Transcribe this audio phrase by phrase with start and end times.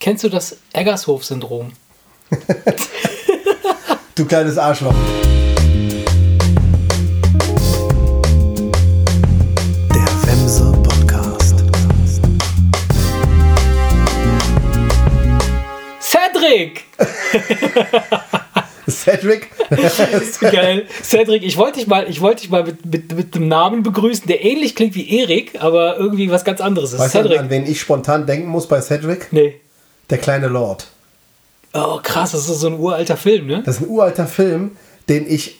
[0.00, 1.72] Kennst du das Eggershof-Syndrom?
[4.14, 4.94] du kleines Arschloch.
[9.90, 11.56] Der Wemse Podcast.
[16.00, 16.84] Cedric!
[18.88, 19.50] Cedric?
[20.40, 20.86] Geil.
[21.02, 24.26] Cedric, ich wollte dich mal, ich wollte dich mal mit, mit, mit dem Namen begrüßen,
[24.26, 27.00] der ähnlich klingt wie Erik, aber irgendwie was ganz anderes ist.
[27.00, 27.38] Weißt du, Cedric.
[27.38, 29.30] an wen ich spontan denken muss bei Cedric?
[29.30, 29.60] Nee.
[30.10, 30.86] Der kleine Lord.
[31.72, 33.62] Oh, krass, das ist so ein uralter Film, ne?
[33.64, 34.72] Das ist ein uralter Film,
[35.08, 35.58] den ich.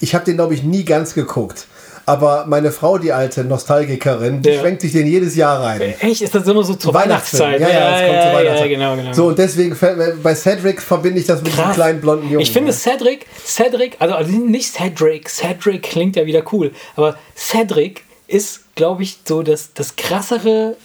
[0.00, 1.66] Ich habe den, glaube ich, nie ganz geguckt.
[2.08, 4.60] Aber meine Frau, die alte Nostalgikerin, die Ja.
[4.60, 5.80] schwenkt sich den jedes Jahr rein.
[5.80, 6.20] Echt?
[6.22, 6.94] Ist das immer so zur.
[6.94, 7.60] Weihnachtszeit?
[7.60, 8.70] Ja, ja, das kommt zur Weihnachtszeit.
[8.70, 9.12] Ja, genau, genau.
[9.12, 11.74] So, und deswegen fällt- bei Cedric verbinde ich das mit diesem Krass.
[11.74, 12.40] kleinen blonden Jungen.
[12.40, 18.04] Ich finde Cedric, Cedric, also, also nicht Cedric, Cedric klingt ja wieder cool, aber Cedric
[18.28, 20.76] ist, glaube ich, so das, das krassere,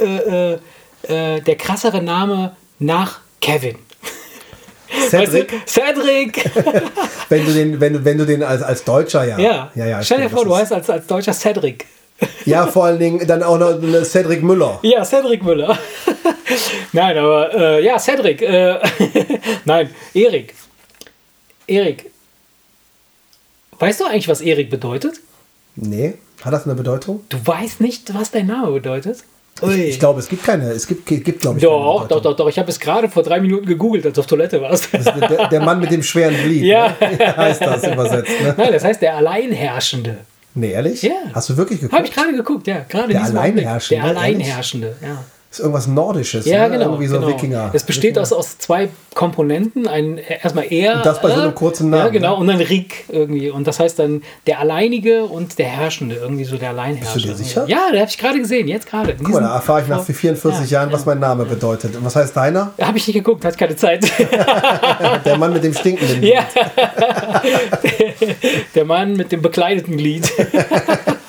[0.00, 0.58] äh, äh,
[1.10, 3.76] äh, der krassere Name nach Kevin.
[5.08, 5.82] Cedric, Weißt du?
[5.82, 6.50] Cedric!
[7.28, 9.38] wenn du den, wenn, wenn du den als, als Deutscher, ja.
[9.38, 9.70] ja.
[9.74, 11.86] ja, ja Stell dir vor, du heißt als, als deutscher Cedric.
[12.44, 14.78] Ja, vor allen Dingen dann auch noch Cedric Müller.
[14.82, 15.78] Ja, Cedric Müller.
[16.92, 18.42] Nein, aber äh, ja, Cedric.
[18.42, 18.78] Äh,
[19.64, 20.54] Nein, Erik.
[21.66, 22.10] Erik.
[23.78, 25.20] Weißt du eigentlich, was Erik bedeutet?
[25.76, 27.24] Nee, hat das eine Bedeutung?
[27.28, 29.24] Du weißt nicht, was dein Name bedeutet?
[29.62, 29.74] Ui.
[29.84, 32.48] Ich glaube, es gibt keine, es gibt, gibt glaube ich, Doch, doch, doch, doch.
[32.48, 34.88] Ich habe es gerade vor drei Minuten gegoogelt, als du auf Toilette warst.
[34.92, 36.96] Der, der Mann mit dem schweren Glied, Ja.
[37.00, 37.36] ne?
[37.36, 38.30] heißt das übersetzt.
[38.42, 38.54] Ne?
[38.56, 40.18] Nein, das heißt der Alleinherrschende.
[40.54, 41.02] Nee, ehrlich?
[41.02, 41.12] Ja.
[41.32, 41.96] Hast du wirklich geguckt?
[41.96, 42.84] Habe ich gerade geguckt, ja.
[42.88, 43.22] Gerade Der.
[43.24, 45.24] Alleinherrschende, Der Alleinherrschende, ja.
[45.50, 46.74] Ist irgendwas Nordisches, Ja, ne?
[46.78, 46.90] genau.
[46.92, 47.28] Irgendwie so genau.
[47.28, 47.70] Wikinger.
[47.72, 49.88] Es besteht aus, aus zwei Komponenten.
[49.88, 50.98] Ein, erstmal er.
[50.98, 52.34] Und das bei so einem kurzen Namen, Ja, genau.
[52.34, 52.36] ne?
[52.36, 53.50] Und dann Rick irgendwie.
[53.50, 56.14] Und das heißt dann der Alleinige und der Herrschende.
[56.14, 57.28] Irgendwie so der Alleinherrschende.
[57.28, 57.64] dir sicher?
[57.66, 58.68] Ja, da habe ich gerade gesehen.
[58.68, 59.16] Jetzt gerade.
[59.16, 61.96] Guck mal, da erfahre ich nach 44 Jahren, was mein Name bedeutet.
[61.96, 62.72] Und was heißt deiner?
[62.80, 64.04] Habe ich nicht geguckt, hatte keine Zeit.
[65.24, 66.44] Der Mann mit dem stinkenden ja.
[68.74, 70.30] der Mann mit dem bekleideten Glied.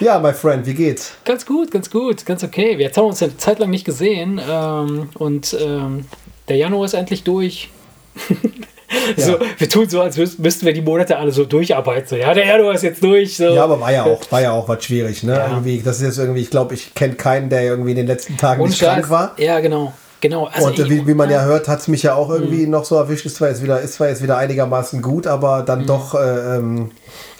[0.00, 1.12] Ja, my friend, wie geht's?
[1.24, 2.76] Ganz gut, ganz gut, ganz okay.
[2.78, 6.04] Jetzt haben wir uns eine Zeit lang nicht gesehen ähm, und ähm,
[6.48, 7.70] der Januar ist endlich durch.
[9.16, 12.06] so, wir tun so, als müs- müssten wir die Monate alle so durcharbeiten.
[12.08, 13.36] So, ja, der Januar ist jetzt durch.
[13.36, 13.54] So.
[13.54, 15.32] Ja, aber war ja auch, war ja auch was schwierig, ne?
[15.34, 15.48] Ja.
[15.48, 18.36] Irgendwie, das ist jetzt irgendwie, ich glaube, ich kenne keinen, der irgendwie in den letzten
[18.36, 19.34] Tagen Und nicht krank war.
[19.38, 19.92] Ja, genau.
[20.24, 20.46] Genau.
[20.46, 22.84] Also Und ich- wie, wie man ja hört, hat es mich ja auch irgendwie noch
[22.86, 23.26] so erwischt.
[23.26, 26.14] Ist zwar jetzt wieder, ist zwar jetzt wieder einigermaßen gut, aber dann doch.
[26.14, 26.90] Äh, ähm,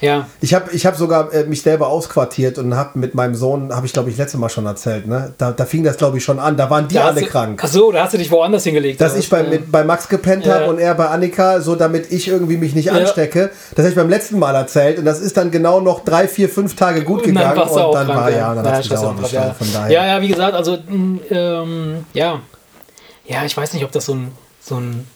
[0.01, 3.73] ja, ich habe ich hab sogar äh, mich selber ausquartiert und habe mit meinem Sohn,
[3.75, 5.33] habe ich glaube ich letztes Mal schon erzählt, ne?
[5.37, 6.57] Da, da fing das glaube ich schon an.
[6.57, 7.61] Da waren die da alle du, krank.
[7.63, 9.01] Ach so, da hast du dich woanders hingelegt.
[9.01, 9.49] Dass ich bei, was?
[9.49, 10.55] mit, bei Max gepennt Ja.
[10.55, 13.49] habe und er bei Annika, so damit ich irgendwie mich nicht anstecke.
[13.75, 16.49] Das habe ich beim letzten Mal erzählt und das ist dann genau noch drei, vier,
[16.49, 19.17] fünf Tage gut Und dann gegangen warst du und dann war ja, dann ja, hat
[19.21, 19.33] bestellt.
[19.33, 19.55] ja.
[19.73, 19.91] Daher.
[19.91, 22.41] Ja, ja, wie gesagt, also mh, ähm, ja,
[23.27, 24.31] ja, ich weiß nicht, ob das so ein,
[24.61, 25.07] so ein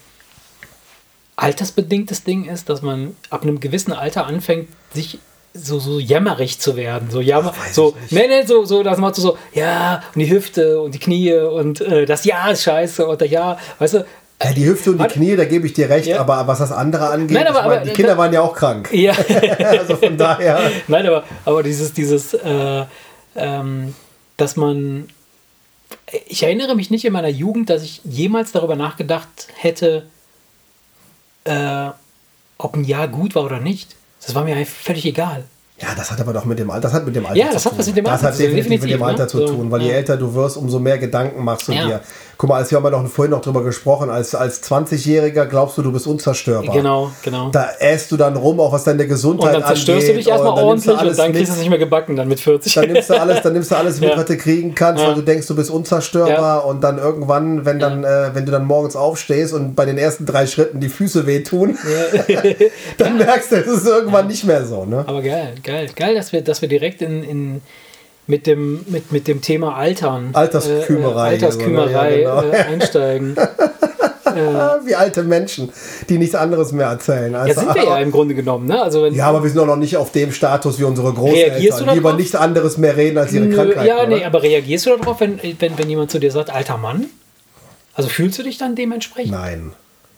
[1.35, 5.19] altersbedingtes Ding ist, dass man ab einem gewissen Alter anfängt, sich
[5.53, 7.09] so, so jämmerig zu werden.
[7.09, 10.29] So, jammer, Ach, so, nee, nee, so, so, das macht so, so, ja, und die
[10.29, 14.05] Hüfte und die Knie und äh, das Ja ist scheiße und der Ja, weißt du,
[14.43, 16.19] Ja, die Hüfte und die Knie, da gebe ich dir recht, Ja.
[16.19, 18.89] aber was das andere angeht, Nein, aber- meine, aber- die Kinder waren ja auch krank.
[18.93, 19.13] ja.
[19.59, 20.59] also von daher.
[20.87, 22.85] Nein, aber, aber dieses, dieses, äh,
[23.35, 23.95] ähm,
[24.37, 25.07] dass man.
[26.27, 30.05] Ich erinnere mich nicht in meiner Jugend, dass ich jemals darüber nachgedacht hätte,
[31.45, 31.89] äh,
[32.57, 33.95] ob ein Jahr gut war oder nicht.
[34.21, 35.45] Das war mir völlig egal.
[35.81, 37.53] Ja, das hat aber doch mit dem Alter, das hat mit dem Alter Ja, zu
[37.53, 37.71] das tun.
[37.71, 39.45] hat was mit dem das Alter hat zu tun, definitiv, mit dem definitiv, Alter ne?
[39.47, 39.95] zu tun, weil je ja.
[39.95, 41.85] älter du wirst, umso mehr Gedanken machst du Ja.
[41.85, 42.01] dir.
[42.39, 45.77] Guck mal, als wir haben ja noch vorhin noch drüber gesprochen, als, als 20-Jähriger glaubst
[45.77, 46.73] du, du bist unzerstörbar.
[46.73, 47.49] Genau, genau.
[47.49, 50.31] Da äst du dann rum, auch was deine Gesundheit und dann zerstörst du angeht, dich
[50.31, 52.73] erstmal du ordentlich und dann kriegst du es nicht mehr gebacken, dann mit 40.
[52.73, 54.17] Dann nimmst du alles, dann nimmst du alles mit, Ja.
[54.17, 55.09] was du kriegen kannst, Ja.
[55.09, 58.63] weil du denkst, du bist unzerstörbar und dann irgendwann, wenn dann, äh, wenn du dann
[58.63, 61.77] morgens aufstehst und bei den ersten drei Schritten die Füße wehtun,
[62.97, 65.03] dann merkst du, es ist irgendwann nicht mehr so, ne?
[65.05, 67.61] Aber geil, geil, geil, dass wir, dass wir direkt in, in
[68.29, 72.21] mit dem, mit, mit dem Thema Altern, Alterskümerei äh, äh, Alterskümerei so, ne?
[72.21, 72.53] Ja, genau.
[72.53, 73.35] äh, einsteigen.
[74.85, 75.71] Wie alte Menschen,
[76.07, 77.33] die nichts anderes mehr erzählen.
[77.33, 78.81] Ja, Also, sind wir ja im Grunde genommen, ne?
[78.81, 81.97] Also Ja, aber wir sind doch noch nicht auf dem Status wie unsere Großeltern, die
[81.97, 83.87] über nichts anderes mehr reden als ihre Nö, Krankheit.
[83.87, 84.27] ja, nee, oder?
[84.27, 87.07] aber reagierst du darauf, wenn, wenn, wenn jemand zu dir sagt, alter Mann?
[87.95, 89.31] Also fühlst du dich dann dementsprechend?
[89.31, 89.73] Nein.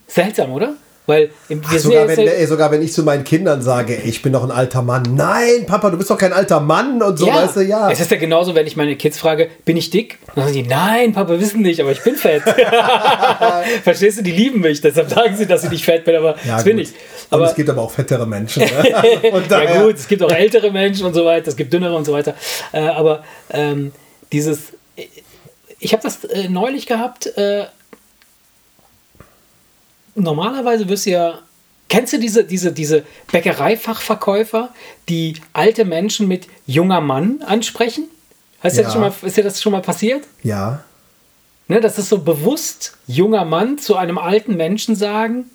[0.07, 0.75] Seltsam, oder?
[1.12, 3.98] Weil im- wir sind Sogar wenn, jetzt, ey, sogar wenn ich zu meinen Kindern sage,
[4.02, 5.04] ey, ich bin doch ein alter Mann.
[5.13, 7.92] Nein, Papa, du bist doch kein alter Mann und so, ja, weißt du, ja.
[7.92, 10.19] Es ist ja genauso, wenn ich meine Kids frage, bin ich dick?
[10.36, 12.44] Dann sagen die, nein, Papa, wissen nicht, aber ich bin fett.
[13.84, 16.56] Verstehst du, die lieben mich, deshalb sagen sie, dass ich nicht fett bin, aber ja,
[16.56, 16.86] das bin gut.
[16.88, 16.92] ich.
[17.30, 18.63] Und Aber es gibt aber auch fettere Menschen.
[18.72, 18.90] Ne?
[19.50, 22.13] Ja gut, es gibt auch ältere Menschen und so weiter, es gibt dünnere und so
[22.13, 22.36] weiter.
[22.72, 23.92] Äh, aber ähm,
[24.31, 24.60] dieses,
[25.80, 27.25] ich habe das äh, neulich gehabt.
[27.38, 27.66] Äh,
[30.16, 31.40] normalerweise wirst du ja.
[31.90, 33.04] Kennst du diese, diese, diese
[33.34, 34.69] Bäckereifachverkäufer,
[35.10, 38.08] die alte Menschen mit junger Mann ansprechen?
[38.62, 38.84] Hast ja.
[38.84, 40.24] das schon mal, ist dir das schon mal passiert?
[40.42, 40.84] Ja.
[41.68, 45.46] Ne, das ist so bewusst junger Mann zu einem alten Menschen sagen,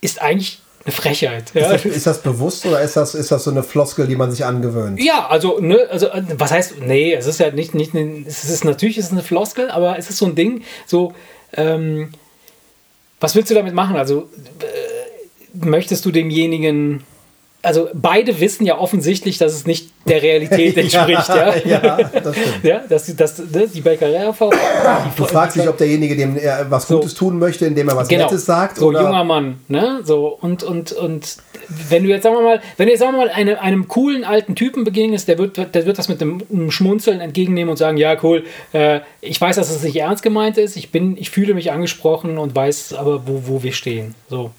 [0.00, 1.52] ist eigentlich eine Frechheit.
[1.54, 1.72] Ja.
[1.72, 4.30] Ist, das, ist, das, bewusst oder ist das, ist das so eine Floskel, die man
[4.30, 5.00] sich angewöhnt?
[5.00, 8.98] Ja, also, ne, also was heißt, nee, es ist ja nicht, nicht es ist natürlich
[8.98, 11.12] ist es eine Floskel, aber es ist so ein Ding, so,
[11.52, 12.12] ähm,
[13.20, 13.96] was willst du damit machen?
[13.96, 14.28] Also,
[14.60, 17.02] äh, möchtest du demjenigen
[17.62, 21.28] also beide wissen ja offensichtlich, dass es nicht der Realität entspricht.
[21.28, 21.64] ja, ja.
[21.64, 22.50] ja, das stimmt.
[22.62, 24.32] Ja, dass, dass, ne, die Bäckerei
[25.16, 28.08] Du fragst dich, ob derjenige dem er was Gutes so, tun möchte, indem er was
[28.08, 28.78] genau, Nettes sagt.
[28.78, 29.02] So oder?
[29.02, 30.00] junger Mann, ne?
[30.04, 31.36] So, und, und, und
[31.88, 34.24] wenn du jetzt, sagen wir mal, wenn du jetzt sagen wir mal einem, einem coolen
[34.24, 37.96] alten Typen begegnest, der wird, der wird das mit einem, einem Schmunzeln entgegennehmen und sagen,
[37.96, 41.54] ja, cool, äh, ich weiß, dass es nicht ernst gemeint ist, ich bin, ich fühle
[41.54, 44.14] mich angesprochen und weiß aber, wo, wo wir stehen.
[44.28, 44.50] So.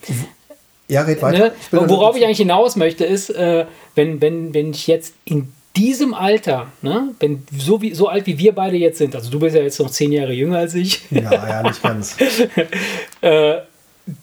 [0.88, 1.38] Ja, red weiter.
[1.38, 1.52] Ne?
[1.60, 6.12] Ich Worauf ich eigentlich hinaus möchte, ist, äh, wenn, wenn, wenn ich jetzt in diesem
[6.12, 9.56] Alter, ne, wenn so, wie, so alt wie wir beide jetzt sind, also du bist
[9.56, 11.02] ja jetzt noch zehn Jahre jünger als ich.
[11.10, 12.16] Ja, ja, nicht ganz.
[13.20, 13.54] äh,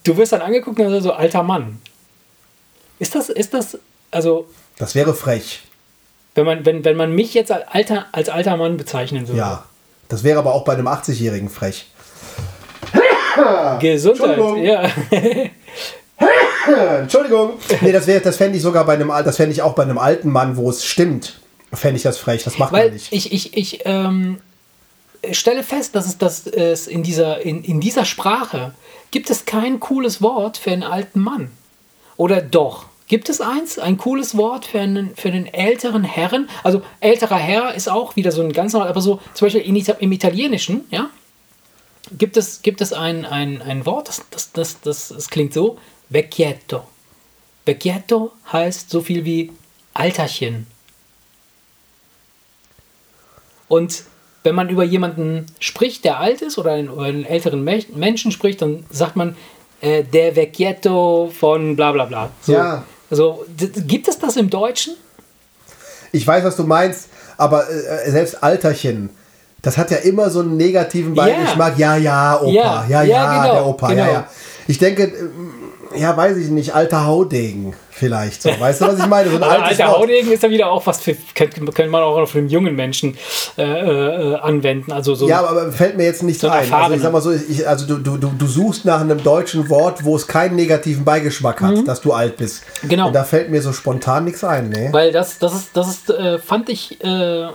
[0.04, 1.80] du wirst dann angeguckt und so, alter Mann.
[3.00, 3.80] Ist das, ist das,
[4.12, 4.48] also.
[4.78, 5.62] Das wäre frech.
[6.36, 9.40] Wenn man, wenn, wenn man mich jetzt als alter, als alter Mann bezeichnen würde.
[9.40, 9.66] Ja,
[10.08, 11.88] das wäre aber auch bei einem 80-Jährigen frech.
[13.80, 14.90] Gesundheit, ja.
[17.02, 17.54] Entschuldigung.
[17.82, 20.30] Nee, das, das fände ich sogar bei einem, das fände ich auch bei einem alten
[20.30, 21.40] Mann, wo es stimmt,
[21.74, 22.44] fände ich das frech.
[22.44, 23.12] Das macht Weil man nicht.
[23.12, 24.40] Ich, ich, ich ähm,
[25.32, 28.74] stelle fest, dass es, dass es in, dieser, in, in dieser Sprache
[29.12, 31.52] gibt es kein cooles Wort für einen alten Mann.
[32.18, 32.86] Oder doch?
[33.08, 36.48] Gibt es eins, ein cooles Wort für einen, für einen älteren Herren?
[36.64, 39.76] Also älterer Herr ist auch wieder so ein ganz normal, aber so zum Beispiel in,
[39.76, 41.10] im Italienischen, ja,
[42.18, 45.80] gibt es, gibt es ein, ein, ein Wort, das, das, das, das, das klingt so,
[46.10, 46.84] Vecchietto.
[47.66, 49.52] Vecchietto heißt so viel wie
[49.94, 50.68] Alterchen.
[53.68, 54.04] Und
[54.44, 58.86] wenn man über jemanden spricht, der alt ist oder über einen älteren Menschen spricht, dann
[58.90, 59.36] sagt man
[59.82, 62.32] äh, der Vecchietto von bla bla bla.
[62.42, 62.54] So.
[62.54, 62.84] Ja.
[63.12, 64.96] Also gibt es das im Deutschen?
[66.12, 69.10] Ich weiß, was du meinst, aber äh, selbst Alterchen,
[69.62, 71.78] das hat ja immer so einen negativen Beigeschmack.
[71.78, 74.04] Ja, ja, ja Opa, ja, ja, ja, genau, der Opa, genau.
[74.04, 74.28] ja, ja.
[74.68, 75.12] Ich denke,
[76.00, 78.42] ja, weiß ich nicht, alter Haudegen vielleicht.
[78.42, 78.50] So.
[78.58, 79.30] Weißt du, was ich meine?
[79.30, 80.00] So ein alter Wort.
[80.00, 83.18] Haudegen ist ja wieder auch was für, könnte, könnte man auch für einen jungen Menschen
[83.58, 84.92] äh, äh, anwenden.
[84.92, 86.72] Also so ja, aber fällt mir jetzt nicht so ein.
[86.72, 90.04] Also ich sag mal so, ich, also du, du, du suchst nach einem deutschen Wort,
[90.06, 91.86] wo es keinen negativen Beigeschmack hat, mhm.
[91.86, 92.64] dass du alt bist.
[92.88, 93.08] Genau.
[93.08, 94.70] Und da fällt mir so spontan nichts ein.
[94.70, 94.90] Nee.
[94.92, 97.48] Weil das, das ist, das ist, äh, fand ich äh,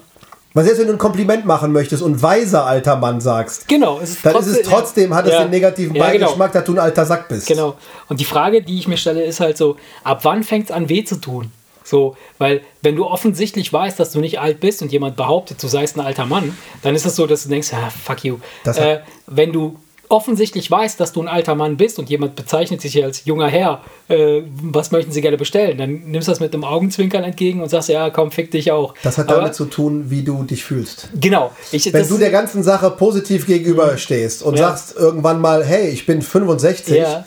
[0.54, 4.24] was jetzt, wenn du ein Kompliment machen möchtest und weiser alter Mann sagst, genau, ist
[4.24, 6.26] dann trotzdem, ist es trotzdem, ja, hat es ja, den negativen ja, genau.
[6.26, 6.60] Beigeschmack, genau.
[6.60, 7.46] dass du ein alter Sack bist.
[7.48, 7.76] Genau.
[8.08, 10.88] Und die Frage, die ich mir stelle, ist halt so, ab wann fängt es an
[10.88, 11.50] weh zu tun?
[11.82, 15.66] So, weil wenn du offensichtlich weißt, dass du nicht alt bist und jemand behauptet, du
[15.66, 18.38] seist ein alter Mann, dann ist es so, dass du denkst, ah, fuck you.
[18.64, 19.76] Äh, wenn du
[20.14, 23.80] offensichtlich weiß, dass du ein alter Mann bist und jemand bezeichnet sich als junger Herr,
[24.08, 25.76] äh, was möchten sie gerne bestellen?
[25.76, 28.94] Dann nimmst du das mit einem Augenzwinkern entgegen und sagst, ja, komm, fick dich auch.
[29.02, 31.08] Das hat Aber, damit zu tun, wie du dich fühlst.
[31.20, 31.50] Genau.
[31.72, 34.68] Ich, Wenn du der ganzen Sache positiv gegenüberstehst und ja.
[34.68, 37.24] sagst irgendwann mal, hey, ich bin 65, ja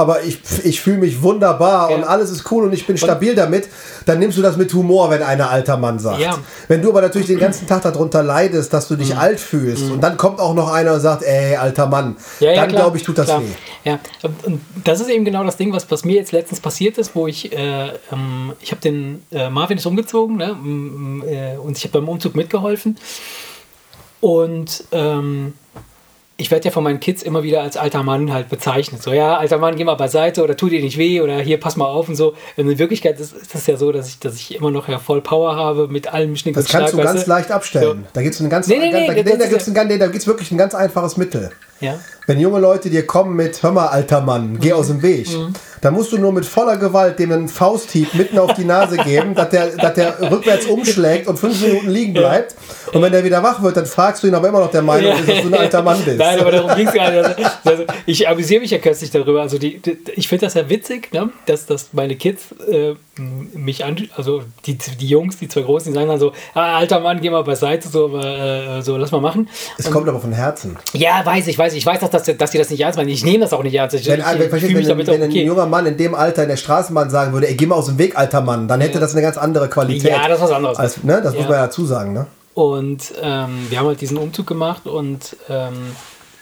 [0.00, 1.96] aber ich, ich fühle mich wunderbar ja.
[1.96, 3.68] und alles ist cool und ich bin stabil damit,
[4.06, 6.20] dann nimmst du das mit Humor, wenn einer alter Mann sagt.
[6.20, 6.38] Ja.
[6.68, 9.20] Wenn du aber natürlich den ganzen Tag darunter leidest, dass du dich mhm.
[9.20, 9.92] alt fühlst mhm.
[9.92, 13.02] und dann kommt auch noch einer und sagt, ey, alter Mann, ja, dann glaube ich,
[13.02, 13.42] tut das klar.
[13.42, 13.88] weh.
[13.90, 13.98] Ja,
[14.44, 17.26] und das ist eben genau das Ding, was, was mir jetzt letztens passiert ist, wo
[17.26, 20.56] ich, äh, ähm, ich habe den, äh, Marvin ist umgezogen ne,
[21.26, 22.96] äh, und ich habe beim Umzug mitgeholfen
[24.20, 25.54] und ähm,
[26.40, 29.02] ich werde ja von meinen Kids immer wieder als alter Mann halt bezeichnet.
[29.02, 31.76] So, ja, alter Mann, geh mal beiseite oder tu dir nicht weh oder hier, pass
[31.76, 32.34] mal auf und so.
[32.56, 35.20] In Wirklichkeit ist, ist das ja so, dass ich, dass ich immer noch ja voll
[35.20, 37.30] Power habe mit allem Schnick Das kannst Schlag, du ganz du?
[37.30, 38.04] leicht abstellen.
[38.04, 38.10] So.
[38.14, 40.58] Da gibt es ein ganz, nee, nee, nee, da, da, da, da gibt's wirklich ein
[40.58, 41.50] ganz einfaches Mittel.
[41.80, 41.98] Ja.
[42.26, 44.74] Wenn junge Leute dir kommen mit, hör mal, alter Mann, geh mhm.
[44.74, 45.52] aus dem Weg, mhm.
[45.80, 49.34] Dann musst du nur mit voller Gewalt dem einen Fausthieb mitten auf die Nase geben,
[49.34, 52.54] dass der, dass der rückwärts umschlägt und fünf Minuten liegen bleibt.
[52.92, 55.12] Und wenn der wieder wach wird, dann fragst du ihn aber immer noch der Meinung,
[55.12, 55.16] ja.
[55.16, 56.18] dass du ein alter Mann bist.
[56.18, 57.50] Nein, aber darum ging es gar nicht.
[57.64, 59.40] Also, ich amüsiere mich ja kürzlich darüber.
[59.40, 61.30] Also die, die ich finde das ja witzig, ne?
[61.46, 62.94] dass, dass meine Kids äh,
[63.54, 67.00] mich an, also die, die Jungs, die zwei Großen, die sagen dann so, ah, alter
[67.00, 69.48] Mann, geh mal beiseite, so, äh, so lass mal machen.
[69.78, 70.76] Es und, kommt aber von Herzen.
[70.92, 71.78] Ja, weiß ich, weiß ich.
[71.78, 73.08] Ich weiß, dass, dass, dass die das nicht ernst meinen.
[73.08, 73.94] Ich nehme das auch nicht ernst.
[73.96, 75.40] Ich, wenn, ich, ich, wenn, wenn, wenn okay.
[75.40, 77.86] ein junger Mann in dem Alter in der Straßenbahn sagen würde, ey, geh mal aus
[77.86, 79.00] dem Weg, alter Mann, dann hätte ja.
[79.00, 80.10] das eine ganz andere Qualität.
[80.10, 80.78] Ja, das ist was anderes.
[80.78, 81.20] Als, ne?
[81.22, 81.40] Das ja.
[81.40, 82.26] muss man ja dazu sagen, ne?
[82.54, 85.92] Und ähm, wir haben halt diesen Umzug gemacht und ähm,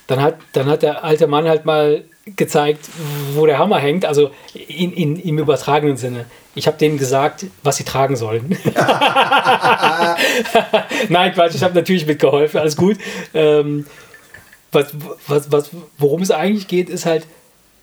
[0.09, 2.03] dann, hat, dann hat der alte Mann halt mal
[2.37, 2.89] gezeigt,
[3.35, 6.25] wo der Hammer hängt, also in, in, im übertragenen Sinne.
[6.55, 8.51] Ich habe denen gesagt, was sie tragen sollen.
[11.09, 12.99] Nein, Quatsch, ich habe natürlich mitgeholfen, alles gut.
[13.33, 13.87] Ähm,
[14.73, 14.93] was,
[15.27, 17.27] was, was, worum es eigentlich geht, ist halt,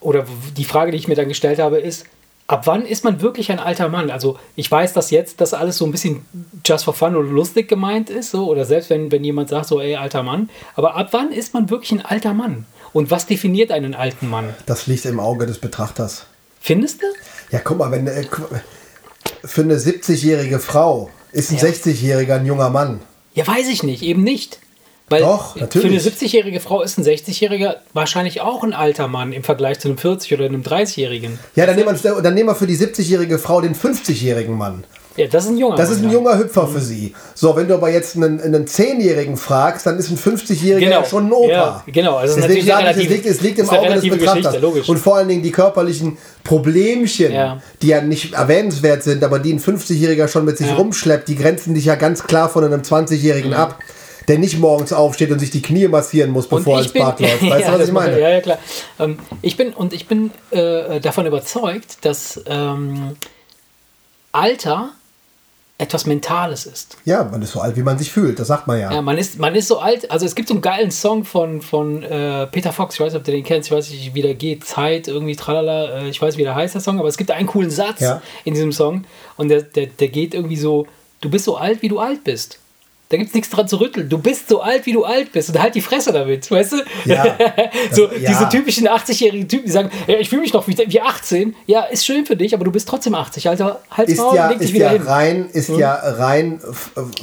[0.02, 0.26] oder
[0.58, 2.06] die Frage, die ich mir dann gestellt habe, ist,
[2.48, 4.12] ab wann ist man wirklich ein alter Mann?
[4.12, 6.26] Also ich weiß, dass jetzt das alles so ein bisschen
[6.66, 9.82] just for fun oder lustig gemeint ist, so, oder selbst wenn, wenn jemand sagt, so,
[9.82, 12.66] ey, alter Mann, aber ab wann ist man wirklich ein alter Mann?
[12.94, 14.54] Und was definiert einen alten Mann?
[14.66, 16.28] Das liegt im Auge des Betrachters.
[16.62, 17.08] Findest du?
[17.52, 18.26] Ja, guck mal, wenn äh,
[19.44, 21.64] für eine 70-jährige Frau ist ein ja.
[21.64, 23.02] 60-jähriger ein junger Mann.
[23.34, 24.60] Ja, weiß ich nicht, eben nicht.
[25.10, 26.02] Weil Doch, natürlich.
[26.02, 29.88] Für eine 70-jährige Frau ist ein 60-jähriger wahrscheinlich auch ein alter Mann im Vergleich zu
[29.88, 31.38] einem 40- oder einem 30-jährigen.
[31.56, 34.84] Ja, dann nehmen, wir, dann nehmen wir für die 70-jährige Frau den 50-jährigen Mann.
[35.18, 37.14] Ja, das ist ein junger Das ist ein junger Hüpfer für sie.
[37.36, 41.04] So, wenn du aber jetzt einen, einen 10-Jährigen fragst, dann ist ein 50-Jähriger genau.
[41.06, 41.52] schon ein Opa.
[41.52, 42.18] Ja, genau.
[42.18, 44.58] Also Deswegen sage ich, es liegt, es liegt im Auge des Betrachters.
[44.90, 47.62] Und vor allen Dingen die körperlichen Problemchen, ja.
[47.82, 50.76] die ja nicht erwähnenswert sind, aber die ein 50-Jähriger schon mit sich ja.
[50.76, 53.58] rumschleppt, die grenzen dich ja ganz klar von einem 20-Jährigen mhm.
[53.58, 53.80] ab
[54.28, 57.42] der nicht morgens aufsteht und sich die Knie massieren muss, bevor er ins Bad läuft.
[57.50, 58.20] Weißt ja, du, was ich meine?
[58.20, 58.58] Ja, ja, klar.
[59.00, 63.16] Ähm, ich bin, und ich bin äh, davon überzeugt, dass ähm,
[64.32, 64.92] Alter
[65.78, 66.98] etwas Mentales ist.
[67.04, 68.94] Ja, man ist so alt, wie man sich fühlt, das sagt man ja.
[68.94, 71.62] Ja, man ist, man ist so alt, also es gibt so einen geilen Song von,
[71.62, 74.22] von äh, Peter Fox, ich weiß nicht, ob du den kennst, ich weiß nicht, wie
[74.22, 77.18] der geht, Zeit, irgendwie tralala, äh, ich weiß, wie der heißt, der Song, aber es
[77.18, 78.22] gibt einen coolen Satz ja.
[78.46, 79.04] in diesem Song
[79.36, 80.88] und der, der, der geht irgendwie so,
[81.20, 82.60] du bist so alt, wie du alt bist.
[83.16, 84.10] Da gibt es nichts dran zu rütteln.
[84.10, 85.48] Du bist so alt, wie du alt bist.
[85.48, 86.78] Und halt die Fresse damit, weißt du?
[87.06, 87.24] Ja,
[87.94, 88.30] so ja.
[88.30, 91.56] diese typischen 80-jährigen Typen, die sagen, ja, ich fühle mich noch wie, wie 18.
[91.66, 93.48] Ja, ist schön für dich, aber du bist trotzdem 80.
[93.48, 95.02] Also halt ist ja, leg dich ist wieder ja hin.
[95.04, 95.80] Rein, ist hm?
[95.80, 96.60] ja rein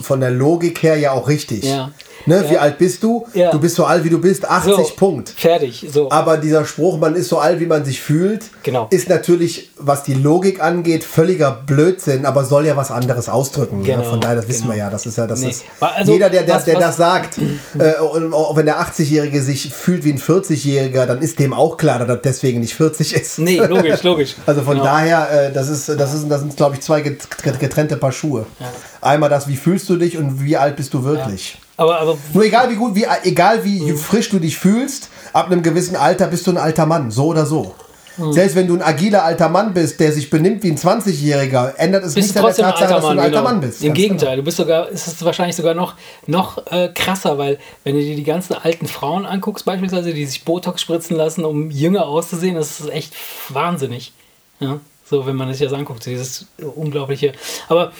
[0.00, 1.64] von der Logik her ja auch richtig.
[1.64, 1.90] Ja.
[2.26, 2.50] Ne, ja.
[2.50, 3.26] Wie alt bist du?
[3.34, 3.50] Ja.
[3.50, 4.48] Du bist so alt, wie du bist.
[4.48, 5.30] 80 so, Punkt.
[5.30, 5.86] Fertig.
[5.92, 6.10] So.
[6.10, 8.88] Aber dieser Spruch, man ist so alt, wie man sich fühlt, genau.
[8.90, 13.80] ist natürlich, was die Logik angeht, völliger Blödsinn, aber soll ja was anderes ausdrücken.
[13.80, 13.86] Ne?
[13.86, 13.98] Genau.
[13.98, 14.04] Ne?
[14.04, 14.74] Von daher, das wissen genau.
[14.74, 14.90] wir ja.
[14.90, 15.50] Das ist ja, das nee.
[15.50, 15.64] ist.
[15.80, 17.38] Also, jeder, der, der, was, der was, das sagt,
[17.78, 21.76] äh, und auch wenn der 80-Jährige sich fühlt wie ein 40-Jähriger, dann ist dem auch
[21.76, 23.38] klar, dass er deswegen nicht 40 ist.
[23.38, 24.36] Nee, logisch, logisch.
[24.46, 24.84] Also von genau.
[24.84, 28.44] daher, äh, das ist, das ist, das sind, glaube ich, zwei getrennte Paar Schuhe.
[28.58, 28.66] Ja.
[29.00, 31.54] Einmal das, wie fühlst du dich und wie alt bist du wirklich.
[31.54, 31.60] Ja.
[31.76, 33.96] Aber, aber Nur egal wie gut, wie, egal wie mhm.
[33.96, 37.46] frisch du dich fühlst, ab einem gewissen Alter bist du ein alter Mann, so oder
[37.46, 37.74] so.
[38.16, 38.32] Mhm.
[38.32, 42.04] Selbst wenn du ein agiler alter Mann bist, der sich benimmt wie ein 20-Jähriger, ändert
[42.04, 43.42] es nicht an der Tatsache, dass du ein alter genau.
[43.42, 43.82] Mann bist.
[43.82, 44.36] Im Gegenteil, genau.
[44.36, 45.94] du bist sogar, ist es wahrscheinlich sogar noch,
[46.26, 50.44] noch äh, krasser, weil wenn du dir die ganzen alten Frauen anguckst, beispielsweise, die sich
[50.44, 53.14] Botox spritzen lassen, um jünger auszusehen, das ist echt
[53.48, 54.12] wahnsinnig.
[54.60, 57.32] Ja, so wenn man sich das anguckt, dieses unglaubliche.
[57.68, 57.92] Aber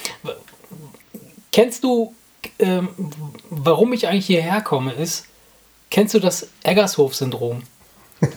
[1.51, 2.15] kennst du
[2.59, 2.89] ähm,
[3.51, 5.27] warum ich eigentlich hierher komme, ist,
[5.91, 7.63] kennst du das Eggershof-Syndrom?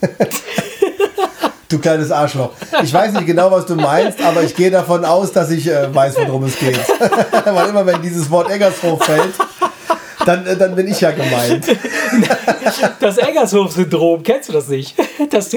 [1.70, 2.52] du kleines Arschloch.
[2.84, 5.94] Ich weiß nicht genau, was du meinst, aber ich gehe davon aus, dass ich äh,
[5.94, 6.78] weiß, worum es geht.
[7.46, 9.34] Weil immer, wenn dieses Wort Eggershof fällt,
[10.26, 11.66] dann, äh, dann bin ich ja gemeint.
[13.00, 14.96] Das Eggershof-Syndrom, kennst du das nicht?
[15.30, 15.56] Das,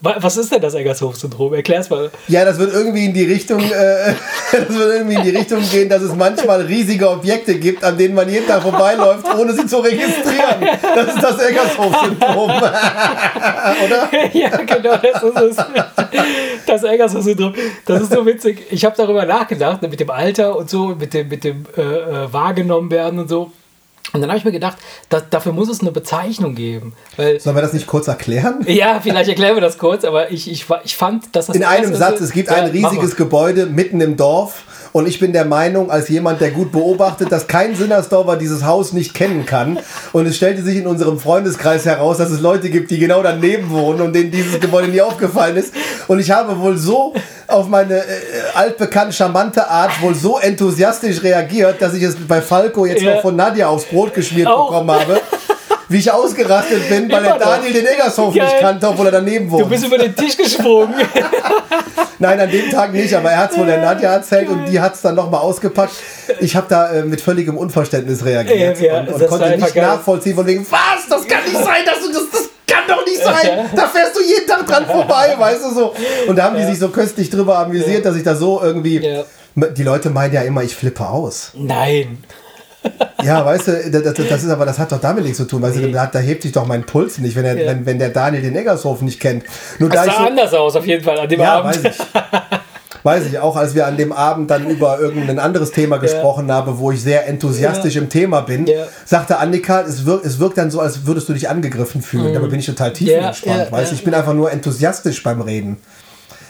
[0.00, 1.54] was ist denn das Eggershof-Syndrom?
[1.54, 2.10] Erklär's mal.
[2.28, 4.14] Ja, das wird irgendwie in die Richtung, äh,
[4.52, 8.14] das wird irgendwie in die Richtung gehen, dass es manchmal riesige Objekte gibt, an denen
[8.14, 10.78] man jeden Tag vorbeiläuft, ohne sie zu registrieren.
[10.94, 12.50] Das ist das Eggershof-Syndrom.
[13.84, 14.08] Oder?
[14.32, 15.64] Ja, genau, das ist es.
[16.66, 17.54] Das Eggershof-Syndrom.
[17.86, 18.66] Das ist so witzig.
[18.70, 22.32] Ich habe darüber nachgedacht, mit dem Alter und so, mit dem, mit dem äh, äh
[22.32, 23.52] wahrgenommen werden und so.
[24.12, 26.94] Und dann habe ich mir gedacht, da, dafür muss es eine Bezeichnung geben.
[27.16, 28.64] Weil, Sollen wir das nicht kurz erklären?
[28.66, 31.56] Ja, vielleicht erklären wir das kurz, aber ich, ich, ich fand, dass das.
[31.56, 35.32] In einem Satz, es gibt ja, ein riesiges Gebäude mitten im Dorf und ich bin
[35.32, 39.78] der Meinung, als jemand, der gut beobachtet, dass kein Sinnersdorfer dieses Haus nicht kennen kann.
[40.12, 43.70] Und es stellte sich in unserem Freundeskreis heraus, dass es Leute gibt, die genau daneben
[43.70, 45.72] wohnen und denen dieses Gebäude nie aufgefallen ist.
[46.08, 47.14] Und ich habe wohl so
[47.46, 48.04] auf meine äh,
[48.54, 53.14] altbekannte, charmante Art wohl so enthusiastisch reagiert, dass ich es bei Falco jetzt ja.
[53.14, 54.70] noch von Nadja aufs Brot geschmiert Auch.
[54.70, 55.20] bekommen habe
[55.90, 58.44] wie ich ausgerastet bin, weil der Daniel den Eggershof Geil.
[58.44, 59.64] nicht kannte, obwohl er daneben wohnt.
[59.64, 60.94] Du bist über den Tisch gesprungen.
[62.20, 64.78] Nein, an dem Tag nicht, aber er hat es wohl der Nadja erzählt und die
[64.78, 65.94] hat es dann nochmal ausgepackt.
[66.38, 69.84] Ich habe da äh, mit völligem Unverständnis reagiert ja, ja, und, und konnte nicht geil.
[69.84, 73.20] nachvollziehen von wegen, was, das kann nicht sein, dass du das, das kann doch nicht
[73.20, 73.68] sein.
[73.74, 75.94] Da fährst du jeden Tag dran vorbei, weißt du so.
[76.28, 79.24] Und da haben die sich so köstlich drüber amüsiert, dass ich da so irgendwie.
[79.56, 81.50] Die Leute meinen ja immer, ich flippe aus.
[81.54, 82.22] Nein.
[83.22, 85.60] Ja, weißt du, das, das, ist aber, das hat doch damit nichts zu tun.
[85.62, 85.92] Weißt nee.
[85.92, 87.70] du, da, hebt sich doch mein Puls nicht, wenn, er, ja.
[87.70, 89.44] wenn, wenn der Daniel den Eggershof nicht kennt.
[89.78, 91.84] Nur das da sah so, anders aus, auf jeden Fall, an dem ja, Abend.
[91.84, 91.98] Weiß ich.
[93.02, 96.54] weiß ich auch, als wir an dem Abend dann über irgendein anderes Thema gesprochen ja.
[96.54, 98.02] haben, wo ich sehr enthusiastisch ja.
[98.02, 98.84] im Thema bin, ja.
[99.04, 102.30] sagte Annika, es wirkt, es wirkt dann so, als würdest du dich angegriffen fühlen.
[102.30, 102.34] Mhm.
[102.34, 105.78] Dabei bin ich total tiefenentspannt, ja, weißt Ich bin einfach nur enthusiastisch beim Reden.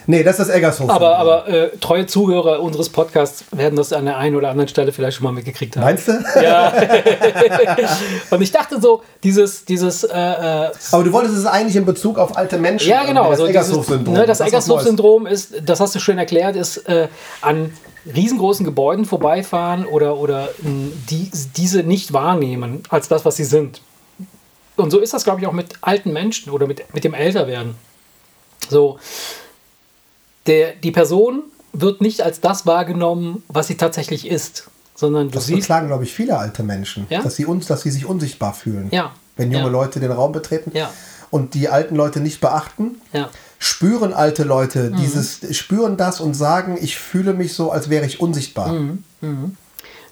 [0.06, 0.90] Nee, das ist das Eggershof.
[0.90, 4.92] Aber, aber äh, treue Zuhörer unseres Podcasts werden das an der einen oder anderen Stelle
[4.92, 5.84] vielleicht schon mal mitgekriegt haben.
[5.84, 6.12] Meinst du?
[6.42, 6.72] Ja.
[8.30, 10.04] und ich dachte so, dieses, dieses.
[10.04, 12.88] Äh, äh, aber du wolltest es eigentlich in Bezug auf alte Menschen.
[12.88, 13.30] Ja, genau.
[13.30, 14.14] Das so Eggershof-Syndrom.
[14.14, 17.08] Ne, das Eggershof-Syndrom ist, das hast du schön erklärt, ist äh,
[17.40, 17.72] an
[18.14, 23.82] riesengroßen Gebäuden vorbeifahren oder, oder die, diese nicht wahrnehmen als das, was sie sind.
[24.76, 27.74] Und so ist das, glaube ich, auch mit alten Menschen oder mit, mit dem Älterwerden.
[28.68, 28.98] So,
[30.46, 31.42] der, die Person
[31.72, 35.58] wird nicht als das wahrgenommen, was sie tatsächlich ist, sondern du das siehst.
[35.58, 37.22] Das beklagen, glaube ich, viele alte Menschen, ja?
[37.22, 38.88] dass, sie uns, dass sie sich unsichtbar fühlen.
[38.90, 39.12] Ja.
[39.36, 39.70] Wenn junge ja.
[39.70, 40.90] Leute den Raum betreten ja.
[41.30, 43.00] und die alten Leute nicht beachten.
[43.62, 44.96] Spüren alte Leute mhm.
[44.96, 48.72] dieses, spüren das und sagen, ich fühle mich so, als wäre ich unsichtbar.
[48.72, 49.04] Mhm.
[49.20, 49.56] Mhm.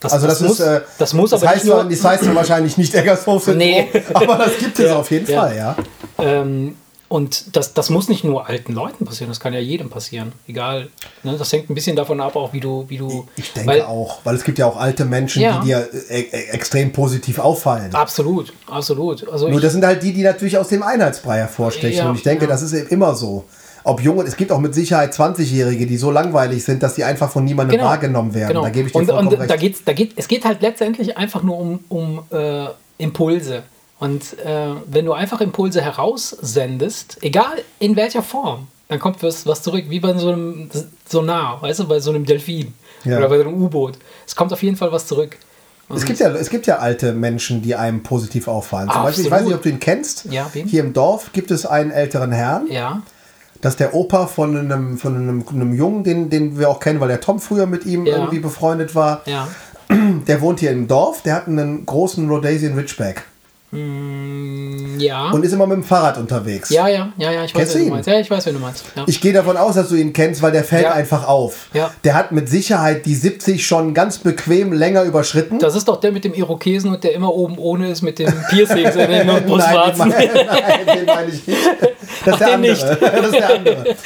[0.00, 2.34] Das, also das, das muss, ist, äh, das muss das aber heißt, nur, das heißt
[2.34, 3.88] wahrscheinlich nicht Eggershof-Syndrom, nee.
[4.14, 5.76] aber das gibt es auf jeden Fall, ja.
[6.18, 6.76] Ähm,
[7.08, 10.32] und das, das muss nicht nur alten Leuten passieren, das kann ja jedem passieren.
[10.46, 10.88] Egal.
[11.22, 11.36] Ne?
[11.38, 12.84] Das hängt ein bisschen davon ab, auch wie du.
[12.88, 15.60] Wie du ich denke weil, auch, weil es gibt ja auch alte Menschen, ja.
[15.60, 17.94] die dir e e extrem positiv auffallen.
[17.94, 19.26] Absolut, absolut.
[19.26, 21.96] Also nur das sind halt die, die natürlich aus dem Einheitsbrei hervorstechen.
[21.96, 22.50] Ja, und ich denke, ja.
[22.50, 23.44] das ist eben immer so.
[23.84, 27.30] Ob junge, es gibt auch mit Sicherheit 20-Jährige, die so langweilig sind, dass sie einfach
[27.30, 27.88] von niemandem genau.
[27.88, 28.48] wahrgenommen werden.
[28.48, 28.62] Genau.
[28.64, 29.50] Da gebe ich dir und, vollkommen und recht.
[29.50, 32.66] Da geht's, da geht, es geht halt letztendlich einfach nur um, um äh,
[32.98, 33.62] Impulse.
[33.98, 39.62] Und äh, wenn du einfach Impulse heraussendest, egal in welcher Form, dann kommt was, was
[39.62, 40.70] zurück, wie bei so einem
[41.06, 42.72] Sonar, weißt du, bei so einem Delfin
[43.04, 43.18] ja.
[43.18, 43.98] oder bei so einem U-Boot.
[44.26, 45.36] Es kommt auf jeden Fall was zurück.
[45.94, 48.88] es gibt, ja, es gibt ja alte Menschen, die einem positiv auffallen.
[48.90, 50.26] Zum Beispiel, ich weiß nicht, ob du ihn kennst.
[50.26, 50.50] Ja?
[50.52, 52.68] Hier im Dorf gibt es einen älteren Herrn.
[52.70, 53.02] Ja.
[53.60, 57.00] Das ist der Opa von einem, von einem, einem Jungen, den, den wir auch kennen,
[57.00, 58.18] weil der Tom früher mit ihm Ja.
[58.18, 59.22] irgendwie befreundet war.
[59.26, 59.48] Ja.
[59.90, 63.24] Der wohnt hier im Dorf, der hat einen großen Rhodesian Ridgeback
[63.70, 65.30] Mm, ja.
[65.30, 66.70] und ist immer mit dem Fahrrad unterwegs.
[66.70, 68.08] ja, ja, ja, ja, ich weiß, wen du meinst.
[68.08, 68.84] Ja, ich weiß, wen du meinst.
[68.96, 69.04] Ja.
[69.06, 70.92] Ich gehe davon aus, dass du ihn kennst, weil der fällt Ja.
[70.92, 71.66] einfach auf.
[71.74, 71.90] Ja.
[72.04, 75.58] Der hat mit Sicherheit die 70 schon ganz bequem länger überschritten.
[75.58, 78.32] das ist doch der mit dem Irokesen und der immer oben ohne ist mit dem
[78.48, 79.98] Piercings in den nein, Brustwarzen.
[80.08, 81.58] meine, nein, den meine ich nicht.
[82.24, 82.70] Das ist, Ach, der andere.
[82.72, 82.82] nicht.
[82.82, 83.96] das ist der andere.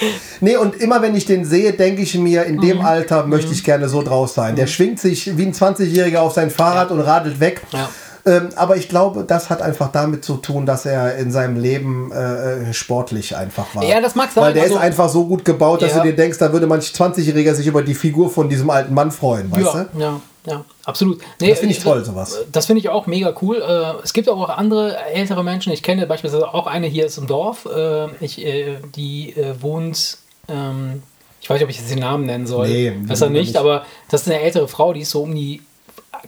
[0.40, 2.60] Nee, und immer wenn ich den sehe, denke ich mir, in Mhm.
[2.62, 4.56] dem Alter möchte ich gerne so draus sein.
[4.56, 7.62] Der schwingt sich wie ein 20-Jähriger auf sein Fahrrad und radelt weg.
[7.72, 7.88] Ja.
[8.24, 12.12] Ähm, aber ich glaube, das hat einfach damit zu tun, dass er in seinem Leben
[12.12, 13.82] äh, sportlich einfach war.
[13.84, 14.44] Ja, das mag sein.
[14.44, 16.02] Weil der Also- ist einfach so gut gebaut, dass Ja.
[16.02, 19.10] du dir denkst, da würde manch 20-Jähriger sich über die Figur von diesem alten Mann
[19.10, 19.98] freuen, weißt ja, du?
[20.00, 21.20] ja, ja, absolut.
[21.40, 22.38] Nee, Das finde ich toll, sowas.
[22.52, 23.56] Das finde ich auch mega cool.
[23.56, 25.72] Äh, Es gibt auch andere ältere Menschen.
[25.72, 27.66] Ich kenne beispielsweise auch eine hier ist im Dorf.
[27.66, 30.18] Äh, Ich, äh, die äh, wohnt.
[30.48, 31.02] ähm,
[31.40, 32.68] Ich weiß nicht, ob ich jetzt den Namen nennen soll.
[32.68, 33.56] Nee, Besser nicht, nicht.
[33.56, 35.60] aber das ist eine ältere Frau, die ist so um die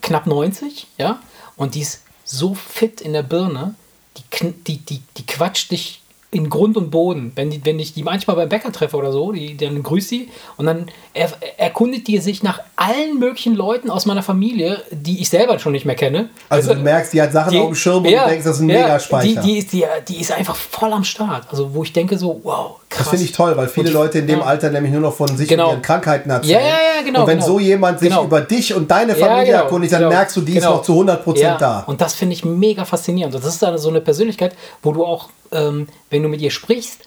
[0.02, 1.20] knapp 90, ja.
[1.56, 3.74] Und die ist so fit in der Birne,
[4.16, 6.00] die, die, die, die quatscht dich
[6.34, 7.32] in Grund und Boden.
[7.36, 10.28] Wenn, die, wenn ich die manchmal beim Bäcker treffe oder so, die, dann grüßt sie
[10.56, 15.28] und dann er, erkundet die sich nach allen möglichen Leuten aus meiner Familie, die ich
[15.28, 16.30] selber schon nicht mehr kenne.
[16.48, 18.68] Also du merkst, die hat Sachen auf dem Schirm und du denkst, das ist ein
[18.68, 19.42] ja, Megaspeicher.
[19.42, 21.46] Die, die, ist, die, die ist einfach voll am Start.
[21.50, 22.98] Also wo ich denke so, wow, krass.
[23.04, 24.44] Das finde ich toll, weil viele die- Leute in dem ja.
[24.44, 25.66] Alter nämlich nur noch von sich Genau.
[25.68, 26.60] und ihren Krankheiten erzählen.
[26.60, 27.46] Ja, ja, ja, genau, Und wenn genau.
[27.46, 28.24] so jemand sich Genau.
[28.24, 30.76] über dich und deine Ja, Familie genau, erkundigt, dann genau, merkst du, die ist genau.
[30.76, 31.80] noch zu 100% ja, da.
[31.86, 33.34] Und das finde ich mega faszinierend.
[33.34, 36.50] Und das ist dann so eine Persönlichkeit, wo du auch, ähm, wenn du mit ihr
[36.50, 37.00] sprichst,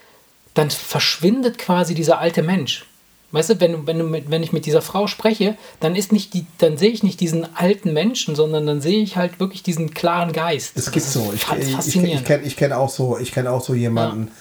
[0.53, 2.85] dann verschwindet quasi dieser alte Mensch.
[3.31, 6.33] Weißt du, wenn, wenn, du mit, wenn ich mit dieser Frau spreche, dann ist nicht
[6.33, 9.93] die, dann sehe ich nicht diesen alten Menschen, sondern dann sehe ich halt wirklich diesen
[9.93, 10.71] klaren Geist.
[10.77, 11.33] Es gibt so.
[11.35, 14.31] Ich, ich, ich, ich kenne ich kenn auch so, ich kenne auch so jemanden,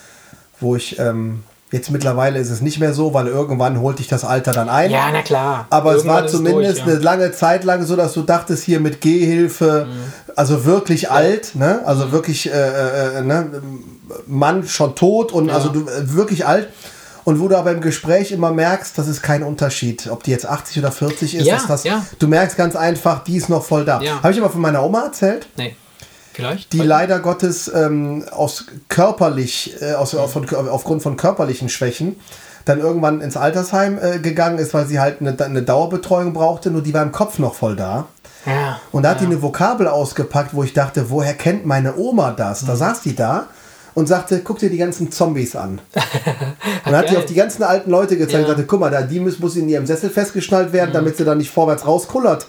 [0.61, 1.43] wo ich ähm,
[1.73, 4.91] jetzt mittlerweile ist es nicht mehr so, weil irgendwann holt dich das Alter dann ein.
[4.91, 5.67] ja, na klar.
[5.71, 6.93] Aber es Irgendwann war ist zumindest durch, ja.
[6.95, 10.13] eine lange Zeit lang so, dass du dachtest, hier mit Gehhilfe, Mhm.
[10.37, 11.81] also wirklich alt, ne?
[11.85, 13.63] Also wirklich äh, äh, ne?
[14.27, 16.69] Mann schon tot und also du, äh, wirklich alt.
[17.25, 20.47] Und wo du aber im Gespräch immer merkst, das ist kein Unterschied, ob die jetzt
[20.47, 21.45] 80 oder 40 ist.
[21.47, 22.07] Ja, ist das, ja.
[22.21, 24.01] Du merkst ganz einfach, die ist noch voll da.
[24.01, 24.23] Ja.
[24.23, 25.49] Habe ich aber von meiner Oma erzählt?
[25.57, 25.75] Nee.
[26.37, 26.73] Vielleicht?
[26.75, 32.17] die leider Gottes ähm, aus körperlich, äh, aus, auf, von, aufgrund von körperlichen Schwächen
[32.67, 36.83] dann irgendwann ins Altersheim äh, gegangen ist, weil sie halt eine, eine Dauerbetreuung brauchte, nur
[36.83, 38.07] die war im Kopf noch voll da.
[38.45, 38.81] ja.
[38.93, 42.63] Und da hat die eine Vokabel ausgepackt, wo ich dachte, woher kennt meine Oma das?
[42.63, 42.67] Mhm.
[42.67, 43.47] Da saß die da
[43.97, 45.81] und sagte, guck dir die ganzen Zombies an.
[46.85, 48.39] und hat die auf die ganzen alten Leute gezeigt Ja.
[48.41, 48.45] Mhm.
[48.45, 51.25] und sagte, guck mal, da, die muss, muss in ihrem Sessel festgeschnallt werden, damit sie
[51.25, 52.47] dann nicht vorwärts rauskullert.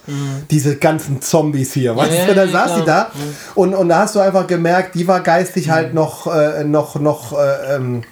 [0.52, 1.96] Diese ganzen Zombies hier.
[1.96, 2.36] Weißt ja, du?
[2.36, 2.86] Dann ja, saß klar.
[2.86, 3.12] da
[3.56, 5.24] und, und da hast du einfach gemerkt, die war Mhm.
[5.24, 8.04] geistig halt noch, äh, noch, noch äh, ähm,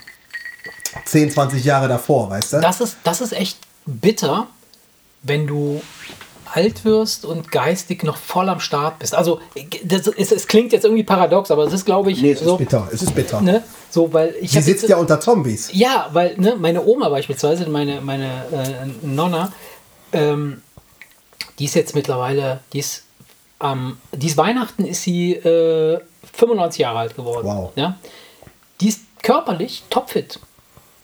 [1.03, 2.61] 10, 20 Jahre davor, weißt du?
[2.61, 4.47] Das ist, das ist echt bitter,
[5.23, 5.81] wenn du
[6.55, 9.13] alt wirst und geistig noch voll am Start bist.
[9.13, 9.39] Also
[9.83, 12.53] das, es, es klingt jetzt irgendwie paradox, aber es ist, glaube ich, Nee, es so,
[12.53, 12.87] ist bitter.
[12.91, 13.41] Es ist bitter.
[13.41, 15.69] Ne, so, weil ich Sie sitzt jetzt- ja unter Zombies.
[15.73, 19.51] ja, weil ne, meine Oma beispielsweise, meine, meine äh, Nonna,
[20.13, 20.61] ähm,
[21.59, 23.03] die ist jetzt mittlerweile, die ist
[23.59, 25.99] am, dies Weihnachten ist sie äh,
[26.33, 27.47] 95 Jahre alt geworden.
[27.47, 27.71] Wow.
[27.75, 27.97] Ja?
[28.81, 30.39] Die ist körperlich topfit,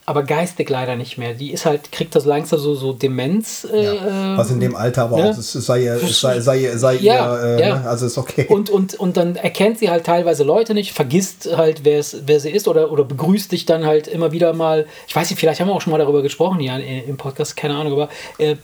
[0.06, 1.34] aber geistig leider nicht mehr.
[1.36, 3.64] Die ist halt, kriegt das langsam so, so Demenz.
[3.66, 3.98] Äh,
[4.36, 5.30] Was in dem Alter aber ne?
[5.30, 7.80] auch, es sei, ihr- es sei, sei, sei Ja, ihr, äh, ja.
[7.80, 7.88] ne?
[7.90, 8.46] also ist okay.
[8.50, 12.40] Und, und, und dann erkennt sie halt teilweise Leute nicht, vergisst halt, wer, es, wer
[12.40, 14.88] sie ist oder, oder begrüßt dich dann halt immer wieder mal.
[15.08, 17.76] Ich weiß nicht, vielleicht haben wir auch schon mal darüber gesprochen hier im Podcast, keine
[17.76, 18.10] Ahnung, aber
[18.40, 18.56] äh,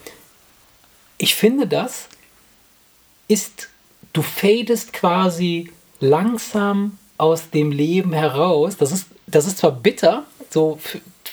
[1.19, 2.07] ich finde, das
[3.27, 3.69] ist,
[4.13, 8.77] du fadest quasi langsam aus dem Leben heraus.
[8.77, 10.79] Das ist, das ist zwar bitter, so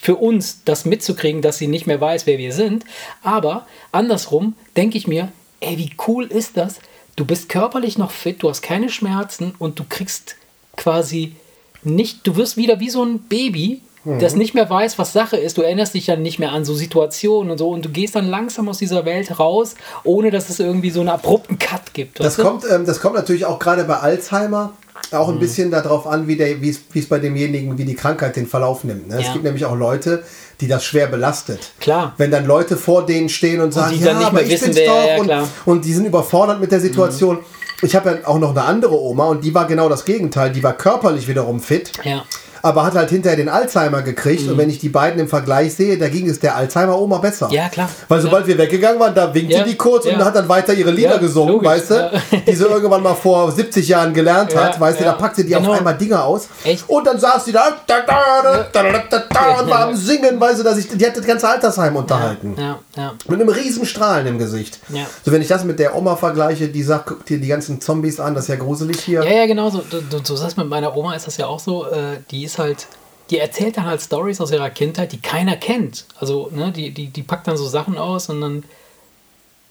[0.05, 2.85] für, uns das mitzukriegen, dass sie nicht mehr weiß, wer wir sind,
[3.23, 6.77] aber andersrum denke ich mir, ey, wie cool ist das?
[7.17, 10.37] Du bist körperlich noch fit, du hast keine Schmerzen und du kriegst
[10.77, 11.37] quasi
[11.83, 15.57] nicht, du wirst wieder wie so ein Baby, das nicht mehr weiß, was Sache ist.
[15.57, 18.27] Du erinnerst dich dann nicht mehr an so Situationen und so und du gehst dann
[18.27, 22.21] langsam aus dieser Welt raus, ohne dass es irgendwie so einen abrupten Cut gibt.
[22.21, 22.43] Das du?
[22.43, 24.75] kommt, ähm, das kommt natürlich auch gerade bei Alzheimer
[25.15, 25.35] auch Mhm.
[25.35, 29.09] ein bisschen darauf an, wie, es, es bei demjenigen, wie die Krankheit den Verlauf nimmt.
[29.09, 29.17] Ne?
[29.19, 29.33] Es Ja.
[29.33, 30.23] gibt nämlich auch Leute,
[30.61, 31.73] die das schwer belastet.
[31.81, 32.15] Klar.
[32.17, 34.87] Wenn dann Leute vor denen stehen und sagen, die ja, aber ich wissen, bin's wer-
[34.89, 35.07] doch.
[35.09, 35.43] ja, und, klar.
[35.43, 35.49] Mhm.
[35.67, 37.39] und die sind überfordert mit der Situation.
[37.83, 40.51] Ich habe ja auch noch eine andere Oma und die war genau das Gegenteil.
[40.53, 41.93] Die war körperlich wiederum fit.
[42.05, 42.23] Ja
[42.65, 44.45] aber hat halt hinterher den Alzheimer gekriegt.
[44.45, 44.53] Mhm.
[44.53, 47.49] Und wenn ich die beiden im Vergleich sehe, da ging es der Alzheimer-Oma besser.
[47.51, 47.91] Ja, klar.
[48.09, 48.49] Weil sobald ja.
[48.49, 49.65] wir weggegangen waren, da winkte ja.
[49.65, 51.69] die kurz und hat dann weiter ihre Lieder gesungen, logisch.
[51.69, 52.23] weißt du?
[52.47, 55.05] Die sie irgendwann mal vor 70 Jahren gelernt hat, weißt du?
[55.05, 55.73] Da packte die genau.
[55.73, 56.49] auf einmal Dinge aus.
[56.65, 56.89] Echt?
[56.89, 60.79] Und dann saß sie da, da, da, da und war am Singen, weißt du, dass
[60.79, 62.57] ich, die hat das ganze Altersheim unterhalten.
[62.59, 63.13] Ja, ja.
[63.29, 64.79] Mit einem riesen Strahlen im Gesicht.
[64.89, 65.05] Ja.
[65.23, 68.21] So, wenn ich das mit der Oma vergleiche, die sagt, guck dir die ganzen Zombies
[68.21, 69.23] an, das ist ja gruselig hier.
[69.23, 69.83] Ja, ja, genau so.
[69.91, 72.54] Du, du, du sagst, mit meiner Oma ist das ja auch so, äh, die ist
[72.59, 72.87] halt,
[73.31, 76.05] die erzählt dann halt Stories aus ihrer Kindheit, die keiner kennt.
[76.19, 78.65] Also, ne, die, die, die packt dann so Sachen aus und dann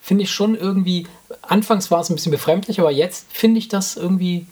[0.02, 1.08] finde ich schon irgendwie,
[1.42, 4.48] anfangs war es ein bisschen befremdlich, aber jetzt finde ich das irgendwie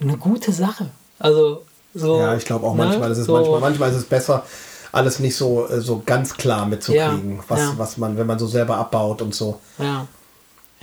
[0.00, 0.90] eine gute Sache.
[1.18, 2.18] Also, so.
[2.18, 4.44] Ja, ich glaube auch ne, manchmal ist es so, manchmal, manchmal ist es besser,
[4.90, 7.74] alles nicht so, äh, so ganz klar mitzukriegen, Ja, was, ja.
[7.76, 9.60] was man, wenn man so selber abbaut und so.
[9.78, 10.06] Ja.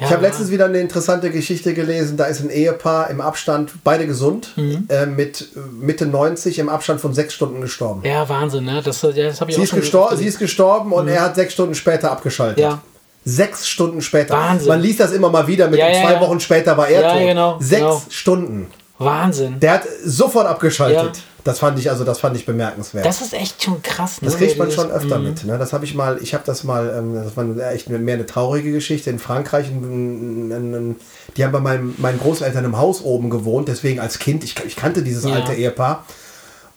[0.01, 2.15] Ich habe letztens wieder eine interessante Geschichte gelesen.
[2.17, 4.85] Da ist ein Ehepaar im Abstand, beide gesund, Mhm.
[4.89, 8.01] äh, mit äh, Mitte 90 im Abstand von sechs Stunden gestorben.
[8.05, 8.81] Ja, Wahnsinn, ne?
[8.83, 11.21] Das, ja, das habe ich Sie, auch ist schon gestor sie ist gestorben und er
[11.21, 12.59] hat sechs Stunden später abgeschaltet.
[12.59, 12.81] Ja.
[13.25, 14.33] Sechs Stunden später.
[14.35, 14.69] Wahnsinn.
[14.69, 16.21] Man liest das immer mal wieder mit Ja, ja, zwei ja.
[16.21, 17.21] Wochen später war er Ja, tot.
[17.27, 18.01] genau, Sechs genau.
[18.09, 18.67] Stunden.
[18.97, 19.59] Wahnsinn.
[19.59, 21.21] Der hat sofort abgeschaltet.
[21.45, 23.05] Das fand ich also, das fand ich bemerkenswert.
[23.05, 24.21] Das ist echt schon krass.
[24.21, 24.27] Ne?
[24.27, 25.45] Das kriegt man schon öfter mit.
[25.45, 25.57] Ne?
[25.57, 28.71] Das habe ich mal, ich habe das mal, ähm, das war echt mehr eine traurige
[28.71, 29.09] Geschichte.
[29.09, 34.43] In Frankreich, die haben bei meinem, meinen Großeltern im Haus oben gewohnt, deswegen als Kind,
[34.43, 35.35] ich, ich kannte dieses Ja.
[35.35, 36.05] alte Ehepaar.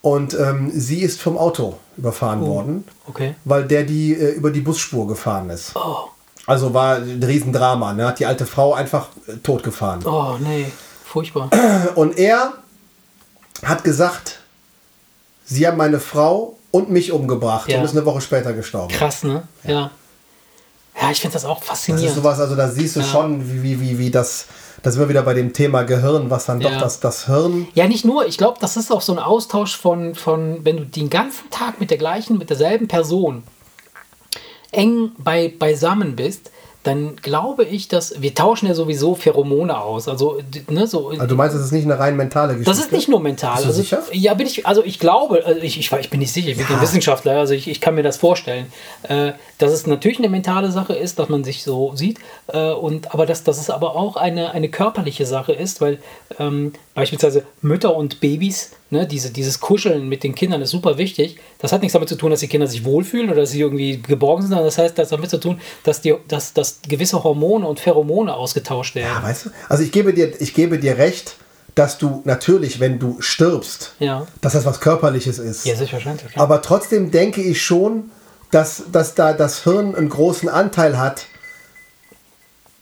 [0.00, 3.34] Und ähm, sie ist vom Auto überfahren worden, Okay.
[3.44, 5.76] weil der die äh, über die Busspur gefahren ist.
[5.76, 6.08] Oh,
[6.46, 7.92] Also war ein Riesendrama.
[7.92, 8.06] Ne?
[8.06, 10.04] Hat die alte Frau einfach äh, totgefahren.
[10.04, 10.66] oh, nee.
[11.04, 11.50] Furchtbar.
[11.94, 12.54] Und er
[13.62, 14.40] hat gesagt,
[15.52, 17.78] sie haben meine Frau und mich umgebracht Ja.
[17.78, 18.92] und ist eine Woche später gestorben.
[18.94, 19.46] Krass, ne?
[19.64, 19.90] Ja.
[21.00, 22.08] Ja, ich finde das auch Das faszinierend.
[22.10, 23.06] ist sowas, also da siehst du Ja.
[23.06, 24.46] schon, wie, wie, wie, wie das,
[24.82, 27.66] das sind wir wieder bei dem Thema Gehirn, was dann doch das, das Hirn.
[27.74, 28.26] Ja, nicht nur.
[28.26, 31.80] Ich glaube, das ist auch so ein Austausch von, von, wenn du den ganzen Tag
[31.80, 33.42] mit der gleichen, mit derselben Person
[34.70, 36.50] eng bei, beisammen bist,
[36.82, 40.08] dann glaube ich, dass wir tauschen ja sowieso Pheromone aus.
[40.08, 41.10] Also, ne, so.
[41.10, 42.70] Also du meinst, das ist nicht eine rein mentale Geschichte?
[42.70, 43.54] Das ist nicht nur mental.
[43.54, 44.02] Bist du also, sicher?
[44.12, 46.66] Ja, bin ich, also ich glaube, also ich, ich, ich bin nicht sicher, ich bin
[46.66, 48.66] kein Wissenschaftler, also ich, ich kann mir das vorstellen,
[49.04, 52.18] äh, dass es natürlich eine mentale Sache ist, dass man sich so sieht,
[52.48, 55.98] äh, und, aber dass, dass es aber auch eine, eine körperliche Sache ist, weil
[56.40, 61.38] ähm, beispielsweise Mütter und Babys, ne, diese, dieses Kuscheln mit den Kindern ist super wichtig.
[61.58, 64.02] Das hat nichts damit zu tun, dass die Kinder sich wohlfühlen oder dass sie irgendwie
[64.02, 67.24] geborgen sind, sondern das heißt, das hat damit zu tun, dass, die, dass, dass gewisse
[67.24, 69.08] Hormone und Pheromone ausgetauscht werden.
[69.08, 69.50] Ja, weißt du?
[69.68, 71.36] Also ich gebe dir, ich gebe dir recht,
[71.74, 74.26] dass du natürlich, wenn du stirbst, Ja.
[74.42, 75.64] dass das was Körperliches ist.
[75.64, 76.32] Ja, selbstverständlich.
[76.32, 76.44] klar.
[76.44, 78.10] Aber trotzdem denke ich schon,
[78.50, 81.24] dass, dass da das Hirn einen großen Anteil hat,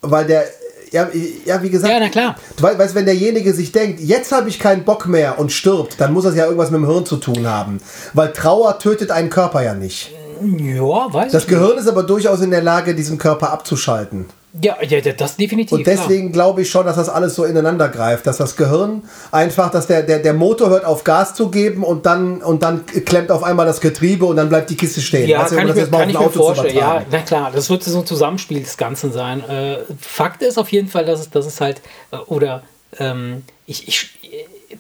[0.01, 0.45] weil der,
[0.93, 1.09] ja,
[1.45, 2.37] ja wie gesagt, Ja, na klar.
[2.57, 6.13] du weißt, wenn derjenige sich denkt, jetzt habe ich keinen Bock mehr und stirbt, dann
[6.13, 7.81] muss das ja irgendwas mit dem Hirn zu tun haben.
[8.13, 10.13] Weil Trauer tötet einen Körper ja nicht.
[10.43, 11.59] Ja, weiß Das ich nicht.
[11.61, 14.27] Gehirn ist aber durchaus in der Lage, diesen Körper abzuschalten.
[14.61, 15.79] Ja, ja, das definitiv.
[15.79, 19.71] Und deswegen glaube ich schon, dass das alles so ineinander greift, dass das Gehirn einfach,
[19.71, 23.31] dass der, der, der Motor hört auf Gas zu geben und dann, und dann klemmt
[23.31, 25.29] auf einmal das Getriebe und dann bleibt die Kiste stehen.
[25.29, 26.77] Ja, weißt kann ich, mir, kann ich mir vorstellen.
[26.77, 29.49] Ja, na klar, das wird so ein Zusammenspiel des Ganzen sein.
[29.49, 32.63] Äh, Fakt ist auf jeden Fall, dass es, dass es halt, äh, oder
[32.99, 34.11] ähm, ich, ich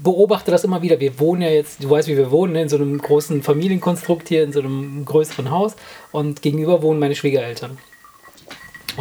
[0.02, 0.98] beobachte das immer wieder.
[0.98, 4.42] Wir wohnen ja jetzt, du weißt, wie wir wohnen, in so einem großen Familienkonstrukt hier,
[4.42, 5.76] in so einem größeren Haus
[6.11, 7.78] und gegenüber wohnen meine Schwiegereltern.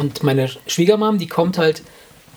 [0.00, 1.82] Und meine Schwiegermam, die kommt halt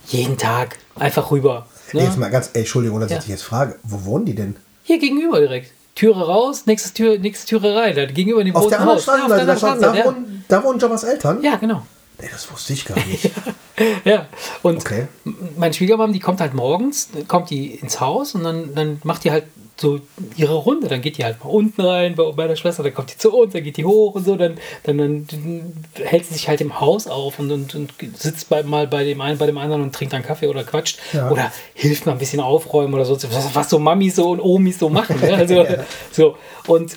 [0.07, 1.65] jeden Tag einfach rüber.
[1.93, 2.01] Ne?
[2.01, 3.17] Ey, jetzt mal ganz, ey, Entschuldigung, dass ja.
[3.17, 4.57] ich dich jetzt frage, wo wohnen die denn?
[4.83, 5.71] Hier gegenüber direkt.
[5.95, 7.95] Türe raus, nächste Tür, nächste Türe rein.
[7.95, 9.03] Da gegenüber dem auf der Haus.
[9.03, 11.41] Straße, ja, auf der anderen Straße, da, wohnen, da wohnen Eltern?
[11.41, 11.85] Ja, genau.
[12.19, 13.31] Nee, das wusste ich gar nicht.
[14.03, 14.25] ja,
[14.61, 15.07] und okay.
[15.55, 19.31] meine Schwiegermam, die kommt halt morgens, kommt die ins Haus und dann, dann macht die
[19.31, 19.45] halt
[19.77, 19.99] so
[20.35, 20.87] ihre Runde.
[20.87, 23.53] Dann geht die halt mal unten rein bei meiner Schwester, dann kommt die zu uns,
[23.53, 27.07] dann geht die hoch und so, dann, dann, dann, hält sie sich halt im Haus
[27.07, 30.13] auf und, und, und sitzt bei, mal bei dem einen, bei dem anderen und trinkt
[30.13, 31.29] dann Kaffee oder quatscht ja.
[31.29, 33.17] oder hilft mal ein bisschen aufräumen oder so,
[33.53, 35.19] was so Mamis so und Omis so machen.
[35.19, 35.33] Ne?
[35.33, 35.85] Also, ja.
[36.11, 36.37] so.
[36.67, 36.95] Und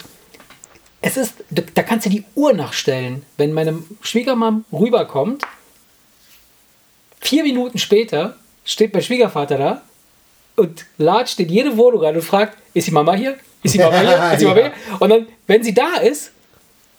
[1.00, 5.44] es ist, da kannst du die Uhr nachstellen, wenn meine Schwiegermam rüberkommt.
[7.20, 9.82] Vier Minuten später steht mein Schwiegervater da
[10.56, 13.36] und latscht in jede Wohnung rein und fragt, ist die Mama hier?
[13.62, 14.32] Ist die Mama hier?
[14.32, 14.72] Ist die Mama hier?
[14.98, 16.32] Und dann, wenn sie da ist,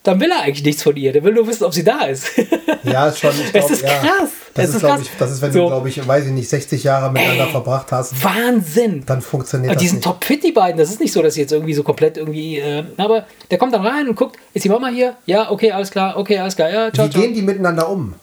[0.01, 1.11] dann will er eigentlich nichts von ihr.
[1.11, 2.29] Der will nur wissen, ob sie da ist.
[2.83, 3.31] Ja, ist schon.
[3.31, 3.99] Ich glaub, das ist ja.
[3.99, 4.29] krass.
[4.53, 5.59] Das, das ist, glaube ich, das ist, wenn so.
[5.59, 8.23] du, glaube ich, weiß ich nicht, 60 Jahre miteinander Ey, verbracht hast.
[8.23, 9.03] Wahnsinn.
[9.05, 9.81] Dann funktioniert aber das.
[9.83, 10.77] Die sind topfit, die beiden.
[10.77, 12.59] Das ist nicht so, dass sie jetzt irgendwie so komplett irgendwie.
[12.59, 15.17] Äh, aber der kommt dann rein und guckt, ist die Mama hier?
[15.25, 16.69] Ja, okay, alles klar, okay, alles klar.
[16.69, 17.21] Ja, ciao, Wie ciao.
[17.21, 18.13] gehen die miteinander um?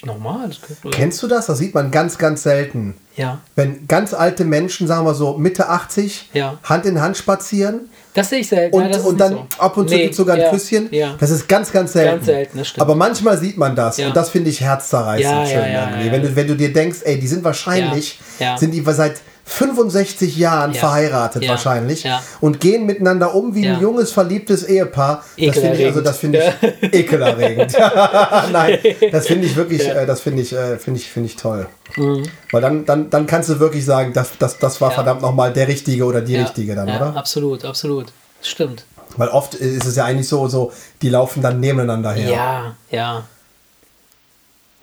[0.00, 0.50] Völlig normal.
[0.90, 1.46] Kennst du das?
[1.46, 2.94] Das sieht man ganz, ganz selten.
[3.16, 3.40] Ja.
[3.54, 6.58] Wenn ganz alte Menschen, sagen wir so Mitte 80, ja.
[6.62, 7.90] Hand in Hand spazieren.
[8.14, 8.74] Das sehe ich selten.
[8.76, 9.46] Und, ja, und dann so.
[9.58, 10.88] ab und zu nee, gibt es sogar ein ja, Küsschen.
[10.90, 11.16] Ja.
[11.18, 12.16] Das ist ganz, ganz selten.
[12.16, 12.80] Ganz selten.
[12.80, 13.98] Aber manchmal sieht man das.
[13.98, 16.12] Und das finde ich herzzerreißend schön.
[16.12, 18.18] Wenn, du, wenn du dir denkst, ey, die sind wahrscheinlich,
[18.56, 20.78] sind die seit 65 Jahren ja.
[20.78, 21.50] verheiratet ja.
[21.50, 22.22] wahrscheinlich ja.
[22.40, 25.24] und gehen miteinander um wie ein junges, verliebtes Ehepaar.
[25.36, 27.72] Das finde ich, also das finde ich ekelerregend.
[28.52, 28.78] Nein,
[29.10, 31.66] das finde ich wirklich, äh, das finde ich, äh, finde ich, finde ich toll.
[31.96, 32.22] Mhm.
[32.52, 35.66] Weil dann, dann, dann kannst du wirklich sagen, das, das, das war verdammt nochmal der
[35.66, 37.16] Richtige oder die Richtige dann, oder?
[37.16, 38.12] Absolut, absolut.
[38.42, 38.84] Stimmt.
[39.16, 42.30] Weil oft ist es ja eigentlich so, so, die laufen dann nebeneinander her.
[42.30, 43.24] Ja, ja.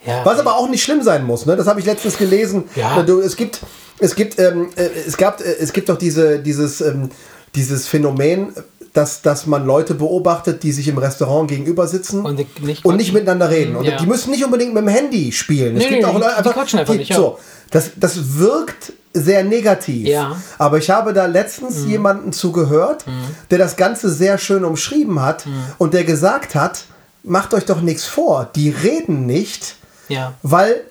[0.07, 0.25] Ja.
[0.25, 1.55] Was aber auch nicht schlimm sein muss, ne?
[1.55, 2.63] Das habe ich letztens gelesen.
[2.75, 3.03] Ja.
[3.03, 3.59] Du, es gibt,
[3.99, 7.09] es gibt, ähm, äh, es gab, äh, es gibt doch diese, dieses, ähm,
[7.55, 8.53] dieses Phänomen,
[8.93, 13.13] dass, dass man Leute beobachtet, die sich im Restaurant gegenüber sitzen und nicht, und nicht
[13.13, 13.75] miteinander reden.
[13.75, 13.97] Und ja.
[13.97, 15.75] die müssen nicht unbedingt mit dem Handy spielen.
[15.75, 17.13] Nee, es gibt nee, auch die, einfach, die quatschen einfach die, nicht.
[17.13, 17.37] So,
[17.69, 20.07] das, das wirkt sehr negativ.
[20.07, 20.35] Ja.
[20.57, 21.89] Aber ich habe da letztens mhm.
[21.89, 23.35] jemanden zugehört, mhm.
[23.51, 25.51] der das Ganze sehr schön umschrieben hat mhm.
[25.77, 26.85] und der gesagt hat,
[27.23, 29.75] macht euch doch nichts vor, die reden nicht,
[30.09, 30.33] ja.
[30.43, 30.85] weil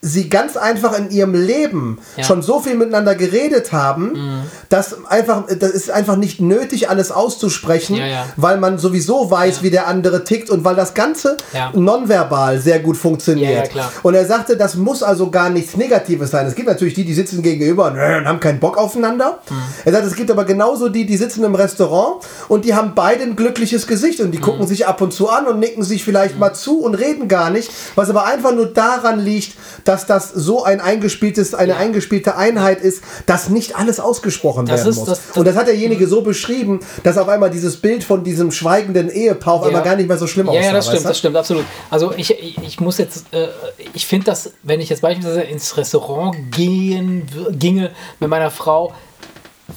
[0.00, 2.22] sie ganz einfach in ihrem Leben ja.
[2.22, 4.42] schon so viel miteinander geredet haben, mhm.
[4.68, 8.26] dass einfach, das ist einfach nicht nötig, alles auszusprechen, ja, ja.
[8.36, 11.36] weil man sowieso weiß, wie der andere tickt und weil das Ganze
[11.74, 13.70] nonverbal sehr gut funktioniert.
[14.02, 16.46] Und er sagte, das muss also gar nichts Negatives sein.
[16.46, 19.40] Es gibt natürlich die, die sitzen gegenüber und haben keinen Bock aufeinander.
[19.50, 19.54] Mhm.
[19.84, 23.24] Er sagt, es gibt aber genauso die, die sitzen im Restaurant und die haben beide
[23.24, 24.42] ein glückliches Gesicht und die mhm.
[24.42, 26.40] gucken sich ab und zu an und nicken sich vielleicht mhm.
[26.40, 29.56] mal zu und reden gar nicht, was aber einfach nur daran liegt,
[29.88, 31.78] dass das so ein eingespieltes, eine ja.
[31.78, 35.08] eingespielte Einheit ist, dass nicht alles ausgesprochen das werden ist, muss.
[35.08, 38.50] Das, das, und das hat derjenige so beschrieben, dass auf einmal dieses Bild von diesem
[38.50, 39.68] schweigenden Ehepaar auf ja.
[39.68, 40.60] einmal gar nicht mehr so schlimm aussah.
[40.60, 41.64] Ja, das stimmt, das stimmt, absolut.
[41.88, 43.48] Also ich, ich muss jetzt, äh,
[43.94, 48.92] ich finde das, wenn ich jetzt beispielsweise ins Restaurant gehen, ginge mit meiner Frau,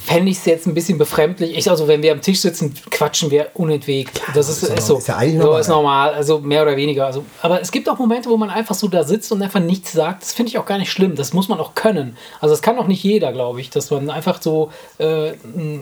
[0.03, 1.57] fände ich es jetzt ein bisschen befremdlich.
[1.57, 4.17] Ich, also, wenn wir am Tisch sitzen, quatschen wir unentwegt.
[4.19, 4.97] Ja, das, ist, ist, ist so.
[4.97, 5.53] Ist ja eigentlich normal.
[5.53, 7.05] So ist normal, also mehr oder weniger.
[7.05, 9.91] Also, aber es gibt auch Momente, wo man einfach so da sitzt und einfach nichts
[9.91, 10.23] sagt.
[10.23, 11.15] Das finde ich auch gar nicht schlimm.
[11.15, 12.17] Das muss man auch können.
[12.39, 15.33] Also, das kann auch nicht jeder, glaube ich, dass man einfach so, äh,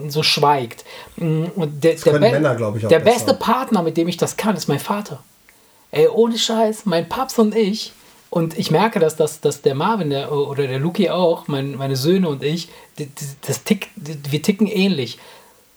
[0.08, 0.84] so schweigt.
[1.16, 4.36] Und der, das der, Be Männer, ich, auch der beste Partner, mit dem ich das
[4.36, 5.22] kann, ist mein Vater.
[5.92, 7.92] Ey, ohne Scheiß, mein Paps und ich,
[8.30, 11.96] und ich merke, dass, dass, dass der Marvin der, oder der Luki auch, mein, meine
[11.96, 12.68] Söhne und ich,
[13.46, 15.18] das tick, wir ticken ähnlich.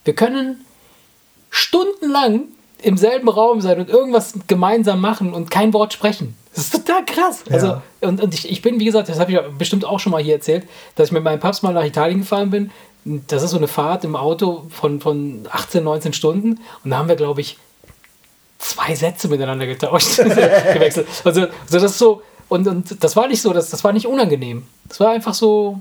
[0.05, 0.63] Wir können
[1.49, 2.43] stundenlang
[2.83, 6.35] im selben Raum sein und irgendwas gemeinsam machen und kein Wort sprechen.
[6.53, 7.43] Das ist total krass.
[7.47, 7.55] Ja.
[7.55, 10.21] Also, und, und ich, ich bin, wie gesagt, das habe ich bestimmt auch schon mal
[10.21, 12.69] hier erzählt, dass ich mit meinem Papst mal nach Italien gefahren bin.
[13.05, 16.59] Das ist so eine Fahrt im Auto von, von 18, 19 Stunden.
[16.83, 17.57] Und da haben wir, glaube ich,
[18.59, 21.07] zwei Sätze miteinander getauscht, gewechselt.
[21.23, 24.07] Also, also das ist so, und, und das war nicht so, das, das war nicht
[24.07, 24.63] unangenehm.
[24.87, 25.79] Das war einfach so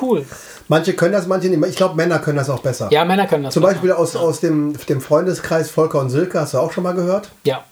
[0.00, 0.24] cool.
[0.68, 1.64] Manche können das, manche nicht.
[1.70, 2.88] Ich glaube, Männer können das auch besser.
[2.90, 6.54] Ja, Männer können das Zum Beispiel aus, aus dem, dem Freundeskreis Volker und Silke, hast
[6.54, 7.30] du auch schon mal gehört?
[7.44, 7.64] Ja.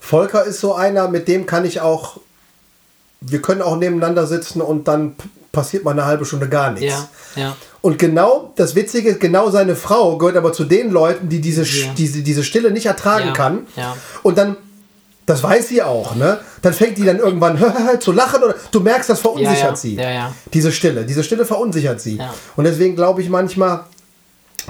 [0.00, 2.18] Volker ist so einer, mit dem kann ich auch,
[3.20, 5.16] wir können auch nebeneinander sitzen und dann
[5.52, 7.08] passiert mal eine halbe Stunde gar nichts.
[7.36, 7.56] Ja, ja.
[7.82, 11.62] Und genau, das Witzige ist, genau seine Frau gehört aber zu den Leuten, die diese,
[11.62, 11.92] ja.
[11.96, 13.66] diese, diese Stille nicht ertragen Ja, kann.
[13.76, 13.96] ja.
[14.22, 14.56] Und dann,
[15.26, 16.38] das weiß sie auch, ne?
[16.62, 17.58] Dann fängt die dann irgendwann
[18.00, 19.76] zu lachen oder du merkst, das verunsichert Ja, ja.
[19.76, 19.94] sie.
[19.96, 20.32] Ja.
[20.52, 21.04] Diese Stille.
[21.04, 22.18] Diese Stille verunsichert sie.
[22.56, 23.84] Und deswegen glaube ich manchmal,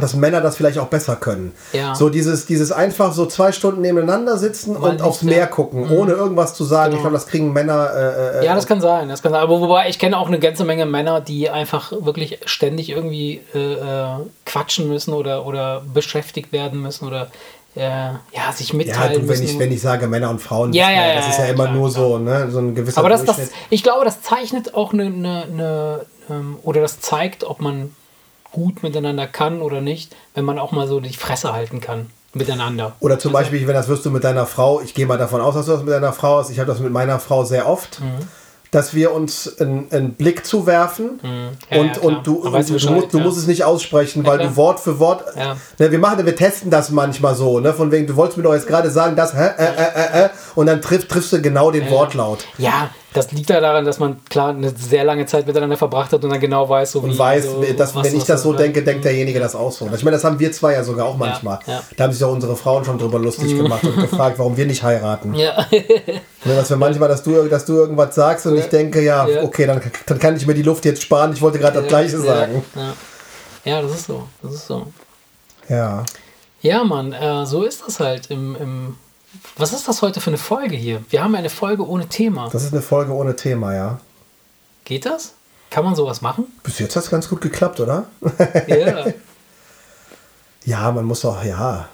[0.00, 1.52] dass Männer das vielleicht auch besser können.
[1.72, 1.94] Ja.
[1.94, 6.12] So dieses, dieses einfach so zwei Stunden nebeneinander sitzen Weil und aufs Meer gucken, ohne
[6.12, 6.92] irgendwas zu sagen.
[6.92, 6.96] Genau.
[6.96, 7.90] Ich glaube, das kriegen Männer.
[7.94, 9.42] Äh, äh, Ja, das kann sein, das kann sein.
[9.42, 13.74] Aber wobei ich kenne auch eine ganze Menge Männer, die einfach wirklich ständig irgendwie äh,
[13.74, 14.06] äh,
[14.46, 17.28] quatschen müssen oder, oder beschäftigt werden müssen oder
[17.74, 20.88] äh, ja, sich ja, mitteilen du, wenn ich, wenn ich sage Männer und Frauen, Ja,
[20.88, 22.98] das, ja, das ja, ist ja ja, immer klar, nur so, ne, so ein gewisser
[22.98, 27.44] Aber das, das, ich glaube, das zeichnet auch eine, eine, eine ähm, oder das zeigt,
[27.44, 27.94] ob man
[28.50, 32.94] gut miteinander kann oder nicht, wenn man auch mal so die Fresse halten kann miteinander.
[33.00, 35.54] Oder zum Beispiel, wenn das wirst du mit deiner Frau, ich gehe mal davon aus,
[35.54, 38.00] dass du das mit deiner Frau hast, ich habe das mit meiner Frau sehr oft,
[38.00, 38.28] Mhm.
[38.72, 42.90] Dass wir uns einen, einen Blick zuwerfen Ja, und, ja, und du, und du, du,
[42.90, 44.48] musst, du musst es nicht aussprechen, weil klar.
[44.48, 48.06] du Wort für Wort, ne, wir machen, wir testen das manchmal so, ne, von wegen,
[48.06, 51.06] du wolltest mir doch jetzt gerade sagen, das, hä, äh, äh, äh, und dann triff,
[51.06, 52.46] triffst du genau den Wortlaut.
[52.56, 56.24] Ja, das liegt ja daran, dass man klar eine sehr lange Zeit miteinander verbracht hat
[56.24, 58.52] und dann genau weiß, so Und wie weiß, so, dass, was- wenn ich das so
[58.52, 59.88] denke, denkt derjenige das auch so.
[59.94, 61.58] Ich meine, das haben wir zwei ja sogar auch manchmal.
[61.66, 61.82] ja.
[61.96, 64.82] Da haben sich auch unsere Frauen schon drüber lustig gemacht und gefragt, warum wir nicht
[64.82, 65.34] heiraten.
[65.34, 65.66] Ja,
[66.44, 69.42] Ne, dass wir manchmal, dass du, dass du irgendwas sagst und ich denke, ja, Ja.
[69.42, 71.32] okay, dann, dann kann ich mir die Luft jetzt sparen.
[71.32, 72.64] Ich wollte gerade das Gleiche ja, sagen.
[72.74, 72.92] Ja.
[73.64, 74.24] ja, das ist so.
[74.42, 74.86] Das ist so.
[75.68, 76.04] Ja.
[76.62, 78.96] Ja, Mann, äh, so ist das halt im, im.
[79.56, 81.02] Was ist das heute für eine Folge hier?
[81.10, 82.48] Wir haben eine Folge ohne Thema.
[82.50, 84.00] Das ist eine Folge ohne Thema, ja.
[84.84, 85.34] Geht das?
[85.70, 86.46] Kann man sowas machen?
[86.62, 88.06] Bis jetzt hat es ganz gut geklappt, oder?
[88.66, 89.06] Ja.
[90.64, 91.88] Ja, man muss auch, ja.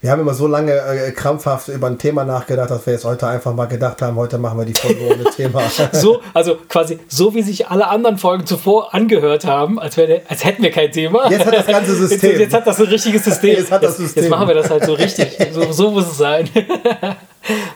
[0.00, 3.26] Wir haben immer so lange äh, krampfhaft über ein Thema nachgedacht, dass wir jetzt heute
[3.26, 5.62] einfach mal gedacht haben, heute machen wir die Folge ohne Thema.
[5.92, 10.44] So, also quasi so wie sich alle anderen Folgen zuvor angehört haben, als, wäre, als
[10.44, 11.28] hätten wir kein Thema.
[11.28, 12.30] Jetzt hat das ganze System.
[12.30, 13.56] Jetzt, jetzt hat das ein richtiges System.
[13.56, 14.22] Jetzt hat das System.
[14.22, 15.36] Jetzt machen wir das halt so richtig.
[15.52, 16.48] So, so muss es sein.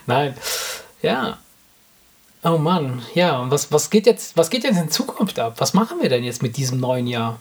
[0.07, 0.35] Nein.
[1.01, 1.39] Ja.
[2.45, 5.55] Oh Mann, ja, und was, was, geht jetzt, was geht jetzt in Zukunft ab?
[5.59, 7.39] Was machen wir denn jetzt mit diesem neuen Jahr?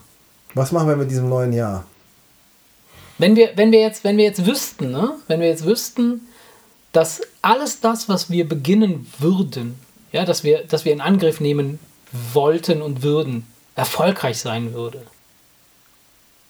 [0.54, 1.84] Was machen wir mit diesem neuen Jahr?
[3.18, 5.14] Wenn wir, wenn wir, jetzt, wenn wir jetzt wüssten, ne?
[5.28, 6.26] wenn wir jetzt wüssten,
[6.92, 9.78] dass alles das, was wir beginnen würden,
[10.12, 11.78] ja, dass wir, dass wir in Angriff nehmen
[12.32, 15.02] wollten und würden, erfolgreich sein würde.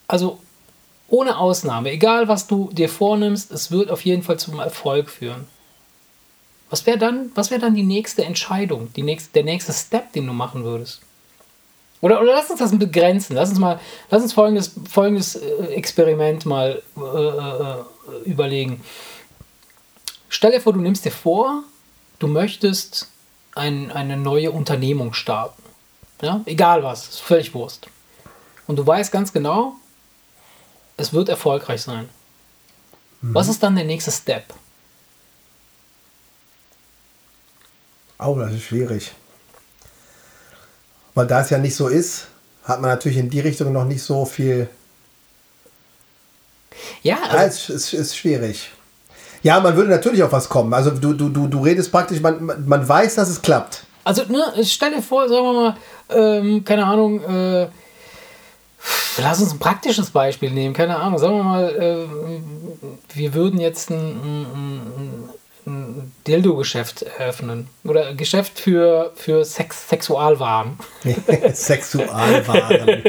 [0.07, 0.39] Also
[1.07, 5.47] ohne Ausnahme, egal was du dir vornimmst, es wird auf jeden Fall zum Erfolg führen.
[6.69, 10.33] Was wäre dann, wäre dann die nächste Entscheidung, die nächste, der nächste Step, den du
[10.33, 11.01] machen würdest?
[12.03, 13.33] Oder, oder lass uns das begrenzen.
[13.33, 17.83] Lass uns mal, lass uns folgendes, folgendes äh, Experiment mal äh, äh,
[18.25, 18.83] überlegen.
[20.27, 21.63] Stell dir vor, du nimmst dir vor,
[22.19, 23.07] du möchtest
[23.55, 25.63] ein, eine neue Unternehmung starten.
[26.21, 26.41] Ja?
[26.43, 27.87] Egal was, ist völlig Wurst.
[28.67, 29.75] Und du weißt ganz genau,
[30.97, 32.09] es wird erfolgreich sein.
[33.21, 34.53] Was ist dann der nächste Step?
[38.19, 39.13] Oh, das ist schwierig.
[41.15, 42.27] Weil da es ja nicht so ist,
[42.63, 44.69] hat man natürlich in die Richtung noch nicht so viel.
[47.03, 48.71] Ja, Ja, also, es ist, ist schwierig.
[49.43, 50.73] Ja, man würde natürlich auf was kommen.
[50.73, 53.83] Also du, du, du, du redest praktisch, man, man- man weiß, dass es klappt.
[54.05, 55.77] Also, ne, stell dir vor, sagen wir mal,
[56.09, 57.67] ähm, keine Ahnung, äh,
[59.21, 63.89] lass uns ein praktisches Beispiel nehmen, keine Ahnung, sagen wir mal, äh, wir würden jetzt
[63.91, 65.29] ein, ein, ein,
[65.65, 67.67] ein Dildo-Geschäft eröffnen.
[67.85, 70.77] Oder Geschäft für, für Sex, Sexualwaren.
[71.53, 73.03] Sexualwaren.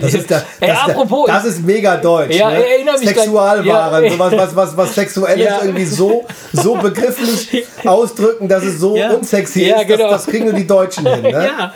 [0.00, 2.34] Das ist, da, Ey, das, apropos, das ist mega deutsch.
[2.34, 2.62] Ja, ne?
[2.96, 4.10] Sexualwaren, ja.
[4.10, 5.60] sowas, was, was, was Sexuelles Ja.
[5.62, 9.12] irgendwie so, so begrifflich ausdrücken, dass es so Ja.
[9.12, 9.88] unsexy Ja, ist.
[9.88, 10.10] genau.
[10.10, 11.22] Das, das kriegen nur die Deutschen hin.
[11.22, 11.30] Ne?
[11.30, 11.74] ja,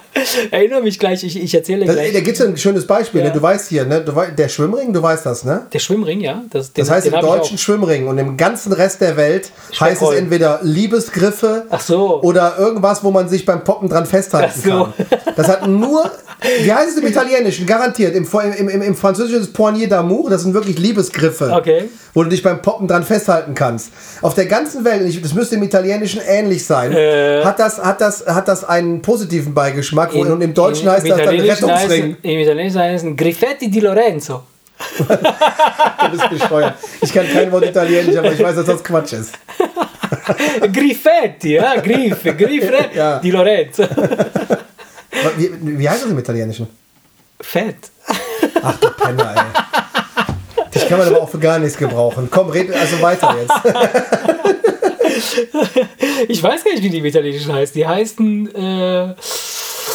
[0.50, 2.12] erinnere mich gleich, ich, ich erzähle Das, gleich.
[2.12, 3.22] da gibt es ein schönes Beispiel.
[3.22, 3.30] Ne?
[3.32, 4.00] Du weißt hier, ne?
[4.00, 5.66] du, der Schwimmring, du weißt das, ne?
[5.72, 6.42] Der Schwimmring, ja.
[6.50, 7.58] Das, den, Das heißt, im deutschen.
[7.58, 12.22] Schwimmring und im ganzen Rest der Welt heißt es entweder Liebesgriffe so.
[12.22, 14.70] oder irgendwas, wo man sich beim Poppen dran festhalten Ach so.
[14.70, 15.34] kann.
[15.36, 16.10] Das hat nur,
[16.62, 17.66] wie heißt es im Italienischen?
[17.66, 18.14] Garantiert.
[18.14, 18.26] Im,
[18.58, 21.88] im, im, im Französischen ist Poignée d'amour, das sind wirklich Liebesgriffe, Okay.
[22.14, 23.90] wo du dich beim Poppen dran festhalten kannst.
[24.22, 27.42] Auf der ganzen Welt, ich- das müsste im Italienischen ähnlich sein, Äh.
[27.44, 31.16] hat, das, hat, das, hat das einen positiven Beigeschmack und im Deutschen im heißt das
[31.16, 32.16] dann Italienischen heißt- Rettungsring.
[32.22, 34.42] Im Italienischen heißt es Griffetti di Lorenzo.
[34.98, 36.74] Du bist bescheuert.
[37.00, 39.32] Ich kann kein Wort Italienisch, aber ich weiß, dass das Quatsch ist.
[40.72, 43.18] Griffetti, ja, Griffe, Griffe Ja.
[43.18, 43.84] di Lorenzo.
[45.38, 46.66] Wie, wie heißt das im Italienischen?
[47.40, 47.76] Fett.
[48.62, 50.64] Ach du Penner, ey.
[50.74, 52.28] Dich kann man aber auch für gar nichts gebrauchen.
[52.30, 53.52] Komm, red also weiter jetzt.
[56.28, 57.74] ich weiß gar nicht, wie die im Italienischen heißt.
[57.74, 58.54] Die heißen.
[58.54, 59.14] Äh,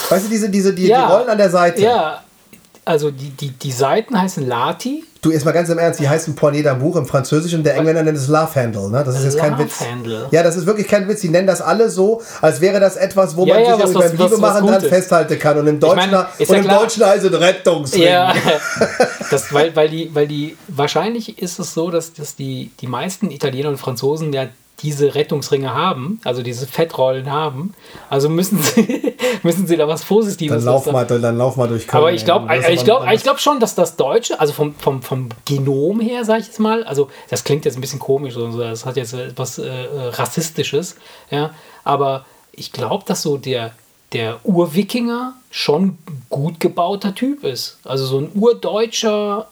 [0.10, 1.82] weißt du, diese, diese, die, ja, die Rollen an der Seite?
[1.82, 2.24] Ja,
[2.92, 5.04] also die, die, die Seiten heißen Lati.
[5.22, 8.28] Du, erstmal ganz im Ernst, die heißen Poignée d'amour im Französischen, der Engländer nennt es
[8.28, 9.04] Love Handle, ne?
[9.04, 9.80] Das ist jetzt kein Witz.
[9.80, 10.28] Handle.
[10.32, 11.22] Ja, das ist wirklich kein Witz.
[11.22, 14.12] Die nennen das alle so, als wäre das etwas, wo ja, man ja, sich was,
[14.12, 15.60] beim Liebe machen dran festhalten kann.
[15.60, 16.00] Und im Deutschen,
[16.40, 18.04] ich meine, und im Deutschen heißt es Rettungsring.
[18.04, 18.34] Ja,
[19.32, 23.30] das, weil, weil, die, weil die, wahrscheinlich ist es so, dass, dass die, die meisten
[23.30, 24.48] Italiener und Franzosen ja
[24.82, 27.74] diese Rettungsringe haben, also diese Fettrollen haben.
[28.10, 31.88] Also müssen sie, müssen sie da was Positives Dann lauf mal, dann lauf mal durch
[31.88, 35.02] Köln, Aber ich glaube ich glaub, ich glaub schon, dass das Deutsche, also vom, vom,
[35.02, 38.86] vom Genom her, sage ich jetzt mal, also das klingt jetzt ein bisschen komisch, das
[38.86, 39.72] hat jetzt etwas äh,
[40.12, 40.96] Rassistisches,
[41.30, 41.52] ja,
[41.84, 43.74] aber ich glaube, dass so der,
[44.14, 45.98] der Urwikinger schon
[46.30, 47.78] gut gebauter Typ ist.
[47.84, 49.48] Also so ein urdeutscher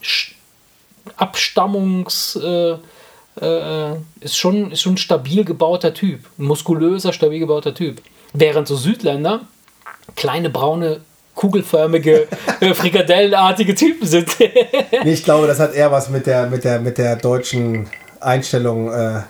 [1.17, 2.35] Abstammungs...
[2.35, 2.77] Äh,
[3.41, 6.21] äh, ist, schon, ist schon ein stabil gebauter Typ.
[6.37, 8.01] Ein muskulöser, stabil gebauter Typ.
[8.33, 9.41] Während so Südländer
[10.15, 11.01] kleine braune
[11.35, 12.27] kugelförmige,
[12.59, 14.27] äh, frikadellenartige Typen sind.
[14.39, 17.87] nee, ich glaube, das hat eher was mit der, mit der, mit der deutschen
[18.19, 18.91] Einstellung.
[18.91, 19.21] Äh,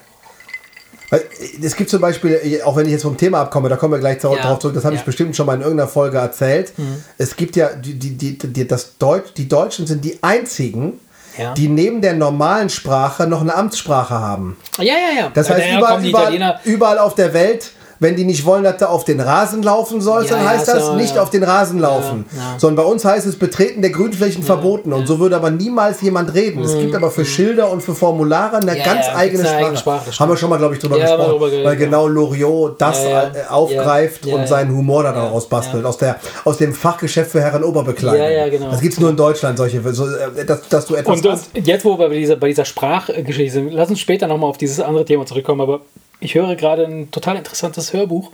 [1.64, 4.20] es gibt zum Beispiel, auch wenn ich jetzt vom Thema abkomme, da kommen wir gleich
[4.20, 4.60] darauf ja.
[4.60, 5.02] zurück, das habe ja.
[5.02, 6.74] ich bestimmt schon mal in irgendeiner Folge erzählt.
[6.78, 7.04] Mhm.
[7.18, 11.00] Es gibt ja, die, die, die, die, das Deutsch, die Deutschen sind die einzigen,
[11.40, 11.54] ja.
[11.54, 14.58] die neben der normalen Sprache noch eine Amtssprache haben.
[14.78, 15.32] Ja, ja, ja.
[15.34, 19.04] Das heißt, überall, überall, überall auf der Welt wenn die nicht wollen, dass du auf
[19.04, 21.22] den Rasen laufen sollst, ja, dann heißt ja, das so, nicht ja.
[21.22, 22.26] auf den Rasen laufen.
[22.58, 24.94] Sondern bei uns heißt es Betreten der Grünflächen verboten.
[24.94, 26.60] Und so würde aber niemals jemand reden.
[26.60, 26.66] Mhm.
[26.66, 29.78] Es gibt aber für Schilder und für Formulare eine ganz eigene Sprache.
[29.78, 31.40] Sprache Haben wir schon mal, glaube ich, drüber gesprochen.
[31.40, 35.86] Drüber weil genau Loriot das äh, aufgreift und seinen Humor daraus bastelt.
[35.86, 38.22] Aus, der, aus dem Fachgeschäft für Herren Oberbekleidung.
[38.22, 38.72] Ja, ja, genau.
[38.72, 41.68] Das gibt es nur in Deutschland, solche, so, äh, dass, dass du etwas und, und
[41.68, 44.80] jetzt, wo wir bei dieser, bei dieser Sprachgeschichte sind, lass uns später nochmal auf dieses
[44.80, 45.82] andere Thema zurückkommen, aber
[46.20, 48.32] ich höre gerade ein total interessantes Hörbuch.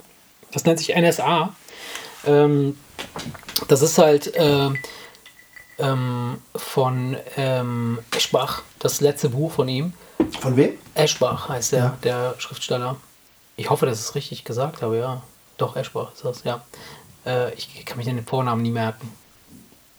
[0.52, 1.54] Das nennt sich NSA.
[2.26, 2.78] Ähm,
[3.68, 4.70] das ist halt äh,
[5.78, 9.92] ähm, von ähm, Eschbach, das letzte Buch von ihm.
[10.40, 10.78] Von wem?
[10.94, 11.98] Eschbach heißt der, ja.
[12.02, 12.96] der Schriftsteller.
[13.56, 15.22] Ich hoffe, dass ich es richtig gesagt habe, ja.
[15.56, 16.64] Doch, Eschbach ist das, ja.
[17.24, 19.12] Äh, ich kann mich den Vornamen nie merken.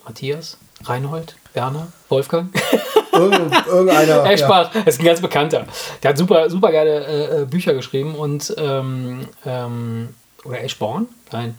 [0.06, 0.58] Matthias?
[0.84, 1.36] Reinhold?
[1.58, 1.88] Werner?
[2.08, 2.54] Wolfgang?
[3.12, 4.26] irgendeiner.
[4.32, 4.82] Eschbach, ja.
[4.82, 5.66] ist ein ganz bekannter.
[6.04, 10.10] Der hat super, super geile äh, äh, Bücher geschrieben und ähm, ähm,
[10.46, 11.08] oder Eschborn?
[11.32, 11.58] Nein.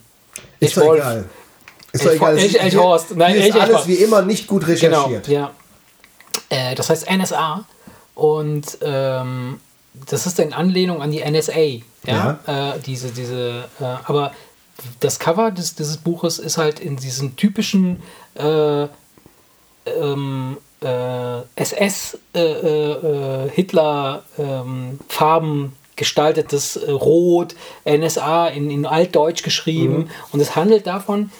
[0.59, 1.25] Ist doch egal.
[1.91, 2.37] Ist doch egal.
[2.37, 3.15] Elch, Elchhorst.
[3.15, 5.25] Nein, ist Elch, alles wie immer nicht gut recherchiert.
[5.25, 5.51] Genau, ja.
[6.49, 7.65] Äh, das heißt NSA
[8.15, 9.59] und ähm,
[10.09, 11.59] das ist in Anlehnung an die NSA.
[12.05, 12.39] Ja.
[12.47, 12.75] ja.
[12.75, 14.31] Äh, diese, diese, äh, aber
[15.01, 18.01] das Cover des, dieses Buches ist halt in diesen typischen
[18.35, 18.87] äh,
[20.01, 29.43] ähm, äh, SS äh, äh, Hitler ähm, Farben gestaltetes äh, Rot, NSA in, in Altdeutsch
[29.43, 29.97] geschrieben.
[29.97, 30.09] Mhm.
[30.31, 31.31] Und es handelt davon,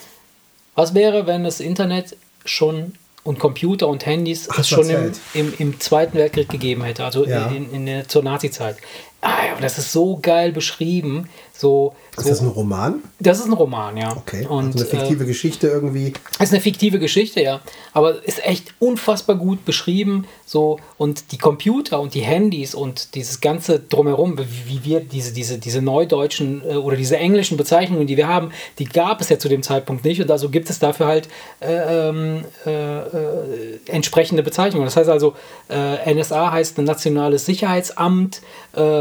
[0.76, 2.94] was wäre, wenn das Internet schon
[3.24, 7.48] und Computer und Handys Ach, schon im, im, im, Zweiten Weltkrieg gegeben hätte, also ja.
[7.48, 8.78] in, in, in, zur Nazi-Zeit.
[9.22, 11.28] Ah, das ist so geil beschrieben.
[11.60, 13.04] So, ist so, das ein Roman?
[13.20, 14.16] Das ist ein Roman, ja.
[14.16, 14.46] Okay.
[14.48, 16.14] Und, also eine fiktive äh, Geschichte irgendwie.
[16.40, 17.60] Ist eine fiktive Geschichte, ja.
[17.92, 20.26] Aber ist echt unfassbar gut beschrieben.
[20.46, 25.58] So, und die Computer und die Handys und dieses ganze drumherum, wie, wir diese, diese,
[25.58, 29.50] diese neudeutschen äh, oder diese englischen Bezeichnungen, die wir haben, die gab es ja zu
[29.50, 30.22] dem Zeitpunkt nicht.
[30.22, 31.28] Und also gibt es dafür halt
[31.60, 34.86] äh, ähm, äh, äh entsprechende Bezeichnungen.
[34.86, 35.34] Das heißt also,
[35.70, 38.42] äh, NSA heißt ein nationales Sicherheitsamt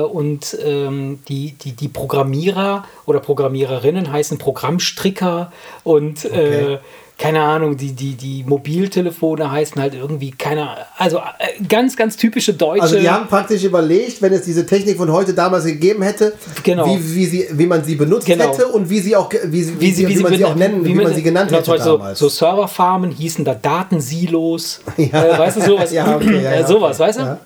[0.09, 5.53] und ähm, die, die, die Programmierer oder Programmiererinnen heißen Programmstricker
[5.85, 6.75] und okay.
[6.75, 6.79] äh,
[7.19, 12.55] keine Ahnung, die, die, die Mobiltelefone heißen halt irgendwie, keine also äh, ganz, ganz typische
[12.55, 12.83] deutsche.
[12.83, 16.87] Also die haben praktisch überlegt, wenn es diese Technik von heute damals gegeben hätte, genau.
[16.87, 18.45] wie, wie, sie, wie man sie benutzt genau.
[18.45, 20.85] hätte und wie sie auch, wie, sie, wie, sie, wie, wie man sie auch nennen,
[20.85, 22.21] wie, man sie genannt genau, hätte damals.
[22.21, 25.25] So, so Serverfarmen hießen da Datensilos, ja.
[25.25, 27.09] äh, weißt du, sowas, ja, okay, ja, äh, sowas, okay.
[27.09, 27.39] weißt du?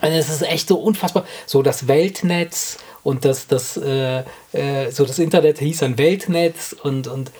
[0.00, 1.24] Also es ist echt so unfassbar.
[1.46, 4.22] So das Weltnetz und das, das, äh,
[4.52, 7.30] äh, so das Internet hieß ein Weltnetz und, und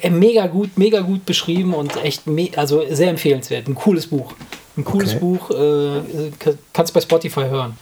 [0.00, 2.24] äh, mega gut, mega gut beschrieben und echt,
[2.56, 3.68] also sehr empfehlenswert.
[3.68, 4.32] Ein cooles Buch.
[4.76, 5.18] Ein cooles okay.
[5.18, 6.30] Buch, äh,
[6.72, 7.76] kannst du bei Spotify hören.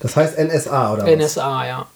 [0.00, 1.16] Das heißt NSA, oder?
[1.16, 1.86] NSA, ja.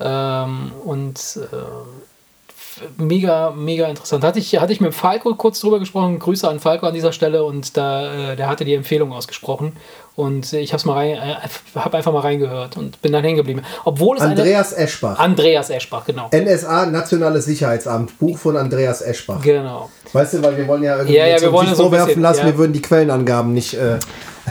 [0.00, 4.24] Ähm, und äh, mega, mega interessant.
[4.24, 6.18] Hatte ich, hatte ich mit Falco kurz drüber gesprochen.
[6.18, 9.76] Grüße an Falco an dieser Stelle und da, äh, der hatte die Empfehlung ausgesprochen.
[10.16, 11.36] Und ich habe mal rein, äh,
[11.74, 13.62] hab einfach mal reingehört und bin dann hängen geblieben.
[13.84, 15.18] Obwohl es Andreas eine, Eschbach.
[15.18, 16.30] Andreas Eschbach, genau.
[16.32, 19.42] NSA, Nationales Sicherheitsamt, Buch von Andreas Eschbach.
[19.42, 19.90] Genau.
[20.12, 22.46] Weißt du, weil wir wollen ja irgendwie ja, ja, wir wollen so vorwerfen lassen, ja.
[22.46, 23.74] wir würden die Quellenangaben nicht.
[23.74, 23.98] Äh,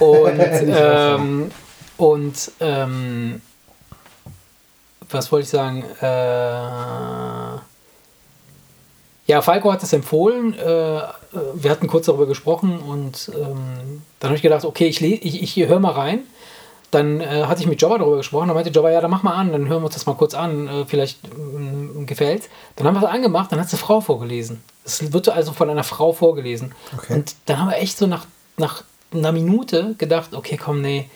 [0.01, 1.51] und, ähm,
[1.95, 3.41] und ähm,
[5.09, 5.85] was wollte ich sagen?
[6.01, 6.05] Äh,
[9.27, 10.53] ja, Falco hat es empfohlen.
[10.59, 10.99] Äh,
[11.55, 15.67] wir hatten kurz darüber gesprochen und ähm, dann habe ich gedacht, okay, ich, ich, ich
[15.67, 16.19] höre mal rein.
[16.91, 18.47] Dann äh, hatte ich mit Jobber darüber gesprochen.
[18.47, 20.35] Dann meinte Jobber, ja, dann mach mal an, dann hören wir uns das mal kurz
[20.35, 20.67] an.
[20.67, 24.61] Äh, vielleicht äh, gefällt Dann haben wir es angemacht, dann hat es eine Frau vorgelesen.
[24.85, 26.73] Es wird also von einer Frau vorgelesen.
[26.95, 27.13] Okay.
[27.13, 28.27] Und dann haben wir echt so nach,
[28.57, 31.09] nach einer Minute gedacht, okay, komm, nee,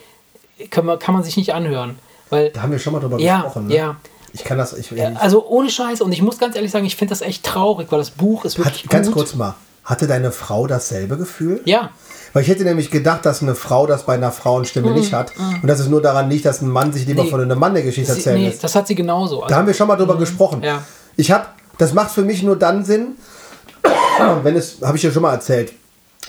[0.72, 2.00] kann man, kann man sich nicht anhören.
[2.32, 3.68] Weil, da haben wir schon mal drüber ja, gesprochen.
[3.68, 3.76] Ne?
[3.76, 3.98] Ja,
[4.34, 4.74] ich kann das.
[4.74, 6.02] Ich, also ohne Scheiß.
[6.02, 8.58] Und ich muss ganz ehrlich sagen, ich finde das echt traurig, weil das Buch ist
[8.58, 9.56] wirklich Hat, Ganz kurz mal.
[9.88, 11.62] Hatte deine Frau dasselbe Gefühl?
[11.64, 11.92] Ja.
[12.34, 15.32] Weil ich hätte nämlich gedacht, dass eine Frau das bei einer Frauenstimme mm, nicht hat.
[15.38, 15.62] Mm.
[15.62, 17.72] Und dass es nur daran liegt, dass ein Mann sich lieber nee, von einem Mann
[17.72, 18.66] eine Geschichte erzählen nee, lässt.
[18.66, 19.44] das hat sie genauso.
[19.44, 20.62] Also, da haben wir schon mal drüber mm, gesprochen.
[20.62, 20.84] Ja.
[21.16, 21.46] Ich habe,
[21.78, 23.16] das macht für mich nur dann Sinn,
[24.44, 25.72] wenn es, habe ich ja schon mal erzählt,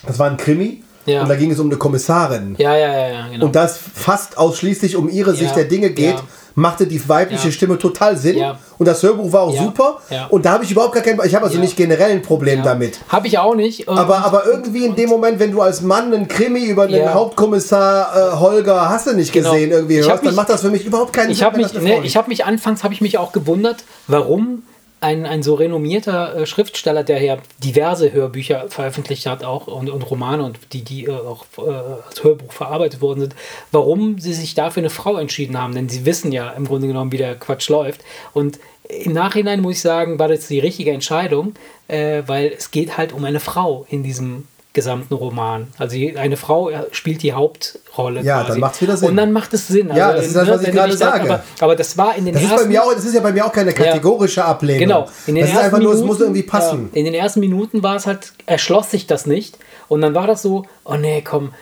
[0.06, 0.84] das war ein Krimi.
[1.06, 1.22] Ja.
[1.22, 2.54] Und da ging es um eine Kommissarin.
[2.58, 3.46] Ja, ja, ja, ja genau.
[3.46, 6.22] Und das fast ausschließlich um ihre Sicht ja, der Dinge geht.
[6.58, 7.52] Machte die weibliche ja.
[7.52, 8.38] Stimme total Sinn.
[8.38, 8.58] Ja.
[8.78, 9.62] Und das Hörbuch war auch ja.
[9.62, 9.98] super.
[10.28, 12.98] Und da habe ich überhaupt gar kein, ich habe also nicht generell ein Problem damit.
[13.08, 13.88] Habe ich auch nicht.
[13.88, 18.32] Aber, aber irgendwie in dem Moment, wenn du als Mann einen Krimi über den Hauptkommissar
[18.32, 19.52] äh, Holger hast du nicht genau.
[19.52, 21.48] gesehen irgendwie hörst, mich, dann macht das für mich überhaupt keinen ich Sinn.
[21.54, 24.64] Mich, ne, ich habe mich anfangs habe ich mich auch gewundert, warum
[25.00, 30.02] ein, ein so renommierter äh, Schriftsteller, der ja diverse Hörbücher veröffentlicht hat auch und, und
[30.10, 31.70] Romane und die, die äh, auch äh,
[32.08, 33.36] als Hörbuch verarbeitet worden sind,
[33.70, 35.74] warum sie sich dafür eine Frau entschieden haben.
[35.74, 38.00] Denn sie wissen ja im Grunde genommen, wie der Quatsch läuft.
[38.32, 41.52] Und im Nachhinein muss ich sagen, war das die richtige Entscheidung,
[41.88, 44.44] weil es geht halt um eine Frau in diesem
[44.78, 45.66] gesamten Roman.
[45.76, 48.22] Also eine Frau spielt die Hauptrolle.
[48.22, 48.52] Ja, quasi.
[48.52, 49.08] dann macht es wieder Sinn.
[49.08, 49.90] Und dann macht es Sinn.
[49.92, 51.22] Ja, also, das ist das, was ne, ich gerade sage.
[51.22, 52.56] Aber, aber, das war in den das ersten...
[52.56, 54.78] Ist bei mir auch, das ist ja bei mir auch keine kategorische Ablehnung.
[54.78, 55.08] Genau.
[55.26, 56.90] In den das ist einfach Minuten, nur, es muss irgendwie passen.
[56.92, 59.58] Ja, in den ersten Minuten war es halt, erschloss sich das nicht.
[59.88, 61.52] Und dann war das so, oh nee, komm,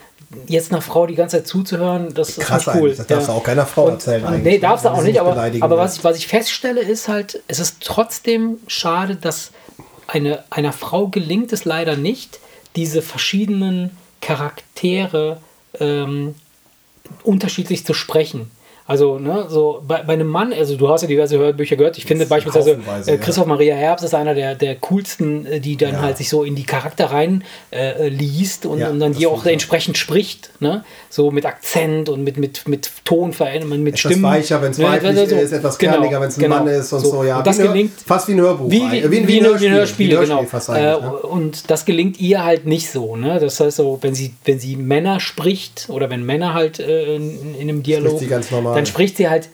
[0.46, 2.94] jetzt einer Frau die ganze Zeit zuzuhören, das Krass ist nicht cool.
[2.94, 4.54] Das darfst du auch keiner Frau erzählen und, eigentlich.
[4.54, 7.60] Nee, darfst du auch nicht, aber, aber was, ich, was ich feststelle, ist halt, es
[7.60, 9.52] ist trotzdem schade, dass
[10.06, 12.40] eine, einer Frau gelingt es leider nicht,
[12.76, 15.40] diese verschiedenen Charaktere
[15.80, 16.34] ähm,
[17.22, 18.50] unterschiedlich zu sprechen.
[18.88, 21.98] Also, ne, so bei, bei, einem Mann, also du hast ja diverse Hörbücher gehört.
[21.98, 23.48] Ich finde beispielsweise äh, Christoph ja.
[23.48, 26.02] Maria Herbst ist einer der, der coolsten, äh, die dann ja.
[26.02, 29.44] halt sich so in die Charakter rein äh, liest und, ja, und dann die auch
[29.44, 30.50] entsprechend spricht.
[30.60, 30.84] Ne?
[31.10, 34.22] So mit Akzent und mit, mit, mit Tonveränderungen, mit etwas Stimmen.
[34.22, 36.68] weicher, wenn es ne, weiblich so, ist, etwas genau, kerniger, wenn es ein genau, Mann
[36.68, 37.10] ist und so.
[37.10, 37.38] so ja.
[37.38, 38.70] Und das gelingt, fast wie ein Hörbuch.
[38.70, 40.78] Wie, wie, wie, wie, ein Hörspiel, Hörspiel, wie Hörspiel genau.
[40.78, 41.10] Äh, ne?
[41.22, 43.16] Und das gelingt ihr halt nicht so.
[43.16, 43.40] Ne?
[43.40, 47.56] Das heißt so, wenn sie, wenn sie Männer spricht oder wenn Männer halt äh, in,
[47.56, 48.20] in einem Dialog,
[48.76, 49.48] dann spricht sie halt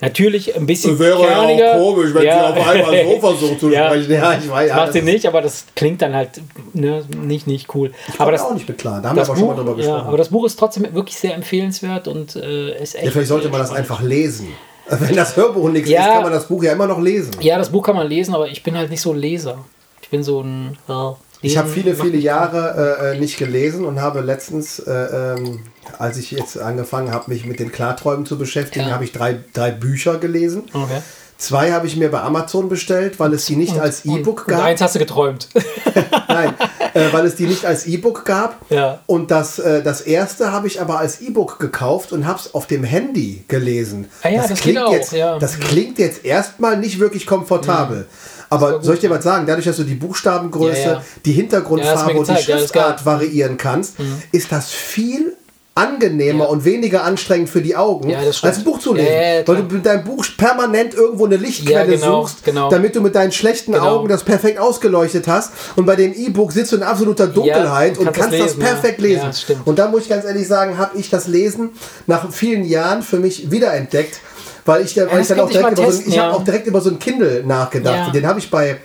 [0.00, 1.64] Natürlich ein bisschen Wäre kerniger.
[1.64, 2.52] ja auch komisch, wenn ja.
[2.52, 3.86] sie auf einmal so versucht zu ja.
[3.86, 4.12] sprechen.
[4.12, 4.68] Ja, ich weiß.
[4.68, 6.42] Das macht sie nicht, aber das klingt dann halt
[6.74, 7.92] ne, nicht, nicht cool.
[8.08, 9.00] Ich aber das auch nicht klar.
[9.00, 9.98] Da haben wir aber Buch, schon mal drüber gesprochen.
[9.98, 13.06] Ja, aber das Buch ist trotzdem wirklich sehr empfehlenswert und äh, ist echt.
[13.06, 14.48] Ja, vielleicht sollte man das einfach lesen.
[14.88, 17.32] Wenn das Hörbuch nichts ja, ist, kann man das Buch ja immer noch lesen.
[17.40, 19.64] Ja, das Buch kann man lesen, aber ich bin halt nicht so ein Leser.
[20.02, 20.76] Ich bin so ein.
[20.88, 25.60] Ja, ich habe viele, viele Jahre äh, äh, nicht gelesen und habe letztens, äh, ähm,
[25.98, 28.94] als ich jetzt angefangen habe, mich mit den Klarträumen zu beschäftigen, ja.
[28.94, 30.64] habe ich drei, drei Bücher gelesen.
[30.72, 31.00] Okay.
[31.38, 34.58] Zwei habe ich mir bei Amazon bestellt, weil es die nicht und, als E-Book gab.
[34.58, 35.48] Und eins hast du geträumt.
[36.28, 36.54] Nein,
[36.94, 38.56] äh, weil es die nicht als E-Book gab.
[38.70, 39.00] Ja.
[39.04, 42.66] Und das, äh, das erste habe ich aber als E-Book gekauft und habe es auf
[42.66, 44.08] dem Handy gelesen.
[44.22, 45.38] Ah ja, das, das klingt, auch, jetzt, ja.
[45.38, 47.98] das klingt jetzt erstmal nicht wirklich komfortabel.
[47.98, 48.35] Mhm.
[48.48, 49.46] Aber soll ich dir was sagen?
[49.46, 51.02] Dadurch, dass du die Buchstabengröße, ja, ja.
[51.24, 54.22] die Hintergrundfarbe und die Schriftart variieren kannst, mhm.
[54.32, 55.36] ist das viel
[55.76, 56.50] angenehmer ja.
[56.50, 59.12] und weniger anstrengend für die Augen, ja, als ein Buch zu lesen.
[59.12, 62.70] Ja, weil du mit deinem Buch permanent irgendwo eine Lichtquelle genau, suchst, genau.
[62.70, 63.96] damit du mit deinen schlechten genau.
[63.96, 65.52] Augen das perfekt ausgeleuchtet hast.
[65.76, 68.70] Und bei dem E-Book sitzt du in absoluter Dunkelheit und, und kannst, das, lesen, das
[68.70, 69.30] perfekt lesen.
[69.66, 71.70] und da muss ich ganz ehrlich sagen, habe ich das Lesen
[72.06, 74.20] nach vielen Jahren für mich wiederentdeckt
[74.66, 76.30] weil ich, weil ich dann auch direkt, über so, ich ja.
[76.30, 78.08] auch direkt über so ein Kindle nachgedacht.
[78.08, 78.10] Ja.
[78.10, 78.78] Den habe ich bei,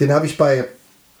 [0.00, 0.64] den habe ich bei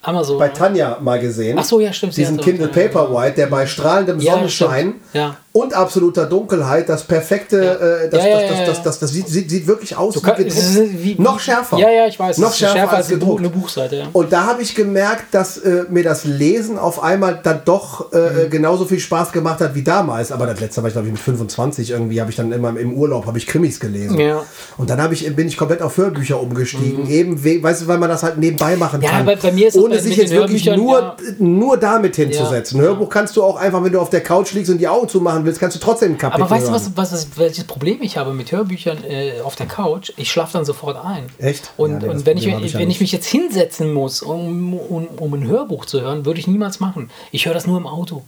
[0.02, 1.58] Amazon, bei Tanja mal gesehen.
[1.58, 2.16] Ach so, ja, stimmt.
[2.16, 8.22] Diesen Kindle Paperwhite, der bei strahlendem Sonnenschein ja, und absoluter Dunkelheit das perfekte, äh, das,
[8.22, 11.78] das, das, das, das, das, sieht, sieht, sieht wirklich aus kann, wie, wie, Noch schärfer.
[11.78, 12.36] Ja, ja, ich weiß.
[12.36, 13.40] Noch schärfer, schärfer als, als gedruckt.
[13.40, 14.02] eine Buchseite.
[14.12, 18.18] Und da habe ich gemerkt, dass äh, mir das Lesen auf einmal dann doch äh,
[18.18, 18.50] mhm.
[18.50, 20.30] genauso viel Spaß gemacht hat wie damals.
[20.30, 22.92] Aber das letzte war ich, glaube ich, mit 25 irgendwie, habe ich dann immer im
[22.92, 24.18] Urlaub habe ich Krimis gelesen.
[24.20, 24.42] Ja.
[24.76, 27.04] Und dann ich, bin ich komplett auf Hörbücher umgestiegen.
[27.04, 27.10] Mhm.
[27.10, 29.24] Eben, weißt du, weil man das halt nebenbei machen ja, kann.
[29.24, 32.78] Bei, bei mir ist ohne sich jetzt wirklich nur, nur damit hinzusetzen.
[32.78, 35.45] Hörbuch kannst du auch einfach, wenn du auf der Couch liegst und die Augen zumachen
[35.46, 38.52] willst, kannst du trotzdem Kapitel Aber weißt du, was, was, welches Problem ich habe mit
[38.52, 40.12] Hörbüchern äh, auf der Couch?
[40.16, 41.26] Ich schlafe dann sofort ein.
[41.38, 41.70] Echt?
[41.76, 45.34] Und, ja, und wenn, ich, ich wenn ich mich jetzt hinsetzen muss, um, um, um
[45.34, 47.10] ein Hörbuch zu hören, würde ich niemals machen.
[47.32, 48.24] Ich höre das nur im Auto.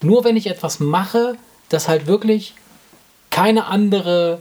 [0.00, 1.36] Nur wenn ich etwas mache,
[1.68, 2.54] das halt wirklich
[3.30, 4.38] keine andere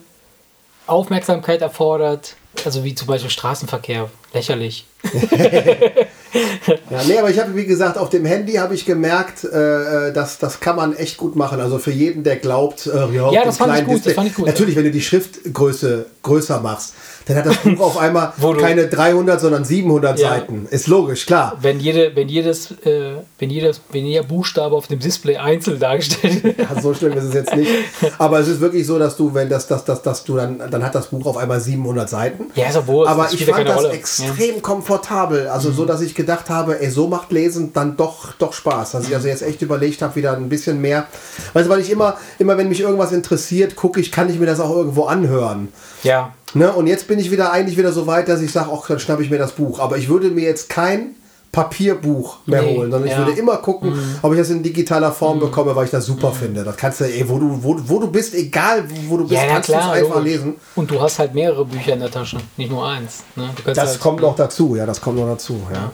[0.88, 4.86] Aufmerksamkeit erfordert, also wie zum Beispiel Straßenverkehr, lächerlich.
[6.68, 10.14] ja, nee, aber ich habe, wie gesagt, auf dem Handy habe ich gemerkt, äh, äh,
[10.14, 11.60] dass das kann man echt gut machen.
[11.60, 14.46] Also für jeden, der glaubt, äh, ja, das, fand gut, das fand ich gut.
[14.46, 16.94] Natürlich, wenn du die Schriftgröße größer machst,
[17.26, 20.30] dann hat das Buch auf einmal keine 300, sondern 700 ja.
[20.30, 20.68] Seiten.
[20.70, 21.58] Ist logisch, klar.
[21.62, 26.44] Wenn, jede, wenn, jedes, äh, wenn, jedes, wenn jeder Buchstabe auf dem Display einzeln dargestellt
[26.44, 26.60] wird.
[26.60, 27.70] Ja, so schlimm ist es jetzt nicht.
[28.18, 30.84] Aber es ist wirklich so, dass du, wenn das, das, das, das du dann, dann
[30.84, 32.46] hat das Buch auf einmal 700 Seiten.
[32.56, 33.90] Ja, ist obwohl, Aber ich fand das Rolle.
[33.90, 34.62] extrem ja.
[34.62, 35.48] komfortabel.
[35.48, 35.76] Also mhm.
[35.76, 38.92] so, dass ich gedacht habe, ey, so macht Lesen dann doch, doch Spaß.
[38.92, 41.08] Dass ich also jetzt echt überlegt habe, wieder ein bisschen mehr.
[41.54, 44.46] Weißt du, weil ich immer, immer wenn mich irgendwas interessiert, gucke ich, kann ich mir
[44.46, 45.70] das auch irgendwo anhören.
[46.04, 46.34] Ja.
[46.54, 46.72] Ne?
[46.72, 49.24] Und jetzt bin ich wieder eigentlich wieder so weit, dass ich sage, ach, dann schnappe
[49.24, 49.80] ich mir das Buch.
[49.80, 51.16] Aber ich würde mir jetzt kein
[51.52, 54.16] Papierbuch mehr nee, holen, sondern ich würde immer gucken, mhm.
[54.22, 55.42] ob ich das in digitaler Form mhm.
[55.42, 56.36] bekomme, weil ich das super mhm.
[56.36, 56.64] finde.
[56.64, 59.48] Das kannst du, ey, wo du, wo, wo du bist, egal wo du bist, ja,
[59.48, 60.32] kannst du es einfach logisch.
[60.32, 60.56] lesen.
[60.76, 63.24] Und du hast halt mehrere Bücher in der Tasche, nicht nur eins.
[63.36, 63.50] Ne?
[63.66, 65.78] das halt, kommt noch dazu, ja, das kommt noch dazu, ja.
[65.78, 65.92] ja.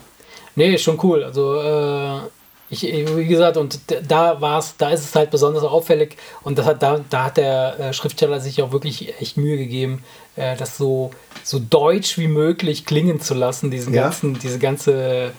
[0.54, 1.24] Nee, schon cool.
[1.24, 2.20] Also äh,
[2.70, 6.66] ich, wie gesagt, und da war es, da ist es halt besonders auffällig und das
[6.66, 10.02] hat, da, da hat der äh, Schriftsteller sich auch wirklich echt Mühe gegeben,
[10.36, 11.10] äh, das so,
[11.42, 14.02] so deutsch wie möglich klingen zu lassen, diesen ja.
[14.04, 15.32] ganzen, diese ganze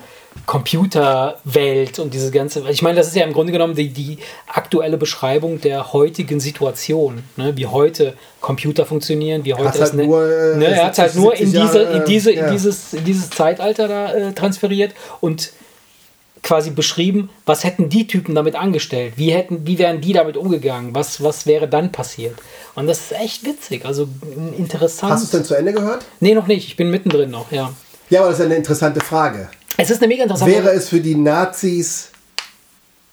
[0.46, 4.18] Computerwelt und diese ganze, ich meine, das ist ja im Grunde genommen die, die
[4.48, 7.56] aktuelle Beschreibung der heutigen Situation, ne?
[7.58, 10.66] wie heute Computer funktionieren, wie heute halt nur, äh, ne?
[10.66, 14.34] er hat halt nur in diese, in diese, in dieses, in dieses Zeitalter da äh,
[14.34, 15.52] transferiert und
[16.44, 20.96] quasi beschrieben, was hätten die Typen damit angestellt, wie hätten, wie wären die damit umgegangen,
[20.96, 22.36] was, was wäre dann passiert.
[22.76, 24.08] Und das ist echt witzig, also
[24.58, 25.14] interessant.
[25.14, 26.06] Hast du es denn zu Ende gehört?
[26.20, 27.74] Nee, noch nicht, ich bin mittendrin noch, ja.
[28.10, 29.50] Ja, aber das ist eine interessante Frage.
[29.78, 32.10] Es ist eine mega interessante Wäre es für die Nazis,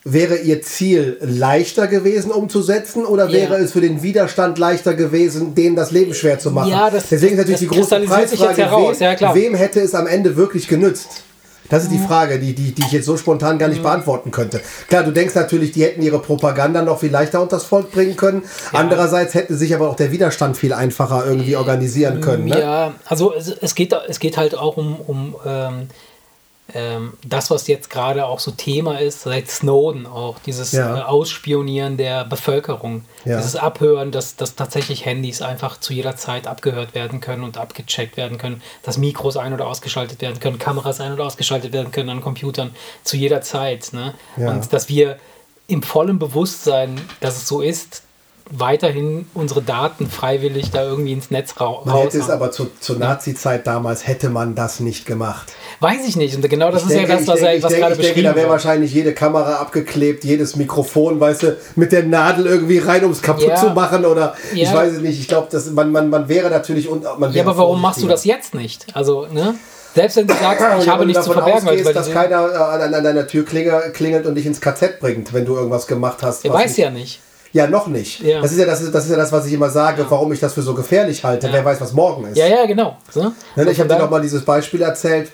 [0.04, 5.74] wäre ihr Ziel leichter gewesen umzusetzen oder wäre es für den Widerstand leichter gewesen, denen
[5.74, 6.70] das Leben schwer zu machen?
[6.70, 10.36] Ja, das, Deswegen ist natürlich die große Preisfrage, wem, ja, wem hätte es am Ende
[10.36, 11.24] wirklich genützt?
[11.68, 13.84] Das ist die Frage, die, die, die ich jetzt so spontan gar nicht mhm.
[13.84, 14.60] beantworten könnte.
[14.88, 18.16] Klar, du denkst natürlich, die hätten ihre Propaganda noch viel leichter unter das Volk bringen
[18.16, 18.42] können.
[18.72, 18.80] Ja.
[18.80, 22.46] Andererseits hätte sich aber auch der Widerstand viel einfacher irgendwie organisieren können.
[22.46, 22.60] Ne?
[22.60, 25.88] Ja, also es, es, geht, es geht halt auch um, um ähm,
[27.24, 30.98] das, was jetzt gerade auch so Thema ist, seit Snowden auch, dieses ja.
[30.98, 33.36] äh, Ausspionieren der Bevölkerung, ja.
[33.36, 38.16] dieses Abhören, dass, dass tatsächlich Handys einfach zu jeder Zeit abgehört werden können und abgecheckt
[38.16, 42.10] werden können, dass Mikros ein- oder ausgeschaltet werden können, Kameras ein- oder ausgeschaltet werden können
[42.10, 43.92] an Computern zu jeder Zeit.
[43.92, 44.14] Ne?
[44.36, 44.50] Ja.
[44.50, 45.18] Und dass wir
[45.68, 48.02] im vollen Bewusstsein, dass es so ist,
[48.50, 52.96] weiterhin unsere Daten freiwillig da irgendwie ins Netz ra man Hätte es aber zu, zur
[52.96, 55.52] Nazi-Zeit damals hätte man das nicht gemacht.
[55.80, 56.36] Weiß ich nicht.
[56.36, 58.22] Und genau das ich ist denke, ja das, was, denke, was denke, gerade ich denke,
[58.22, 63.04] da wäre wahrscheinlich jede Kamera abgeklebt, jedes Mikrofon, weißt du, mit der Nadel irgendwie rein,
[63.04, 63.56] um es kaputt ja.
[63.56, 64.62] zu machen oder ja.
[64.62, 65.20] ich weiß es nicht.
[65.20, 68.24] Ich glaube, man, man, man wäre natürlich und man Ja, aber warum machst du das
[68.24, 68.86] jetzt nicht?
[68.94, 69.56] Also, ne?
[69.96, 71.68] Selbst wenn du sagst, ich habe nichts zu verbergen.
[71.68, 75.32] Ausgehst, weil dass keiner äh, an, an deiner Tür klingelt und dich ins KZ bringt,
[75.32, 76.44] wenn du irgendwas gemacht hast.
[76.44, 77.20] Er weiß ja nicht.
[77.56, 78.20] Ja, noch nicht.
[78.20, 78.42] Ja.
[78.42, 80.10] Das, ist ja das, das ist ja das, was ich immer sage, ja.
[80.10, 81.46] warum ich das für so gefährlich halte.
[81.46, 81.54] Ja.
[81.54, 82.36] Wer weiß, was morgen ist.
[82.36, 82.98] Ja, ja, genau.
[83.10, 83.32] So.
[83.56, 85.32] Ne, ich habe dir noch mal dieses Beispiel erzählt,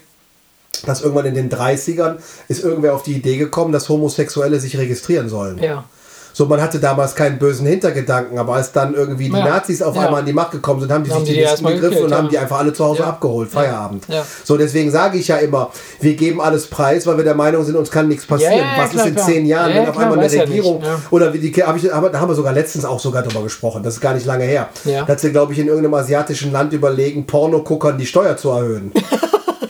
[0.86, 5.28] dass irgendwann in den 30ern ist irgendwer auf die Idee gekommen, dass Homosexuelle sich registrieren
[5.28, 5.58] sollen.
[5.58, 5.82] Ja.
[6.32, 9.44] So, man hatte damals keinen bösen Hintergedanken, aber als dann irgendwie die ja.
[9.44, 10.02] Nazis auf ja.
[10.02, 12.04] einmal an die Macht gekommen sind, haben die haben sich die, die Listen gegriffen gekillt,
[12.04, 12.16] und ja.
[12.16, 14.06] haben die einfach alle zu Hause abgeholt, Feierabend.
[14.44, 15.70] So, deswegen sage ich ja immer,
[16.00, 18.66] wir geben alles preis, weil wir der Meinung sind, uns kann nichts passieren.
[18.76, 19.26] Was klar, ist in klar.
[19.26, 22.28] zehn Jahren, wenn auf einmal eine Regierung oder wie die, hab ich, hab, da haben
[22.28, 24.68] wir sogar letztens auch sogar drüber gesprochen, das ist gar nicht lange her.
[24.84, 28.92] Da hat sie, glaube ich, in irgendeinem asiatischen Land überlegen, Pornoguckern die Steuer zu erhöhen.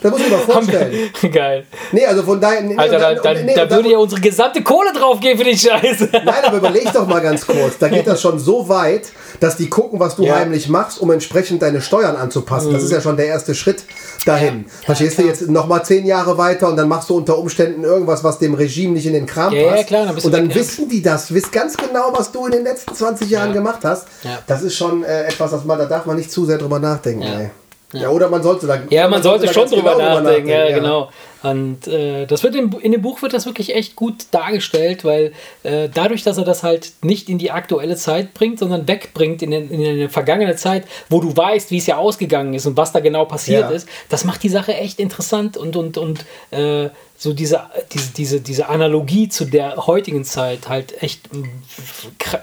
[0.02, 1.10] Das muss ich mir mal vorstellen.
[1.32, 1.66] Geil.
[1.92, 2.62] Nee, also von daher.
[2.62, 6.00] Nee, Alter, da, da, nee, da würde ja unsere gesamte Kohle draufgehen für den Scheiß.
[6.12, 7.78] Nein, aber überleg doch mal ganz kurz.
[7.78, 10.36] Da geht das schon so weit, dass die gucken, was du ja.
[10.36, 12.70] heimlich machst, um entsprechend deine Steuern anzupassen.
[12.70, 12.74] Mhm.
[12.74, 13.84] Das ist ja schon der erste Schritt
[14.26, 14.64] dahin.
[14.66, 17.38] Ja, Verstehst ja, du jetzt noch mal zehn Jahre weiter und dann machst du unter
[17.38, 19.78] Umständen irgendwas, was dem Regime nicht in den Kram ja, passt.
[19.78, 22.64] Ja, klar, dann und dann wissen die das, wissen ganz genau, was du in den
[22.64, 24.06] letzten 20 Jahren gemacht hast.
[24.46, 27.22] Das ist schon äh, etwas, das man, da darf man nicht zu sehr drüber nachdenken.
[27.22, 27.50] Ey.
[27.92, 28.08] Ja.
[28.08, 28.78] oder man sollte da.
[28.90, 31.10] Ja, man, man sollte, sollte schon drüber genau nachdenken, ja, ja, genau.
[31.42, 35.32] Und äh, das wird in, in, dem Buch wird das wirklich echt gut dargestellt, weil
[35.64, 39.50] äh, dadurch, dass er das halt nicht in die aktuelle Zeit bringt, sondern wegbringt in,
[39.50, 42.92] den, in eine vergangene Zeit, wo du weißt, wie es ja ausgegangen ist und was
[42.92, 43.70] da genau passiert ja.
[43.70, 46.90] ist, das macht die Sache echt interessant und, und, und äh,
[47.22, 47.60] so diese,
[47.92, 51.28] diese, diese, diese Analogie zu der heutigen Zeit halt echt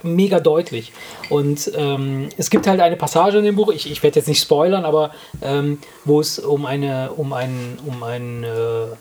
[0.03, 0.93] mega deutlich.
[1.27, 4.41] Und ähm, es gibt halt eine Passage in dem Buch, ich, ich werde jetzt nicht
[4.41, 5.11] spoilern, aber
[5.41, 8.95] ähm, wo es um eine, um einen, um einen äh,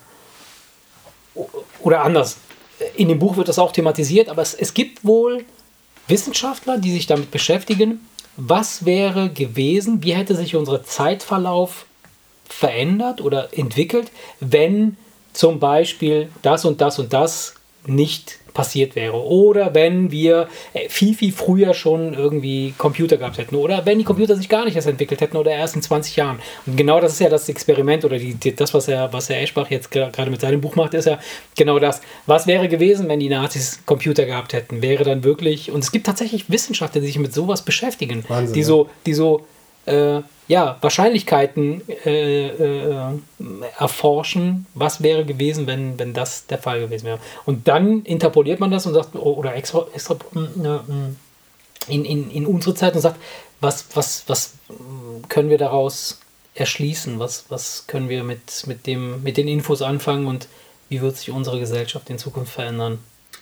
[1.78, 2.38] oder anders.
[2.96, 5.44] In dem Buch wird das auch thematisiert, aber es, es gibt wohl
[6.08, 8.04] Wissenschaftler, die sich damit beschäftigen,
[8.36, 11.86] was wäre gewesen, wie hätte sich unser Zeitverlauf
[12.48, 14.10] verändert oder entwickelt,
[14.40, 14.96] wenn
[15.38, 17.54] zum Beispiel das und das und das
[17.86, 19.14] nicht passiert wäre.
[19.24, 23.54] Oder wenn wir äh, viel, viel früher schon irgendwie Computer gehabt hätten.
[23.54, 26.40] Oder wenn die Computer sich gar nicht erst entwickelt hätten oder erst in 20 Jahren.
[26.66, 29.40] Und genau das ist ja das Experiment oder die, die, das, was er, was Herr
[29.40, 31.20] Eschbach jetzt gerade mit seinem Buch macht, ist ja
[31.56, 32.00] genau das.
[32.26, 34.82] Was wäre gewesen, wenn die Nazis Computer gehabt hätten?
[34.82, 38.64] Wäre dann wirklich, und es gibt tatsächlich Wissenschaftler, die sich mit sowas beschäftigen, Wahnsinn, die
[38.64, 39.46] so, die so
[39.88, 43.18] äh, ja, Wahrscheinlichkeiten äh, äh,
[43.78, 47.18] erforschen, was wäre gewesen, wenn, wenn das der Fall gewesen wäre.
[47.44, 50.16] Und dann interpoliert man das und sagt, oder extra, extra
[51.88, 53.20] in, in, in unsere Zeit und sagt,
[53.60, 54.54] was, was, was
[55.28, 56.20] können wir daraus
[56.54, 57.18] erschließen?
[57.18, 60.48] Was, was können wir mit, mit, dem, mit den Infos anfangen und
[60.88, 62.98] wie wird sich unsere Gesellschaft in Zukunft verändern?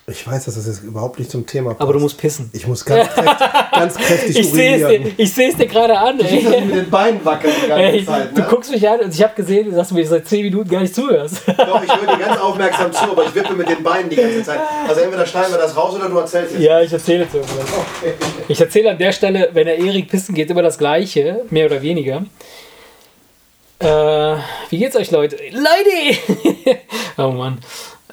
[0.09, 1.81] Ich weiß, dass das jetzt überhaupt nicht zum Thema passt.
[1.81, 2.49] Aber du musst pissen.
[2.53, 3.35] Ich muss ganz, kräftig,
[3.73, 5.13] ganz kräftig ich urinieren.
[5.17, 6.17] ich sehe es dir gerade an.
[6.21, 8.33] Ich muss mit den Beinen wackeln die ganze ey, Zeit.
[8.33, 8.41] Ne?
[8.41, 10.79] Du guckst mich an und ich habe gesehen, dass du mir seit 10 Minuten gar
[10.79, 11.41] nicht zuhörst.
[11.45, 14.43] Doch, ich höre dir ganz aufmerksam zu, aber ich wippe mit den Beinen die ganze
[14.43, 14.61] Zeit.
[14.87, 16.61] Also entweder schneiden wir das raus oder du erzählst es.
[16.61, 17.65] Ja, ich erzähle es irgendwann.
[18.01, 18.13] Okay.
[18.47, 21.81] Ich erzähle an der Stelle, wenn der Erik pissen geht, immer das Gleiche, mehr oder
[21.81, 22.23] weniger.
[23.79, 24.37] Äh,
[24.69, 25.35] wie geht's euch, Leute?
[25.51, 26.79] Leute!
[27.17, 27.57] oh Mann.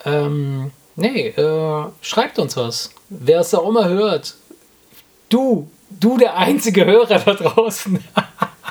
[0.05, 0.73] Ähm...
[0.97, 2.91] Nee, äh, schreibt uns was.
[3.09, 4.35] Wer es auch immer hört.
[5.29, 8.03] Du, du der einzige Hörer da draußen.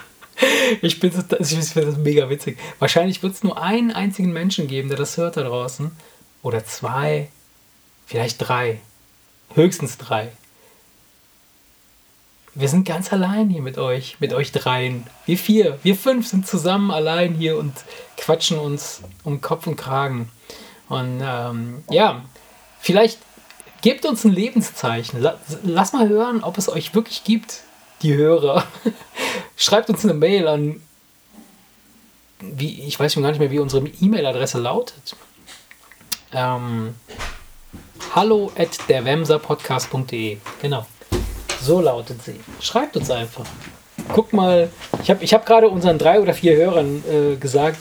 [0.82, 2.58] ich bin so, ich finde das mega witzig.
[2.80, 5.92] Wahrscheinlich wird es nur einen einzigen Menschen geben, der das hört da draußen.
[6.42, 7.30] Oder zwei,
[8.06, 8.80] vielleicht drei.
[9.56, 10.32] Höchstens drei.
[12.56, 15.08] Wir sind ganz allein hier mit euch, mit euch dreien.
[15.26, 17.74] Wir vier, wir fünf sind zusammen allein hier und
[18.16, 20.30] quatschen uns um Kopf und Kragen.
[20.94, 22.24] Und ähm, ja,
[22.80, 23.20] vielleicht
[23.82, 25.26] gebt uns ein Lebenszeichen.
[25.64, 27.62] Lass mal hören, ob es euch wirklich gibt,
[28.02, 28.66] die Hörer.
[29.58, 30.82] Schreibt uns eine Mail an,
[32.40, 35.16] wie, ich weiß schon gar nicht mehr, wie unsere E-Mail-Adresse lautet.
[36.34, 36.96] Ähm,
[38.16, 40.38] hallo at derwemserpodcast.de.
[40.62, 40.86] Genau.
[41.62, 42.40] So lautet sie.
[42.60, 43.46] Schreibt uns einfach.
[44.10, 44.70] Guck mal,
[45.02, 47.80] ich habe ich hab gerade unseren drei oder vier Hörern äh, gesagt,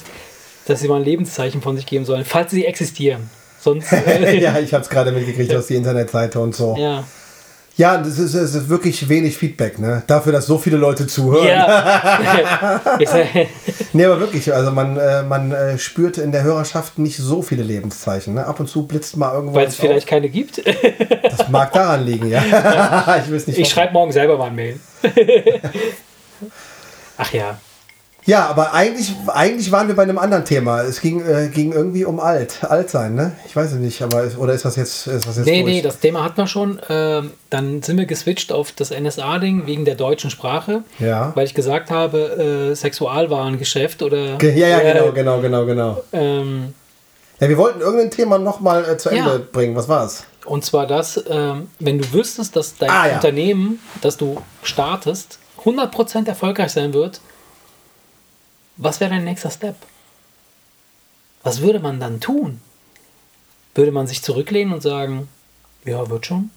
[0.67, 3.31] dass sie mal ein Lebenszeichen von sich geben sollen, falls sie existieren.
[3.61, 3.93] Sonst.
[3.93, 6.77] Äh, ja, ich habe es gerade mitgekriegt aus der Internetseite und so.
[6.79, 7.05] Ja.
[7.77, 10.03] Ja, das ist, das ist wirklich wenig Feedback, ne?
[10.07, 11.47] Dafür, dass so viele Leute zuhören.
[11.49, 12.81] Ja.
[13.95, 17.63] nee, aber wirklich, also man, äh, man äh, spürt in der Hörerschaft nicht so viele
[17.63, 18.35] Lebenszeichen.
[18.35, 18.45] Ne?
[18.45, 19.55] Ab und zu blitzt mal irgendwo.
[19.55, 20.63] Weil es vielleicht keine gibt.
[21.23, 22.45] das mag daran liegen, ja.
[22.45, 23.25] ja.
[23.37, 24.79] ich Ich schreibe morgen selber mal ein Mail.
[27.17, 27.59] Ach ja.
[28.25, 30.83] Ja, aber eigentlich, eigentlich waren wir bei einem anderen Thema.
[30.83, 33.33] Es ging, äh, ging irgendwie um alt, alt sein, ne?
[33.47, 35.75] Ich weiß es nicht, aber oder ist das jetzt, ist das jetzt Nee, durch?
[35.75, 36.81] nee, das Thema hatten wir schon.
[36.89, 40.85] Ähm, dann sind wir geswitcht auf das NSA-Ding wegen der deutschen Sprache.
[41.01, 41.33] Ja.
[41.35, 44.41] Weil ich gesagt habe, äh, Sexualwarengeschäft oder.
[44.41, 46.05] Ja, ja, äh, genau, genau, genau, genau.
[46.13, 46.75] Ähm,
[47.41, 49.41] ja, wir wollten irgendein Thema nochmal äh, zu Ende ja.
[49.51, 49.75] bringen.
[49.75, 50.25] Was war es?
[50.45, 53.15] Und zwar das, ähm, wenn du wüsstest, dass dein ah, ja.
[53.17, 57.21] Unternehmen, das du startest, 100% erfolgreich sein wird,
[58.83, 59.77] was wäre dein nächster Step?
[61.43, 62.61] Was würde man dann tun?
[63.75, 65.29] Würde man sich zurücklehnen und sagen,
[65.85, 66.51] ja, wird schon?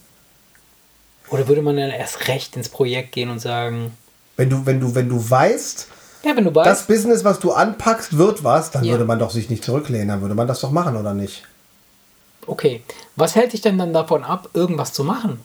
[1.30, 3.92] Oder würde man dann erst recht ins Projekt gehen und sagen,
[4.38, 5.88] wenn du, wenn du, wenn du weißt,
[6.24, 8.92] ja, wenn du weißt, das Business, was du anpackst, wird was, dann ja.
[8.92, 11.44] würde man doch sich nicht zurücklehnen, dann würde man das doch machen, oder nicht?
[12.46, 12.84] Okay,
[13.16, 15.40] was hält dich denn dann davon ab, irgendwas zu machen?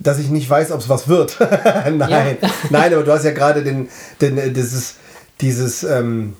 [0.00, 1.38] Dass ich nicht weiß, ob es was wird.
[1.92, 2.38] Nein,
[2.70, 3.88] nein, aber du hast ja gerade den,
[4.20, 4.94] den, äh, dieses,
[5.40, 6.34] dieses, ähm,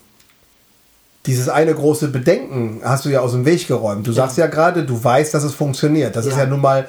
[1.26, 4.06] dieses eine große Bedenken hast du ja aus dem Weg geräumt.
[4.06, 4.16] Du ja.
[4.16, 6.16] sagst ja gerade, du weißt, dass es funktioniert.
[6.16, 6.32] Das ja.
[6.32, 6.88] ist ja nun mal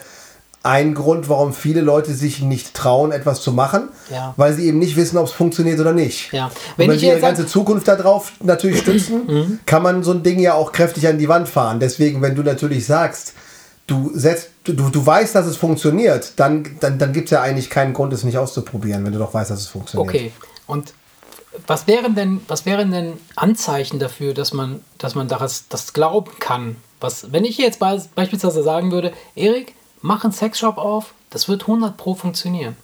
[0.64, 4.34] ein Grund, warum viele Leute sich nicht trauen, etwas zu machen, ja.
[4.38, 6.32] weil sie eben nicht wissen, ob es funktioniert oder nicht.
[6.32, 6.52] Ja.
[6.78, 9.60] Wenn, wenn sie ihre ganze Zukunft darauf natürlich stützen, mhm.
[9.66, 11.80] kann man so ein Ding ja auch kräftig an die Wand fahren.
[11.80, 13.34] Deswegen, wenn du natürlich sagst,
[13.92, 17.70] du setzt, du, du weißt, dass es funktioniert, dann, dann, dann gibt es ja eigentlich
[17.70, 20.10] keinen Grund, es nicht auszuprobieren, wenn du doch weißt, dass es funktioniert.
[20.10, 20.32] Okay.
[20.68, 20.94] Und
[21.68, 26.32] was wären denn, was wären denn Anzeichen dafür, dass man, dass man das, das glauben
[26.40, 26.78] kann?
[27.02, 31.98] Was, wenn ich jetzt beispielsweise sagen würde, Erik, mach einen Sexshop auf, das wird 100
[31.98, 32.78] pro funktionieren.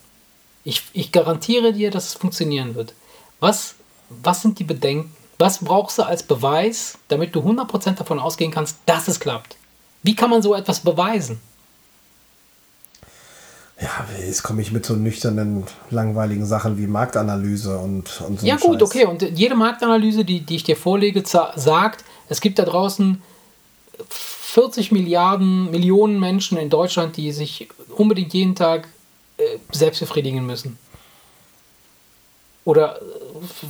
[0.63, 2.93] Ich, ich garantiere dir, dass es funktionieren wird.
[3.39, 3.75] Was,
[4.09, 5.13] was sind die Bedenken?
[5.37, 9.56] Was brauchst du als Beweis, damit du 100% davon ausgehen kannst, dass es klappt?
[10.07, 11.37] Wie kann man so etwas beweisen?
[13.81, 18.47] Ja, jetzt komme ich mit so nüchternen, langweiligen Sachen wie Marktanalyse und, und so.
[18.47, 18.89] Ja, gut, Scheiß.
[18.89, 19.05] okay.
[19.05, 23.21] Und jede Marktanalyse, die, die ich dir vorlege, sagt, es gibt da draußen
[24.07, 28.87] 40 Milliarden, Millionen Menschen in Deutschland, die sich unbedingt jeden Tag
[29.35, 30.77] äh, selbst befriedigen müssen.
[32.63, 33.01] Oder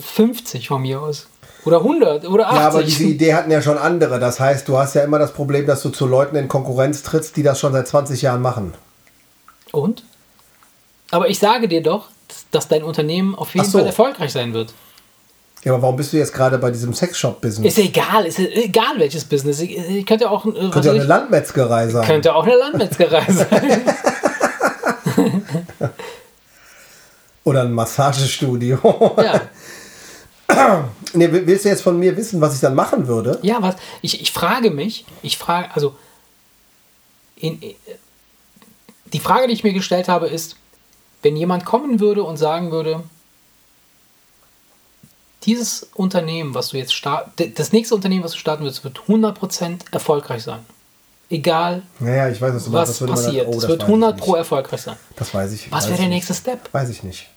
[0.01, 1.25] 50 von mir aus.
[1.67, 2.59] Oder 100 oder 80.
[2.59, 4.19] Ja, aber diese Idee hatten ja schon andere.
[4.19, 7.35] Das heißt, du hast ja immer das Problem, dass du zu Leuten in Konkurrenz trittst,
[7.35, 8.73] die das schon seit 20 Jahren machen.
[9.73, 10.05] Und?
[11.11, 12.07] Aber ich sage dir doch,
[12.51, 13.79] dass dein Unternehmen auf jeden so.
[13.79, 14.73] Fall erfolgreich sein wird.
[15.65, 17.77] Ja, aber warum bist du jetzt gerade bei diesem Sexshop-Business?
[17.77, 19.59] Ist egal, ist egal welches Business.
[19.59, 22.05] Ich, könnte auch, äh, könnte auch eine Landmetzgerei sein.
[22.05, 23.81] Könnte auch eine Landmetzgerei sein.
[27.43, 28.79] Oder ein Massagestudio.
[29.17, 29.41] ja.
[31.13, 33.39] Nee, willst du jetzt von mir wissen, was ich dann machen würde?
[33.41, 33.75] Ja, was?
[34.01, 35.95] Ich, ich frage mich, ich frage, also
[37.35, 37.59] in,
[39.13, 40.57] die Frage, die ich mir gestellt habe, ist,
[41.21, 43.03] wenn jemand kommen würde und sagen würde,
[45.43, 49.91] dieses Unternehmen, was du jetzt starten, das nächste Unternehmen, was du starten wirst, wird 100%
[49.91, 50.59] erfolgreich sein.
[51.29, 53.47] Egal, naja, ich weiß, was, du was passiert.
[53.47, 54.95] Oh, es wird 100 pro erfolgreich sein.
[55.15, 55.71] Das weiß ich.
[55.71, 56.73] Was wäre der nächste Step?
[56.73, 57.29] Weiß ich nicht.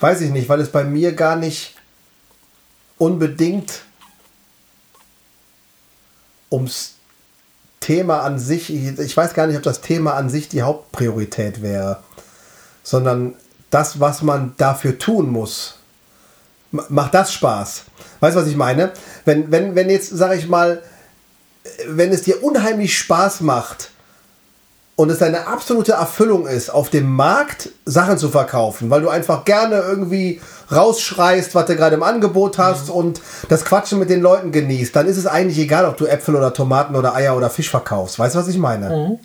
[0.00, 1.74] Weiß ich nicht, weil es bei mir gar nicht
[2.98, 3.82] unbedingt
[6.50, 6.94] ums
[7.80, 12.02] Thema an sich, ich weiß gar nicht, ob das Thema an sich die Hauptpriorität wäre,
[12.82, 13.34] sondern
[13.70, 15.78] das, was man dafür tun muss.
[16.70, 17.84] Macht das Spaß?
[18.20, 18.92] Weißt du, was ich meine?
[19.24, 20.82] Wenn, wenn, wenn jetzt, sag ich mal,
[21.86, 23.90] wenn es dir unheimlich Spaß macht,
[24.96, 29.44] und es eine absolute Erfüllung ist, auf dem Markt Sachen zu verkaufen, weil du einfach
[29.44, 30.40] gerne irgendwie
[30.72, 32.94] rausschreist, was du gerade im Angebot hast mhm.
[32.94, 33.20] und
[33.50, 36.52] das Quatschen mit den Leuten genießt, dann ist es eigentlich egal, ob du Äpfel oder
[36.52, 38.18] Tomaten oder Eier oder Fisch verkaufst.
[38.18, 38.88] Weißt du, was ich meine?
[38.88, 39.18] Mhm.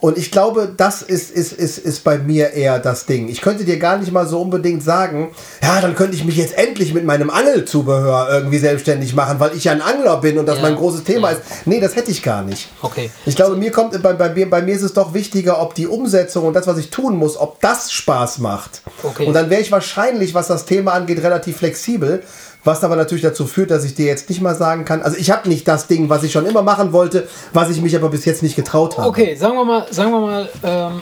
[0.00, 3.28] Und ich glaube, das ist, ist, ist, ist bei mir eher das Ding.
[3.28, 5.32] Ich könnte dir gar nicht mal so unbedingt sagen,
[5.62, 9.64] ja, dann könnte ich mich jetzt endlich mit meinem Angelzubehör irgendwie selbstständig machen, weil ich
[9.64, 10.62] ja ein Angler bin und das ja.
[10.62, 11.36] mein großes Thema ja.
[11.36, 11.66] ist.
[11.66, 12.68] Nee, das hätte ich gar nicht.
[12.80, 13.10] Okay.
[13.26, 15.86] Ich glaube, mir kommt, bei, bei, mir, bei mir ist es doch wichtiger, ob die
[15.86, 18.80] Umsetzung und das, was ich tun muss, ob das Spaß macht.
[19.02, 19.26] Okay.
[19.26, 22.22] Und dann wäre ich wahrscheinlich, was das Thema angeht, relativ flexibel.
[22.64, 25.30] Was aber natürlich dazu führt, dass ich dir jetzt nicht mal sagen kann, also ich
[25.30, 28.24] habe nicht das Ding, was ich schon immer machen wollte, was ich mich aber bis
[28.24, 29.08] jetzt nicht getraut habe.
[29.08, 31.00] Okay, sagen wir mal, sagen wir mal, ähm,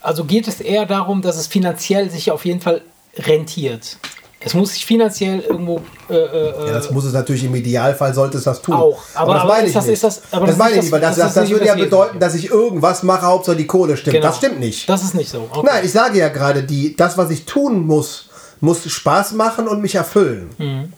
[0.00, 2.82] also geht es eher darum, dass es finanziell sich auf jeden Fall
[3.16, 3.98] rentiert.
[4.38, 5.80] Es muss sich finanziell irgendwo.
[6.08, 8.74] Äh, äh, ja, das muss es natürlich im Idealfall sollte es das tun.
[8.74, 9.02] Auch.
[9.14, 10.04] Aber, aber das aber meine ich das, nicht.
[10.04, 12.50] Das, das, das meine ich nicht, weil das, das, das würde ja bedeuten, dass ich
[12.50, 14.14] irgendwas mache, Hauptsache die Kohle stimmt.
[14.14, 14.26] Genau.
[14.28, 14.88] Das stimmt nicht.
[14.88, 15.48] Das ist nicht so.
[15.50, 15.66] Okay.
[15.66, 18.25] Nein, ich sage ja gerade, die, das, was ich tun muss,
[18.60, 20.50] muss Spaß machen und mich erfüllen.
[20.58, 20.92] Mhm.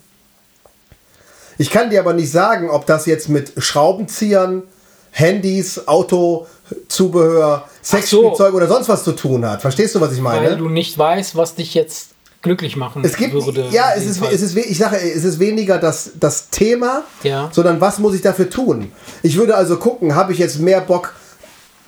[1.59, 4.62] Ich kann dir aber nicht sagen, ob das jetzt mit Schraubenziehern,
[5.11, 8.56] Handys, Autozubehör, Sexspielzeug so.
[8.56, 9.61] oder sonst was zu tun hat.
[9.61, 10.46] Verstehst du, was ich meine?
[10.46, 12.11] Weil du nicht weißt, was dich jetzt
[12.42, 13.66] glücklich machen es gibt, würde.
[13.72, 17.50] Ja, es ist, es ist, ich sage, es ist weniger das, das Thema, ja.
[17.52, 18.92] sondern was muss ich dafür tun?
[19.22, 21.14] Ich würde also gucken, habe ich jetzt mehr Bock,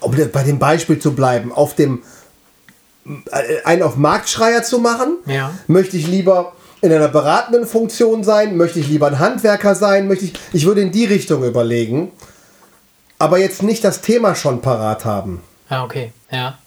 [0.00, 2.02] um bei dem Beispiel zu bleiben, auf dem
[3.64, 5.16] einen auf Marktschreier zu machen?
[5.26, 5.52] Ja.
[5.66, 8.56] Möchte ich lieber in einer beratenden Funktion sein?
[8.56, 10.08] Möchte ich lieber ein Handwerker sein?
[10.08, 12.10] Möchte ich, ich würde in die Richtung überlegen,
[13.18, 15.42] aber jetzt nicht das Thema schon parat haben.
[15.70, 16.58] Ja, okay, ja.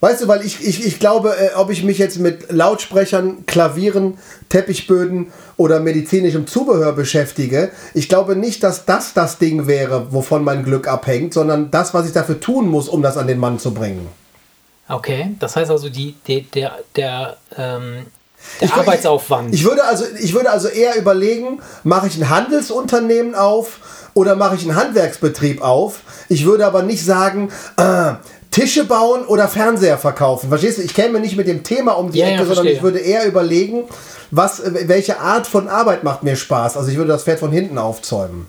[0.00, 4.18] Weißt du, weil ich, ich, ich glaube, äh, ob ich mich jetzt mit Lautsprechern, Klavieren,
[4.48, 10.64] Teppichböden oder medizinischem Zubehör beschäftige, ich glaube nicht, dass das das Ding wäre, wovon mein
[10.64, 13.72] Glück abhängt, sondern das, was ich dafür tun muss, um das an den Mann zu
[13.72, 14.08] bringen.
[14.92, 18.06] Okay, das heißt also, die, die der, der, ähm,
[18.60, 19.54] der ich, Arbeitsaufwand.
[19.54, 24.36] Ich, ich, würde also, ich würde also eher überlegen, mache ich ein Handelsunternehmen auf oder
[24.36, 26.00] mache ich einen Handwerksbetrieb auf?
[26.28, 28.12] Ich würde aber nicht sagen, äh,
[28.50, 30.50] Tische bauen oder Fernseher verkaufen.
[30.50, 30.82] Verstehst du?
[30.82, 33.24] Ich käme nicht mit dem Thema um die ja, Ecke, ja, sondern ich würde eher
[33.24, 33.84] überlegen,
[34.30, 36.76] was, welche Art von Arbeit macht mir Spaß.
[36.76, 38.46] Also ich würde das Pferd von hinten aufzäumen.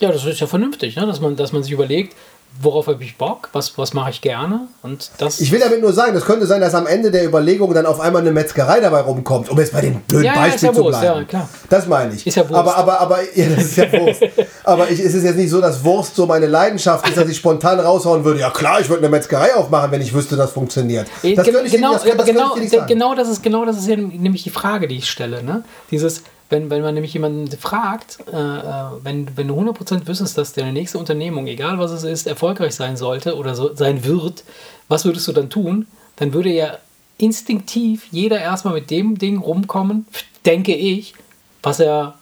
[0.00, 1.06] Ja, das ist ja vernünftig, ne?
[1.06, 2.14] dass, man, dass man sich überlegt,
[2.60, 4.68] worauf habe ich Bock, was, was mache ich gerne.
[4.82, 7.74] Und das ich will damit nur sagen, es könnte sein, dass am Ende der Überlegung
[7.74, 10.68] dann auf einmal eine Metzgerei dabei rumkommt, um jetzt bei dem blöden ja, Beispiel ja,
[10.68, 11.18] ja zu Wurst, bleiben.
[11.20, 11.48] Ja, klar.
[11.68, 12.26] Das meine ich.
[12.26, 12.58] Ist ja Wurst.
[12.58, 14.22] Aber, aber, aber, ja, das ist ja Wurst.
[14.64, 17.36] aber ich, es ist jetzt nicht so, dass Wurst so meine Leidenschaft ist, dass ich
[17.36, 21.06] spontan raushauen würde, ja klar, ich würde eine Metzgerei aufmachen, wenn ich wüsste, das funktioniert.
[21.22, 22.54] Das genau, ich, genau, das, das genau,
[22.86, 25.42] genau, das ist genau das ist ja nämlich die Frage, die ich stelle.
[25.42, 25.62] Ne?
[25.90, 28.62] Dieses, wenn, wenn man nämlich jemanden fragt, äh, äh
[29.02, 32.96] wenn, wenn du 100% wüsstest, dass deine nächste Unternehmung, egal was es ist, erfolgreich sein
[32.96, 34.44] sollte oder so, sein wird,
[34.88, 35.86] was würdest du dann tun?
[36.16, 36.78] Dann würde ja
[37.18, 40.06] instinktiv jeder erstmal mit dem Ding rumkommen,
[40.44, 41.14] denke ich,
[41.62, 42.14] was er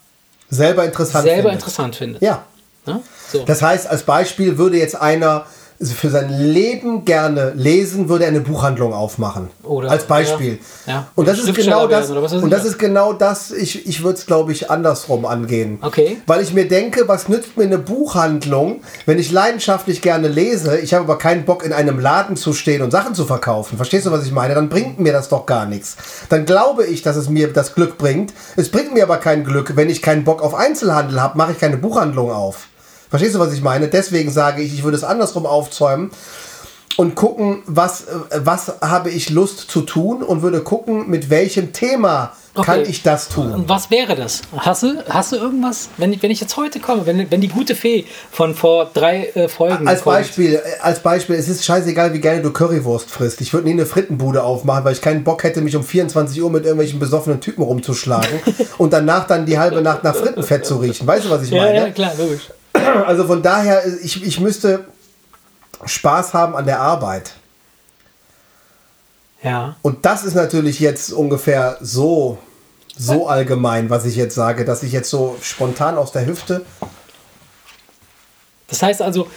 [0.49, 1.55] selber interessant selber findet.
[1.55, 2.22] Interessant findet.
[2.22, 2.45] Ja.
[2.87, 3.01] ja?
[3.31, 3.45] So.
[3.45, 5.47] Das heißt, als Beispiel würde jetzt einer
[5.93, 9.49] für sein Leben gerne lesen, würde er eine Buchhandlung aufmachen.
[9.62, 10.59] Oder, als Beispiel.
[10.87, 11.07] Ja, ja.
[11.14, 12.11] Und das ist genau das.
[12.11, 13.51] Und das ist genau das.
[13.51, 15.78] Ich, ich würde es, glaube ich, andersrum angehen.
[15.82, 16.18] Okay.
[16.26, 20.95] Weil ich mir denke, was nützt mir eine Buchhandlung, wenn ich leidenschaftlich gerne lese, ich
[20.95, 23.76] habe aber keinen Bock in einem Laden zu stehen und Sachen zu verkaufen.
[23.76, 24.55] Verstehst du, was ich meine?
[24.55, 25.97] Dann bringt mir das doch gar nichts.
[26.28, 28.32] Dann glaube ich, dass es mir das Glück bringt.
[28.57, 31.59] Es bringt mir aber kein Glück, wenn ich keinen Bock auf Einzelhandel habe, mache ich
[31.59, 32.68] keine Buchhandlung auf.
[33.11, 33.89] Verstehst du, was ich meine?
[33.89, 36.11] Deswegen sage ich, ich würde es andersrum aufzäumen
[36.97, 42.33] und gucken, was, was habe ich Lust zu tun und würde gucken, mit welchem Thema
[42.55, 42.65] okay.
[42.65, 43.53] kann ich das tun.
[43.53, 44.43] Und was wäre das?
[44.57, 47.49] Hast du, hast du irgendwas, wenn ich, wenn ich jetzt heute komme, wenn, wenn die
[47.49, 50.17] gute Fee von vor drei äh, Folgen als kommt.
[50.17, 53.41] Beispiel, als Beispiel, es ist scheißegal, wie gerne du Currywurst frisst.
[53.41, 56.51] Ich würde nie eine Frittenbude aufmachen, weil ich keinen Bock hätte, mich um 24 Uhr
[56.51, 58.41] mit irgendwelchen besoffenen Typen rumzuschlagen
[58.79, 61.07] und danach dann die halbe Nacht nach Frittenfett zu riechen.
[61.07, 61.75] Weißt du, was ich meine?
[61.75, 62.51] Ja, ja klar, logisch.
[63.07, 64.85] Also von daher, ich, ich müsste
[65.85, 67.32] Spaß haben an der Arbeit.
[69.43, 69.76] Ja.
[69.82, 72.39] Und das ist natürlich jetzt ungefähr so,
[72.97, 76.64] so allgemein, was ich jetzt sage, dass ich jetzt so spontan aus der Hüfte.
[78.68, 79.28] Das heißt also.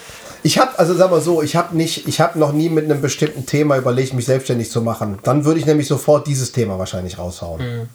[0.43, 3.01] Ich habe, also sag mal so, ich habe nicht, ich habe noch nie mit einem
[3.01, 5.19] bestimmten Thema überlegt, mich selbstständig zu machen.
[5.23, 7.61] Dann würde ich nämlich sofort dieses Thema wahrscheinlich raushauen.
[7.61, 7.89] Mhm.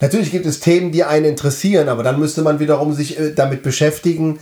[0.00, 3.62] Natürlich gibt es Themen, die einen interessieren, aber dann müsste man wiederum sich äh, damit
[3.62, 4.40] beschäftigen,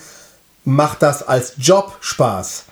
[0.64, 2.64] macht das als Job Spaß?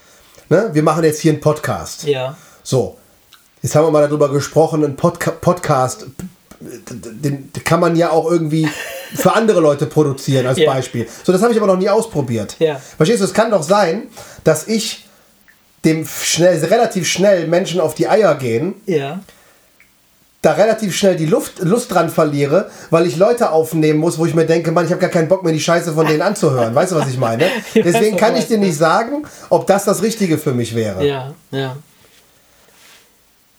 [0.49, 0.71] Ne?
[0.73, 2.05] Wir machen jetzt hier einen Podcast.
[2.05, 2.37] Ja.
[2.63, 2.97] So,
[3.63, 6.07] jetzt haben wir mal darüber gesprochen, ein Podca Podcast,
[6.61, 8.69] den, kann man ja auch irgendwie
[9.15, 10.73] für andere Leute produzieren als ja.
[10.73, 11.09] Beispiel.
[11.25, 12.55] So, das habe ich aber noch nie ausprobiert.
[12.61, 12.81] Ja.
[12.97, 14.05] Verstehst du, es kann doch sein,
[14.45, 15.07] dass ich
[15.85, 18.75] dem schnell, relativ schnell Menschen auf die Eier gehen.
[18.87, 19.21] Ja
[20.47, 24.35] da relativ schnell die Luft, Lust dran verliere, weil ich Leute aufnehmen muss, wo ich
[24.35, 26.73] mir denke, Mann, ich habe gar keinen Bock mehr, die Scheiße von denen anzuhören.
[26.73, 27.47] Weißt du, was ich meine?
[27.75, 31.05] Deswegen kann ich dir nicht sagen, ob das das Richtige für mich wäre.
[31.05, 31.77] Ja, ja.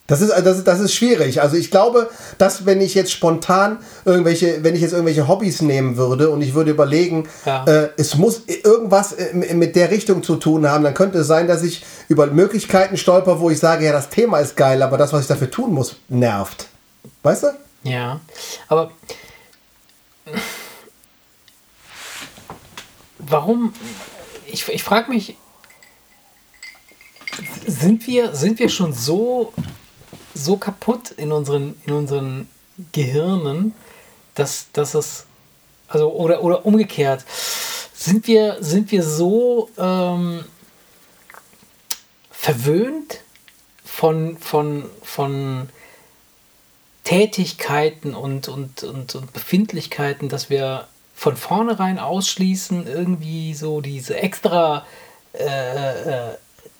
[0.09, 1.41] Das ist, das, ist, das ist schwierig.
[1.41, 5.97] Also ich glaube, dass wenn ich jetzt spontan irgendwelche, wenn ich jetzt irgendwelche Hobbys nehmen
[5.97, 7.65] würde und ich würde überlegen, ja.
[7.65, 11.63] äh, es muss irgendwas mit der Richtung zu tun haben, dann könnte es sein, dass
[11.63, 15.23] ich über Möglichkeiten stolper, wo ich sage, ja, das Thema ist geil, aber das, was
[15.23, 16.69] ich dafür tun muss, nervt.
[17.27, 17.47] Weißt du?
[17.83, 18.21] Ja,
[18.69, 18.89] aber
[23.17, 23.73] warum?
[24.45, 25.35] Ich, ich frage mich,
[27.65, 29.51] sind wir, sind wir schon so,
[30.33, 32.49] so kaputt in unseren, in unseren
[32.93, 33.73] Gehirnen,
[34.33, 35.25] dass, dass es,
[35.89, 37.25] also, oder, oder umgekehrt,
[37.93, 40.45] sind wir, sind wir so ähm,
[42.31, 43.19] verwöhnt
[43.83, 45.69] von, von, von
[47.07, 54.85] Tätigkeiten und, und, und, und Befindlichkeiten, dass wir von vornherein ausschließen, irgendwie so diese extra
[55.31, 56.35] äh, äh,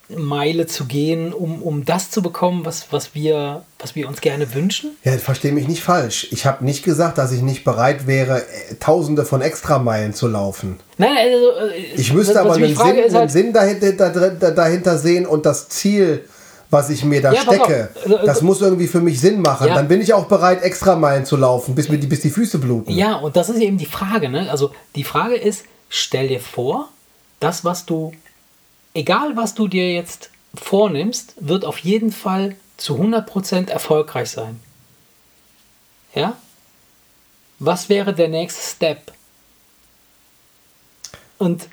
[0.09, 4.53] Meile zu gehen, um, um das zu bekommen, was, was, wir, was wir uns gerne
[4.53, 4.97] wünschen?
[5.05, 6.27] Ja, verstehe mich nicht falsch.
[6.31, 8.43] Ich habe nicht gesagt, dass ich nicht bereit wäre,
[8.81, 10.77] tausende von Extrameilen zu laufen.
[10.97, 11.73] Nein, also.
[11.73, 16.25] Äh, ich müsste aber einen Sinn, halt einen Sinn dahinter, dahinter sehen und das Ziel
[16.69, 17.89] was ich mir da ja, stecke.
[18.03, 19.67] Also, das muss irgendwie für mich Sinn machen.
[19.67, 19.75] Ja.
[19.75, 22.59] Dann bin ich auch bereit, extra Meilen zu laufen, bis mir die, bis die Füße
[22.59, 22.91] bluten.
[22.91, 24.29] Ja, und das ist eben die Frage.
[24.29, 24.49] Ne?
[24.51, 26.89] Also die Frage ist, stell dir vor,
[27.39, 28.13] das, was du,
[28.93, 34.59] egal was du dir jetzt vornimmst, wird auf jeden Fall zu 100% erfolgreich sein.
[36.13, 36.35] Ja?
[37.59, 39.11] Was wäre der nächste Step?
[41.37, 41.69] Und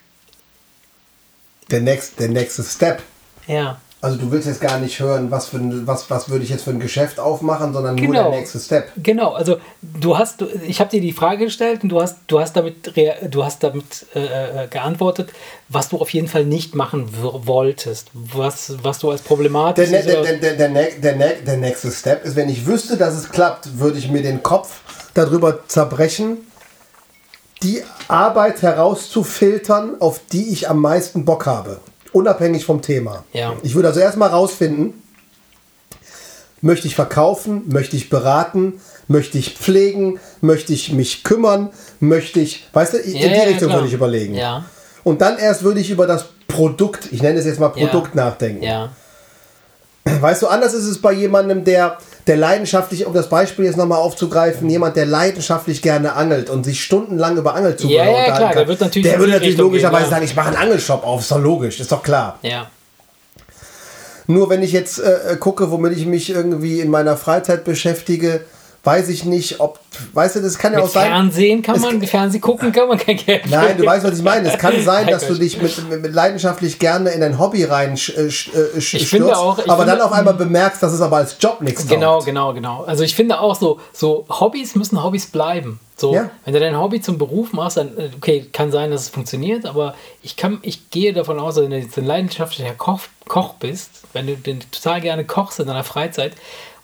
[1.70, 3.02] der, next, der nächste Step.
[3.46, 3.80] Ja.
[4.04, 6.64] Also du willst jetzt gar nicht hören, was, für ein, was, was würde ich jetzt
[6.64, 8.12] für ein Geschäft aufmachen, sondern genau.
[8.12, 8.92] nur der nächste Step.
[9.02, 12.54] Genau, also du hast, ich habe dir die Frage gestellt und du hast, du hast
[12.54, 12.92] damit,
[13.30, 15.30] du hast damit äh, äh, geantwortet,
[15.70, 17.08] was du auf jeden Fall nicht machen
[17.46, 22.26] wolltest, was, was du als problematisch der, der, der, der, der, der, der nächste Step
[22.26, 24.80] ist, wenn ich wüsste, dass es klappt, würde ich mir den Kopf
[25.14, 26.46] darüber zerbrechen,
[27.62, 31.80] die Arbeit herauszufiltern, auf die ich am meisten Bock habe
[32.14, 33.24] unabhängig vom Thema.
[33.32, 33.54] Ja.
[33.62, 34.94] Ich würde also erstmal rausfinden,
[36.60, 42.66] möchte ich verkaufen, möchte ich beraten, möchte ich pflegen, möchte ich mich kümmern, möchte ich,
[42.72, 44.34] weißt du, in ja, die ja, Richtung würde ich überlegen.
[44.34, 44.64] Ja.
[45.02, 48.62] Und dann erst würde ich über das Produkt, ich nenne es jetzt mal Produkt, nachdenken.
[48.62, 48.90] Ja.
[50.04, 51.96] Weißt du, anders ist es bei jemandem, der,
[52.26, 56.84] der leidenschaftlich, um das Beispiel jetzt nochmal aufzugreifen, jemand, der leidenschaftlich gerne angelt und sich
[56.84, 60.10] stundenlang über Angelzubehör ja, ja, klar, kann, der wird natürlich, der würde natürlich logischerweise gehen,
[60.10, 62.38] sagen, ich mache einen Angelshop auf, ist doch logisch, ist doch klar.
[62.42, 62.70] Ja.
[64.26, 68.44] Nur wenn ich jetzt äh, gucke, womit ich mich irgendwie in meiner Freizeit beschäftige,
[68.84, 69.78] weiß ich nicht, ob
[70.12, 71.08] weißt du, das kann ja mit auch sein.
[71.08, 73.48] Fernsehen kann man, Fernsehen gucken kann man kein Geld.
[73.48, 74.48] Nein, du weißt, was ich meine.
[74.52, 77.96] Es kann sein, dass du dich mit, mit, mit leidenschaftlich gerne in ein Hobby rein
[77.96, 80.92] sch, äh, sch, äh, ich finde auch, ich aber finde, dann auf einmal bemerkst, dass
[80.92, 82.26] es aber als Job nichts Genau, taugt.
[82.26, 82.84] genau, genau.
[82.84, 85.80] Also ich finde auch so, so Hobbys müssen Hobbys bleiben.
[85.96, 86.28] So, Ja.
[86.44, 89.64] wenn du dein Hobby zum Beruf machst, dann äh, okay, kann sein, dass es funktioniert,
[89.64, 93.90] aber ich kann, ich gehe davon aus, wenn du jetzt ein leidenschaftlicher Koch, Koch bist,
[94.12, 96.32] wenn du den total gerne kochst in deiner Freizeit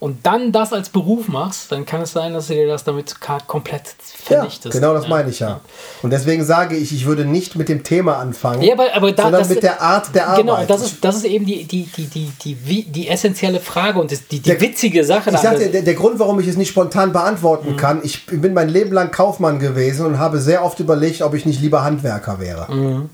[0.01, 3.17] und dann das als Beruf machst, dann kann es sein, dass du dir das damit
[3.47, 4.73] komplett Ja, vernichtest.
[4.73, 5.61] genau das meine ich ja.
[6.03, 9.25] Und deswegen sage ich, ich würde nicht mit dem Thema anfangen, Ja, aber, aber da,
[9.25, 10.39] sondern das, mit der Art der Arbeit.
[10.41, 14.11] Genau, das ist, das ist eben die, die, die, die, die, die, essentielle Frage und
[14.11, 15.31] die, die Der- witzige Sache.
[15.31, 17.13] Ich sagte, der, der Grund, warum ich es nicht spontan Mhm.
[17.13, 21.35] beantworten kann, ich bin mein Leben lang Kaufmann gewesen und habe sehr oft überlegt, ob
[21.35, 22.73] ich nicht lieber Handwerker wäre.
[22.75, 23.11] Mhm.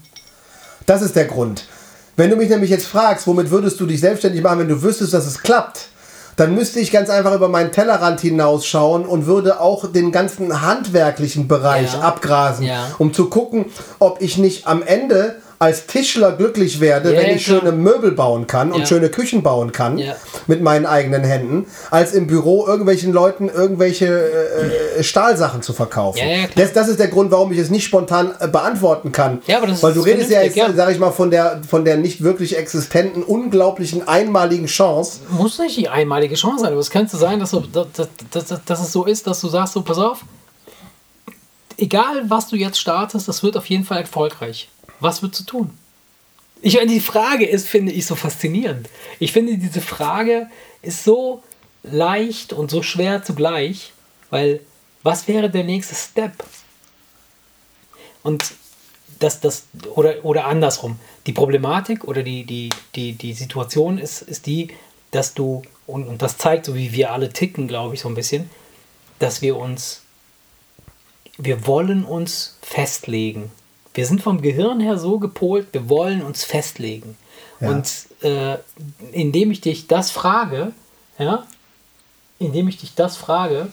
[0.86, 1.64] Das ist der Grund.
[2.16, 5.12] Wenn du mich nämlich jetzt fragst, womit würdest du dich selbstständig machen, wenn du wüsstest,
[5.12, 5.88] dass es klappt,
[6.36, 11.48] dann müsste ich ganz einfach über meinen Tellerrand hinausschauen und würde auch den ganzen handwerklichen
[11.48, 12.00] Bereich Ja.
[12.00, 12.86] abgrasen, Ja.
[12.98, 13.66] um zu gucken,
[13.98, 17.60] ob ich nicht am Ende als Tischler glücklich werde, Ja, wenn ich klar.
[17.60, 18.86] schöne Möbel bauen kann und Ja.
[18.86, 20.14] schöne Küchen bauen kann Ja.
[20.46, 26.18] mit meinen eigenen Händen, als im Büro irgendwelchen Leuten irgendwelche äh, äh, Stahlsachen zu verkaufen.
[26.18, 29.40] Ja, das, das ist der Grund, warum ich es nicht spontan äh, beantworten kann.
[29.80, 30.72] Weil du redest ja jetzt, ja.
[30.74, 35.20] sag ich mal, von der, von der nicht wirklich existenten, unglaublichen, einmaligen Chance.
[35.30, 37.86] muss nicht die einmalige Chance sein, aber es könnte sein, dass, du, dass,
[38.30, 40.18] dass, dass es so ist, dass du sagst, so pass auf,
[41.78, 44.68] egal was du jetzt startest, das wird auf jeden Fall erfolgreich.
[45.00, 45.76] Was wird zu tun?
[46.62, 48.88] Ich meine, die Frage ist, finde ich, so faszinierend.
[49.18, 50.48] Ich finde, diese Frage
[50.82, 51.42] ist so
[51.82, 53.92] leicht und so schwer zugleich,
[54.30, 54.60] weil
[55.02, 56.32] was wäre der nächste Step?
[58.22, 58.54] Und
[59.18, 60.98] das, das, oder, oder andersrum.
[61.26, 64.70] Die Problematik oder die, die, die, die Situation ist, ist die,
[65.10, 68.14] dass du, und, und das zeigt so, wie wir alle ticken, glaube ich, so ein
[68.14, 68.50] bisschen,
[69.18, 70.02] dass wir uns,
[71.38, 73.50] wir wollen uns festlegen.
[73.96, 77.16] Wir sind vom Gehirn her so gepolt, wir wollen uns festlegen.
[77.60, 77.70] Ja.
[77.70, 77.90] Und
[78.20, 78.58] äh,
[79.12, 80.72] indem ich dich das frage,
[81.18, 81.46] ja,
[82.38, 83.72] indem ich dich das frage,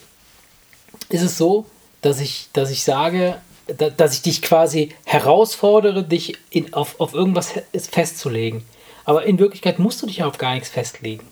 [1.09, 1.65] ist es so,
[2.01, 3.35] dass ich, dass ich sage,
[3.67, 8.63] da, dass ich dich quasi herausfordere, dich in, auf, auf irgendwas festzulegen.
[9.03, 11.27] Aber in Wirklichkeit musst du dich auf gar nichts festlegen.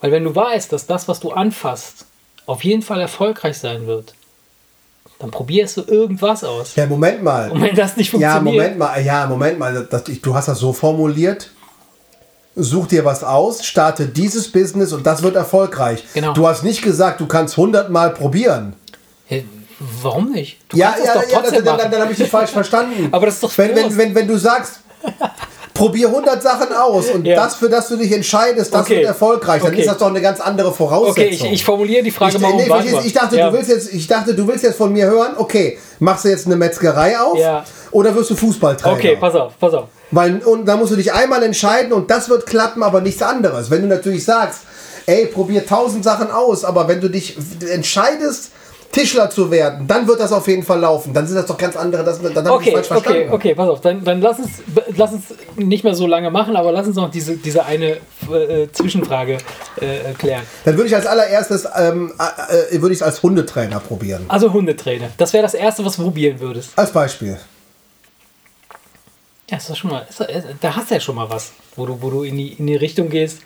[0.00, 2.06] Weil wenn du weißt, dass das, was du anfasst,
[2.46, 4.14] auf jeden Fall erfolgreich sein wird,
[5.22, 6.74] dann probierst du irgendwas aus.
[6.74, 7.48] Ja, Moment mal.
[7.52, 9.86] Und wenn das nicht Ja, funktioniert, Moment mal, ja, Moment mal.
[9.88, 11.50] Das, ich, du hast das so formuliert.
[12.56, 16.02] Such dir was aus, starte dieses Business und das wird erfolgreich.
[16.12, 16.32] Genau.
[16.32, 18.74] Du hast nicht gesagt, du kannst 100 Mal probieren.
[19.26, 19.46] Hey,
[20.02, 20.58] warum nicht?
[20.68, 23.08] Du ja, kannst ja, ja, trotzdem dann, dann, dann habe ich dich falsch verstanden.
[23.12, 24.80] Aber das ist doch wenn, wenn, wenn, wenn du sagst,
[25.74, 27.36] probier 100 Sachen aus und Ja.
[27.36, 28.96] das, für das du dich entscheidest, das Okay.
[28.96, 29.80] wird erfolgreich, dann Okay.
[29.80, 31.24] ist das doch eine ganz andere Voraussetzung.
[31.24, 33.50] Okay, ich, ich formuliere die Frage Ich, mal nee, um ich dachte, ja.
[33.50, 36.46] du willst jetzt, ich dachte, du willst jetzt von mir hören, okay, machst du jetzt
[36.46, 37.64] eine Metzgerei auf Ja.
[37.90, 38.94] oder wirst du Fußballtrainer?
[38.96, 39.84] Okay, pass auf, pass auf.
[40.10, 43.70] Weil, und da musst du dich einmal entscheiden und das wird klappen, aber nichts anderes.
[43.70, 44.60] Wenn du natürlich sagst,
[45.06, 47.36] ey, probier tausend Sachen aus, aber wenn du dich
[47.72, 48.50] entscheidest,
[48.92, 51.12] Tischler zu werden, dann wird das auf jeden Fall laufen.
[51.14, 53.20] Dann sind das doch ganz andere, das, dann habe ich Okay, falsch verstanden.
[53.22, 53.80] okay, okay, pass auf.
[53.80, 54.50] Dann, dann lass, uns,
[54.96, 55.24] lass uns
[55.56, 57.96] nicht mehr so lange machen, aber lass uns noch diese, diese eine
[58.30, 59.38] äh, Zwischenfrage
[59.80, 60.42] äh, klären.
[60.66, 62.12] Dann würde ich als allererstes, ähm,
[62.50, 64.26] äh, äh, würde ich es als Hundetrainer probieren.
[64.28, 65.08] Also Hundetrainer.
[65.16, 66.70] Das wäre das Erste, was du probieren würdest.
[66.76, 67.38] Als Beispiel.
[69.50, 70.26] Ja, ist das schon mal, das-
[70.60, 72.76] da hast du ja schon mal was, wo du, wo du in, die, in die
[72.76, 73.40] Richtung gehst,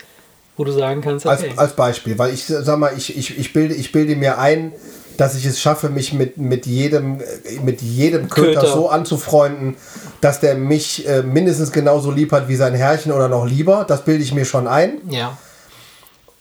[0.56, 1.48] wo du sagen kannst, okay.
[1.50, 4.72] Als, als Beispiel, weil ich sag mal, ich, ich, ich, bilde, ich bilde mir ein,
[5.16, 7.20] dass ich es schaffe, mich mit, mit jedem,
[7.62, 8.72] mit jedem Köter, Köter.
[8.72, 9.76] so anzufreunden,
[10.20, 13.84] dass der mich äh, mindestens genauso lieb hat wie sein Herrchen oder noch lieber.
[13.86, 15.00] Das bilde ich mir schon ein.
[15.10, 15.36] ja.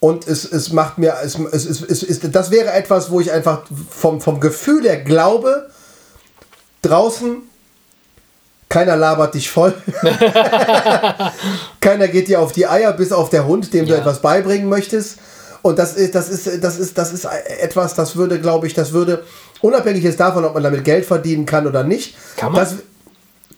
[0.01, 3.31] Und es, es macht mir, es, es, es, es, es, das wäre etwas, wo ich
[3.31, 5.67] einfach vom, vom Gefühl her glaube,
[6.83, 7.37] draußen,
[8.69, 9.73] keiner labert dich voll.
[11.81, 13.99] keiner geht dir auf die Eier, bis auf der Hund, dem du Ja.
[13.99, 15.17] etwas beibringen möchtest.
[15.65, 17.25] Und das ist, das ist, das ist, das ist
[17.59, 19.23] etwas, das würde, glaube ich, das würde,
[19.61, 22.15] unabhängig jetzt davon, ob man damit Geld verdienen kann oder nicht.
[22.37, 22.61] Kann man?
[22.61, 22.75] Das,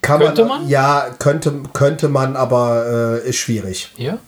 [0.02, 0.70] kann Könnte man, man?
[0.70, 4.20] Ja, könnte, könnte man, aber äh, ist schwierig Ja?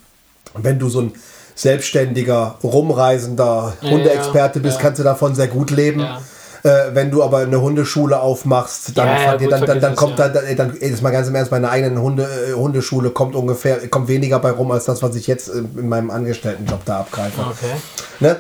[0.56, 1.14] wenn du so ein
[1.56, 4.82] selbstständiger, rumreisender Ja, Hundeexperte ja, bist, ja.
[4.82, 6.02] kannst du davon sehr gut leben.
[6.02, 6.22] Ja.
[6.64, 10.20] Äh, wenn du aber eine Hundeschule aufmachst, dann, Ja, ja, gut, dann, dann, dann kommt
[10.20, 10.28] ja.
[10.28, 12.54] da, dann, dann ey, das ist mal ganz im Ernst, bei einer eigenen Hunde, äh,
[12.54, 16.10] Hundeschule kommt ungefähr, kommt weniger bei rum, als das, was ich jetzt äh, in meinem
[16.10, 17.40] Angestelltenjob da abgreife.
[17.42, 17.74] Okay.
[18.20, 18.36] Ne?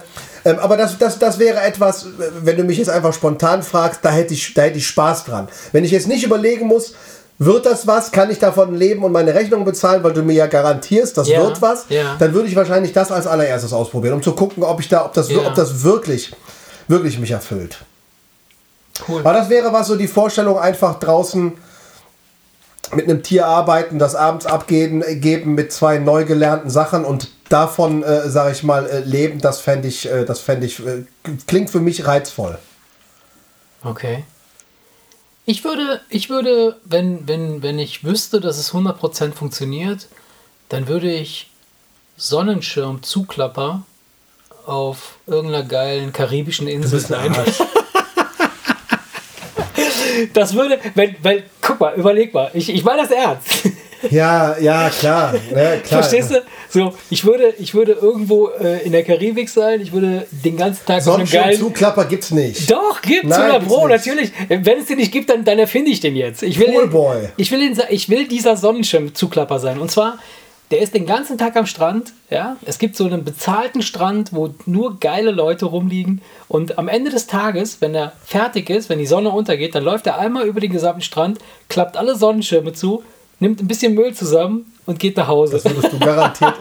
[0.46, 2.08] Ähm, aber das, das, das wäre etwas, äh,
[2.44, 5.48] wenn du mich jetzt einfach spontan fragst, da hätte, ich, da hätte ich Spaß dran.
[5.72, 6.94] Wenn ich jetzt nicht überlegen muss,
[7.38, 10.48] wird das was, kann ich davon leben und meine Rechnung bezahlen, weil du mir ja
[10.48, 12.18] garantierst, das Ja, wird was, ja.
[12.20, 15.14] dann würde ich wahrscheinlich das als allererstes ausprobieren, um zu gucken, ob ich da, ob
[15.14, 15.48] das, Ja.
[15.48, 16.34] ob das wirklich
[16.90, 17.78] wirklich mich erfüllt.
[19.08, 19.22] Cool.
[19.22, 21.54] Aber das wäre was so die Vorstellung, einfach draußen
[22.94, 28.04] mit einem Tier arbeiten, das abends abgeben geben mit zwei neu gelernten Sachen und davon,
[28.04, 31.04] äh, sage ich mal, äh, leben, das fände ich, äh, das fände ich, äh,
[31.48, 32.58] klingt für mich reizvoll.
[33.84, 34.24] Okay.
[35.46, 40.08] Ich würde, ich würde, wenn, wenn, wenn ich wüsste, dass es 100% funktioniert,
[40.70, 41.50] dann würde ich
[42.18, 43.84] Sonnenschirm-Zuklapper
[44.66, 47.36] auf irgendeiner geilen karibischen Insel sein.
[50.34, 53.48] Das würde, wenn, weil, guck mal, überleg mal, ich, ich meine das ernst.
[54.10, 55.34] Ja, ja, klar.
[55.54, 56.02] Ja, klar.
[56.02, 56.42] Verstehst du?
[56.70, 60.86] So, ich würde, ich würde irgendwo äh, in der Karibik sein, ich würde den ganzen
[60.86, 61.60] Tag so einen geilen...
[61.60, 62.72] Zuklapper gibt's nicht.
[62.72, 64.32] Doch, gibt's, Nein, Bro, natürlich.
[64.48, 66.44] Wenn es den nicht gibt, dann, dann erfinde ich den jetzt.
[66.44, 67.22] Ich will, Poolboy.
[67.22, 69.80] Den, ich, will den, ich will dieser Sonnenschirm-Zuklapper sein.
[69.80, 70.18] Und zwar,
[70.72, 72.58] der ist den ganzen Tag am Strand, ja.
[72.64, 76.22] Es gibt so einen bezahlten Strand, wo nur geile Leute rumliegen.
[76.48, 80.06] Und am Ende des Tages, wenn er fertig ist, wenn die Sonne untergeht, dann läuft
[80.06, 81.40] er einmal über den gesamten Strand,
[81.70, 83.04] klappt alle Sonnenschirme zu,
[83.40, 85.54] nimmt ein bisschen Müll zusammen und geht nach Hause.
[85.54, 86.54] Das würdest du garantiert.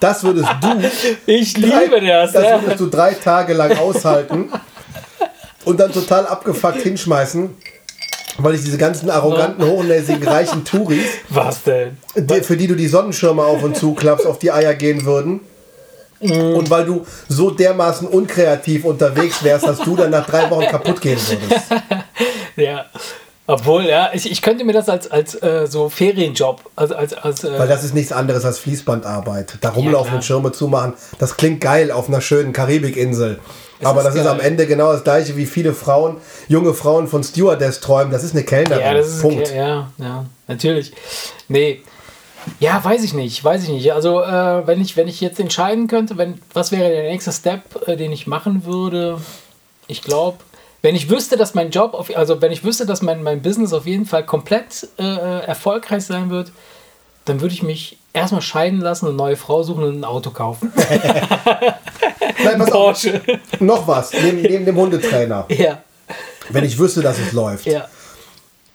[0.00, 0.68] Das würdest du.
[1.26, 2.32] Ich liebe drei, das.
[2.32, 4.50] Das würdest du drei Tage lang aushalten
[5.64, 7.50] und dann total abgefuckt hinschmeißen.
[8.38, 11.04] Weil ich diese ganzen arroganten, hochnäsigen, reichen Touris.
[11.28, 11.98] Was denn?
[12.42, 15.40] für die du die Sonnenschirme auf und zu klappst, auf die Eier gehen würden.
[16.20, 16.54] Mm.
[16.54, 21.00] Und weil du so dermaßen unkreativ unterwegs wärst, dass du dann nach drei Wochen kaputt
[21.00, 21.66] gehen würdest.
[22.56, 22.86] ja.
[23.46, 27.42] Obwohl, ja, ich, ich könnte mir das als, als äh, so Ferienjob, also als, als
[27.42, 29.58] äh Weil das ist nichts anderes als Fließbandarbeit.
[29.60, 33.40] Da rumlaufen ja, und Schirme zumachen, das klingt geil auf einer schönen Karibikinsel.
[33.82, 34.24] Es Aber ist das geil.
[34.24, 38.12] ist am Ende genau das gleiche, wie viele Frauen, junge Frauen von Stewardess träumen.
[38.12, 38.80] Das ist eine Kellnerin.
[38.80, 39.52] Ja, das ist Punkt.
[39.52, 40.92] ja, ja, natürlich.
[41.48, 41.82] Nee.
[42.60, 43.92] Ja, weiß ich nicht, weiß ich nicht.
[43.92, 47.88] Also, äh, wenn, ich, wenn ich jetzt entscheiden könnte, wenn, was wäre der nächste Step,
[47.88, 49.20] äh, den ich machen würde?
[49.88, 50.38] Ich glaube,
[50.80, 53.72] wenn ich wüsste, dass mein Job, auf, also wenn ich wüsste, dass mein, mein Business
[53.72, 56.52] auf jeden Fall komplett äh, erfolgreich sein wird,
[57.24, 60.72] dann würde ich mich erstmal scheiden lassen, eine neue Frau suchen und ein Auto kaufen.
[62.44, 63.20] Nein, pass Porsche.
[63.26, 63.60] Auf.
[63.60, 65.46] Noch was, neben, neben dem Hundetrainer.
[65.48, 65.78] Ja.
[66.50, 67.66] Wenn ich wüsste, dass es läuft.
[67.66, 67.86] Ja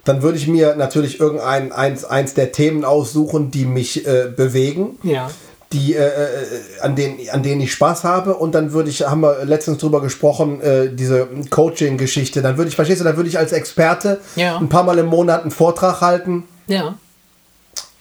[0.03, 4.97] dann würde ich mir natürlich irgendein eins, eins der Themen aussuchen, die mich äh, bewegen.
[5.03, 5.30] Ja
[5.73, 8.35] die, äh, äh, an, denen, an denen ich Spaß habe.
[8.35, 12.41] Und dann würde ich, haben wir letztens drüber gesprochen, äh, diese Coaching-Geschichte.
[12.41, 14.57] Dann würde ich, verstehst du, dann würde ich als Experte ja.
[14.57, 16.45] ein paar Mal im Monat einen Vortrag halten.
[16.68, 16.95] Ja.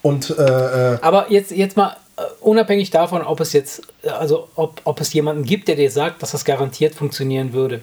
[0.07, 4.81] Und, äh, äh Aber jetzt, jetzt mal äh, unabhängig davon, ob es jetzt, also ob,
[4.85, 7.83] ob es jemanden gibt, der dir sagt, dass das garantiert funktionieren würde.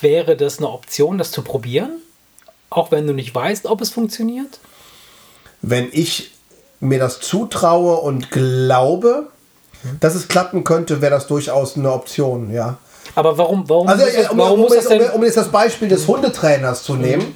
[0.00, 1.90] Wäre das eine Option, das zu probieren?
[2.70, 4.60] Auch wenn du nicht weißt, ob es funktioniert?
[5.60, 6.30] Wenn ich
[6.78, 9.26] mir das zutraue und glaube,
[9.98, 12.78] dass es klappen könnte, wäre das durchaus eine Option, ja.
[13.16, 15.88] Aber warum, warum, also, das, um, warum um, muss das denn, um, jetzt das Beispiel
[15.88, 17.34] des Hundetrainers zu nehmen.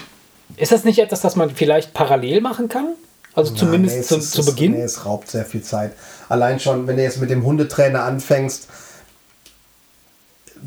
[0.56, 2.94] Ist das nicht etwas, das man vielleicht parallel machen kann?
[3.35, 4.73] Also Nein, zumindest nee, zu, ist, zu Beginn?
[4.73, 5.93] Nee, es raubt sehr viel Zeit.
[6.28, 8.69] Allein schon, wenn du jetzt mit dem Hundetrainer anfängst,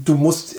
[0.03, 0.55] du musst,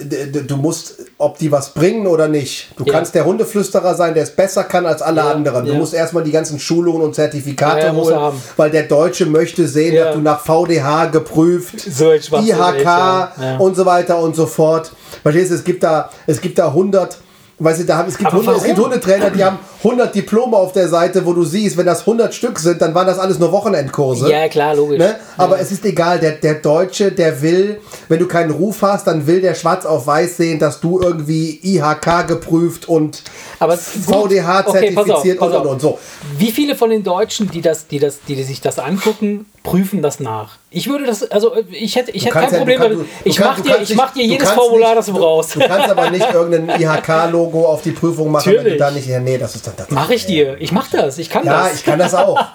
[0.46, 2.70] du musst, ob die was bringen oder nicht.
[2.76, 2.92] Du ja.
[2.92, 5.66] kannst der Hundeflüsterer sein, der es besser kann als alle ja, anderen.
[5.66, 5.78] Du ja.
[5.78, 10.20] musst erstmal die ganzen Schulungen und Zertifikate holen, weil der Deutsche möchte sehen, dass du
[10.20, 14.92] nach VDH geprüft, so IHK und so weiter und so fort.
[15.22, 17.18] Verstehst du, es gibt da, es gibt da 100
[17.60, 20.72] Weißt du, da haben, es, gibt Hunde, es gibt Hundetrainer, die haben 100 Diplome auf
[20.72, 23.50] der Seite, wo du siehst, wenn das 100 Stück sind, dann waren das alles nur
[23.50, 24.30] Wochenendkurse.
[24.30, 24.98] Ja, klar, logisch.
[24.98, 25.16] Ne?
[25.36, 25.62] Aber ja.
[25.62, 29.40] es ist egal, der, der Deutsche, der will, wenn du keinen Ruf hast, dann will
[29.40, 33.22] der schwarz auf weiß sehen, dass du irgendwie IHK geprüft und
[33.58, 35.98] Aber VDH okay, zertifiziert pass und, und, und so.
[36.36, 40.20] Wie viele von den Deutschen, die, das, die, das, die sich das angucken, prüfen das
[40.20, 40.58] nach?
[40.70, 42.98] Ich würde das, also ich hätte, ich hätte kein ja, Problem damit.
[43.24, 45.56] Ich mache dir, ich mach dir jedes Formular, nicht, das du brauchst.
[45.56, 48.64] Du kannst aber nicht irgendein IHK-Logo auf die Prüfung machen, Natürlich.
[48.64, 49.90] wenn du da nicht, ja, nee, das ist dann das.
[49.90, 50.56] Mache ich dir.
[50.60, 51.18] Ich mache das.
[51.18, 51.68] Ich kann ja, das.
[51.68, 52.38] Ja, ich kann das auch.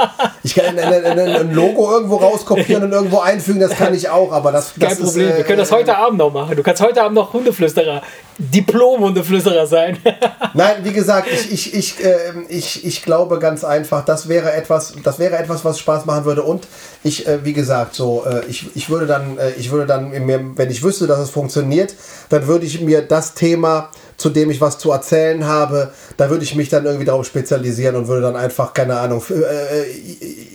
[0.46, 4.52] Ich kann ein, ein, Logo irgendwo rauskopieren und irgendwo einfügen, das kann ich auch, aber
[4.52, 5.28] das, das Kein Problem.
[5.30, 6.58] Ist, äh, Wir können das heute Abend noch machen.
[6.58, 8.02] Du kannst heute Abend noch Hundeflüsterer,
[8.38, 9.98] Diplom-Hundeflüsterer sein.
[10.54, 12.18] Nein, wie gesagt, ich, ich, ich, äh,
[12.50, 16.44] ich, ich glaube ganz einfach, das wäre etwas, das wäre etwas, was Spaß machen würde.
[16.44, 16.68] Und
[17.04, 20.44] ich, äh, wie gesagt, so, äh, ich, ich würde dann, äh, ich würde dann, mir,
[20.56, 21.96] wenn ich wüsste, dass es funktioniert,
[22.28, 26.44] dann würde ich mir das Thema zu dem ich was zu erzählen habe, da würde
[26.44, 30.48] ich mich dann irgendwie darauf spezialisieren und würde dann einfach, keine Ahnung, äh, äh,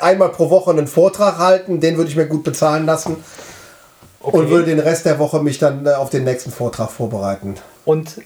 [0.00, 3.16] einmal pro Woche einen Vortrag halten, den würde ich mir gut bezahlen lassen
[4.20, 4.36] okay.
[4.36, 7.54] und würde den Rest der Woche mich dann äh, auf den nächsten Vortrag vorbereiten.
[7.84, 8.20] Und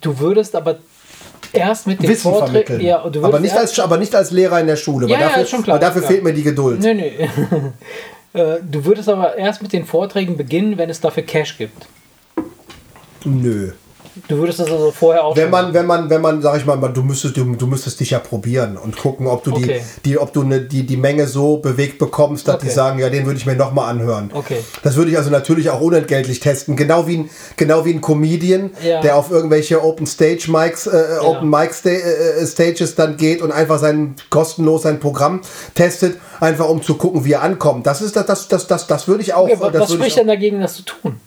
[0.00, 0.78] du würdest aber
[1.52, 2.80] erst mit dem Wissen Vortrag, vermitteln.
[2.80, 5.08] Ja, aber, nicht als, aber nicht als Lehrer in der Schule.
[5.08, 6.12] Ja, dafür, ja, schon klar, dafür klar.
[6.12, 6.80] fehlt mir die Geduld.
[6.80, 7.30] Nee, nee.
[8.70, 11.86] du würdest aber erst mit den Vorträgen beginnen, wenn es dafür Cash gibt.
[13.24, 13.72] Nö.
[14.28, 15.36] Du würdest das also vorher auch.
[15.36, 18.10] Wenn man, wenn man, wenn man, sag ich mal, du müsstest, du, du müsstest dich
[18.10, 19.82] ja probieren und gucken, ob du Okay.
[20.04, 22.74] die, die, ob du ne, die, die Menge so bewegt bekommst, dass die Okay.
[22.74, 24.30] sagen, ja, den würde ich mir nochmal anhören.
[24.32, 24.64] Okay.
[24.82, 26.76] Das würde ich also natürlich auch unentgeltlich testen.
[26.76, 29.02] Genau wie ein, genau wie ein Comedian, Ja.
[29.02, 33.52] der auf irgendwelche Open Stage Mics, äh, Open Mic Sta äh, Stages dann geht und
[33.52, 35.42] einfach sein kostenlos sein Programm
[35.74, 37.86] testet, einfach um zu gucken, wie er ankommt.
[37.86, 39.44] Das ist das, das, das, das, das würde ich auch.
[39.46, 41.20] Okay, was spricht denn dagegen, das zu tun?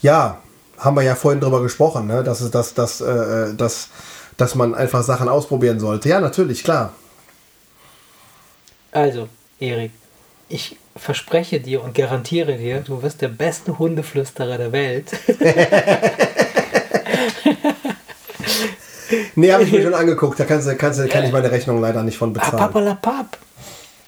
[0.00, 0.38] ja,
[0.78, 2.22] haben wir ja vorhin drüber gesprochen, ne?
[2.24, 3.88] dass, es, dass, dass, äh, dass,
[4.36, 6.08] dass man einfach Sachen ausprobieren sollte.
[6.08, 6.92] Ja, natürlich, klar.
[8.92, 9.28] Also,
[9.60, 9.92] Erik,
[10.48, 15.10] ich verspreche dir und garantiere dir, du wirst der beste Hundeflüsterer der Welt.
[19.36, 20.38] Nee, habe ich mir schon angeguckt.
[20.40, 22.56] Da kannst, du- kannst, kann ich meine Rechnung leider nicht von bezahlen.
[22.56, 23.36] Papalapap.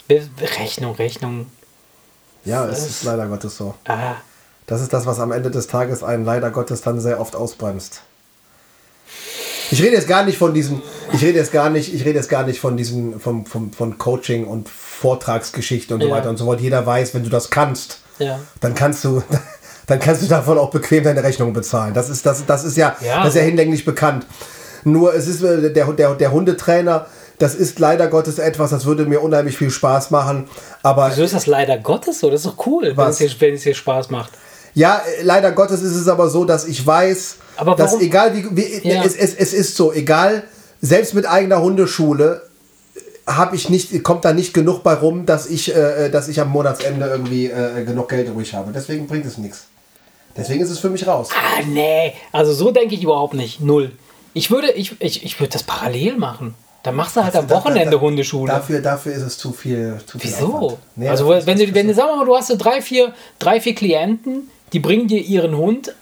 [0.09, 0.27] Be-
[0.59, 1.47] Rechnung, Rechnung.
[2.45, 3.75] Ja, es ist leider Gottes so.
[3.87, 4.15] Ah,
[4.67, 8.03] Das ist das, was am Ende des Tages einen leider Gottes dann sehr oft ausbremst.
[9.71, 10.81] Ich rede jetzt gar nicht von diesem,
[11.13, 13.99] ich rede jetzt gar nicht, ich rede jetzt gar nicht von diesem, vom, vom, von
[13.99, 16.15] Coaching und Vortragsgeschichte und so Ja.
[16.15, 16.61] weiter und so fort.
[16.61, 18.39] Jeder weiß, wenn du das kannst, ja.
[18.61, 19.23] dann kannst du,
[19.89, 21.95] dann kannst du davon auch bequem deine Rechnung bezahlen.
[21.95, 23.19] Das ist, das, das ist ja, Ja.
[23.25, 24.27] das ist ja hinlänglich bekannt.
[24.85, 27.07] Nur es ist äh, der, der, der Hundetrainer,
[27.39, 30.49] das ist leider Gottes etwas, das würde mir unheimlich viel Spaß machen.
[30.85, 32.31] Aber Wieso ist das leider Gottes so?
[32.31, 34.31] Das ist doch cool, wenn es, dir, wenn es dir Spaß macht.
[34.77, 37.37] Ja, äh, leider Gottes ist es aber so, dass ich weiß,
[37.79, 39.03] dass egal wie, wie Ja.
[39.03, 40.45] es, es, es ist so, egal,
[40.83, 42.43] selbst mit eigener Hundeschule
[43.27, 46.51] habe ich nicht, kommt da nicht genug bei rum, dass ich, äh, dass ich am
[46.51, 48.71] Monatsende irgendwie äh, genug Geld übrig habe.
[48.73, 49.65] Deswegen bringt es nichts.
[50.37, 51.31] Deswegen ist es für mich raus.
[51.33, 52.13] Ah, nee.
[52.31, 53.61] Also so denke ich überhaupt nicht.
[53.63, 53.93] Null.
[54.35, 56.55] Ich würde, ich, ich, ich würde das parallel machen.
[56.83, 58.53] Dann machst du halt am Da- da- Wochenende da- Hundeschule.
[58.53, 59.99] Dafür, dafür ist es zu viel.
[60.07, 60.79] Zu viel Wieso?
[60.95, 63.75] Nee, also wenn du, wenn du, wir mal, du hast so drei, vier, drei, vier
[63.75, 65.95] Klienten, die bringen dir ihren Hund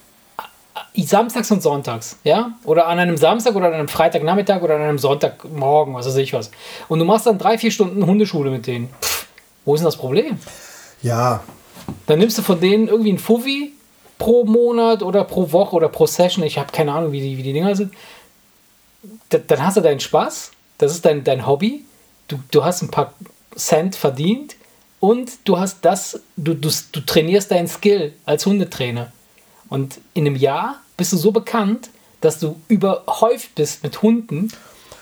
[0.94, 2.52] äh, samstags und sonntags, ja?
[2.64, 6.32] Oder an einem Samstag oder an einem Freitagnachmittag oder an einem Sonntagmorgen, was weiß ich
[6.32, 6.50] was.
[6.88, 8.88] Und du machst dann drei, vier Stunden Hundeschule mit denen.
[9.00, 9.26] Pff,
[9.64, 10.38] wo ist denn das Problem?
[11.02, 11.42] Ja,
[12.06, 13.72] Dann nimmst du von denen irgendwie einen Fuffi
[14.18, 16.44] pro Monat oder pro Woche oder pro Session.
[16.44, 17.92] Ich habe keine Ahnung, wie die, wie die Dinger sind.
[19.28, 20.52] Da, dann hast du deinen Spaß.
[20.78, 21.84] Das ist dein, dein Hobby.
[22.28, 23.12] Du, du hast ein paar
[23.54, 24.56] Cent verdient
[25.04, 29.12] und du hast das, du, du, du trainierst deinen Skill als Hundetrainer.
[29.68, 31.90] Und in einem Jahr bist du so bekannt,
[32.22, 34.48] dass du überhäuft bist mit Hunden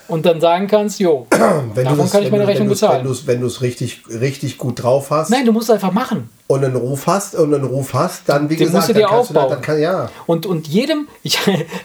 [0.08, 3.06] und dann sagen kannst, jo, wenn davon du kann ich meine du- Rechnung bezahlen.
[3.26, 6.28] Wenn du es richtig, richtig gut drauf hast Nein, du musst es einfach machen.
[6.48, 9.02] und einen Ruf hast und einen Ruf hast, dann wie Den gesagt, musst du dann
[9.02, 9.52] dir kannst du da, aufbauen.
[9.54, 10.10] dann kann, ja.
[10.26, 11.38] Und, und jedem, ich,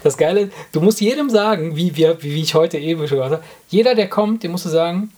[0.03, 3.43] das Geile, du musst jedem sagen, wie, wir, wie ich heute eben schon gesagt habe,
[3.69, 5.11] jeder, der kommt, dem musst du sagen,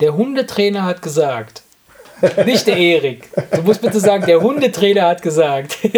[0.00, 1.62] der Hundetrainer hat gesagt.
[2.44, 3.28] Nicht der Erik.
[3.54, 5.78] Du musst bitte sagen, der Hundetrainer hat gesagt.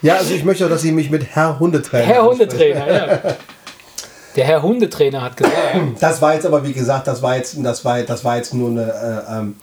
[0.00, 2.78] Ja, also ich möchte auch, dass Sie mich mit Herr Hundetrainer Herr ansprechen.
[2.78, 3.36] Hundetrainer, ja.
[4.36, 5.56] Der Herr Hundetrainer hat gesagt.
[5.98, 8.70] Das war jetzt aber, wie gesagt, das war jetzt, das war, das war jetzt nur
[8.70, 9.56] eine äh, ähm,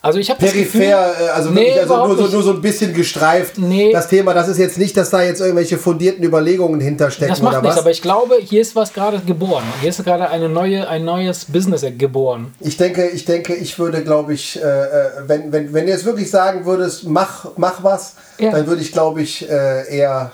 [0.00, 2.52] Also ich habe das Gefühl, peripher, äh, also, Nee, wirklich, also nur, so, nur so
[2.52, 3.58] ein bisschen gestreift.
[3.58, 3.92] Nee.
[3.92, 7.54] Das Thema, das ist jetzt nicht, dass da jetzt irgendwelche fundierten Überlegungen hinterstecken das macht
[7.54, 7.82] oder nichts, was.
[7.82, 9.64] aber ich glaube, hier ist was gerade geboren.
[9.80, 12.54] Hier ist gerade eine neue, ein neues Business geboren.
[12.60, 16.04] Ich denke, ich denke, ich würde, glaube ich, äh, äh, wenn, wenn, wenn du jetzt
[16.04, 18.52] wirklich sagen würdest, mach, mach was, Ja.
[18.52, 20.32] dann würde ich, glaube ich, äh, eher.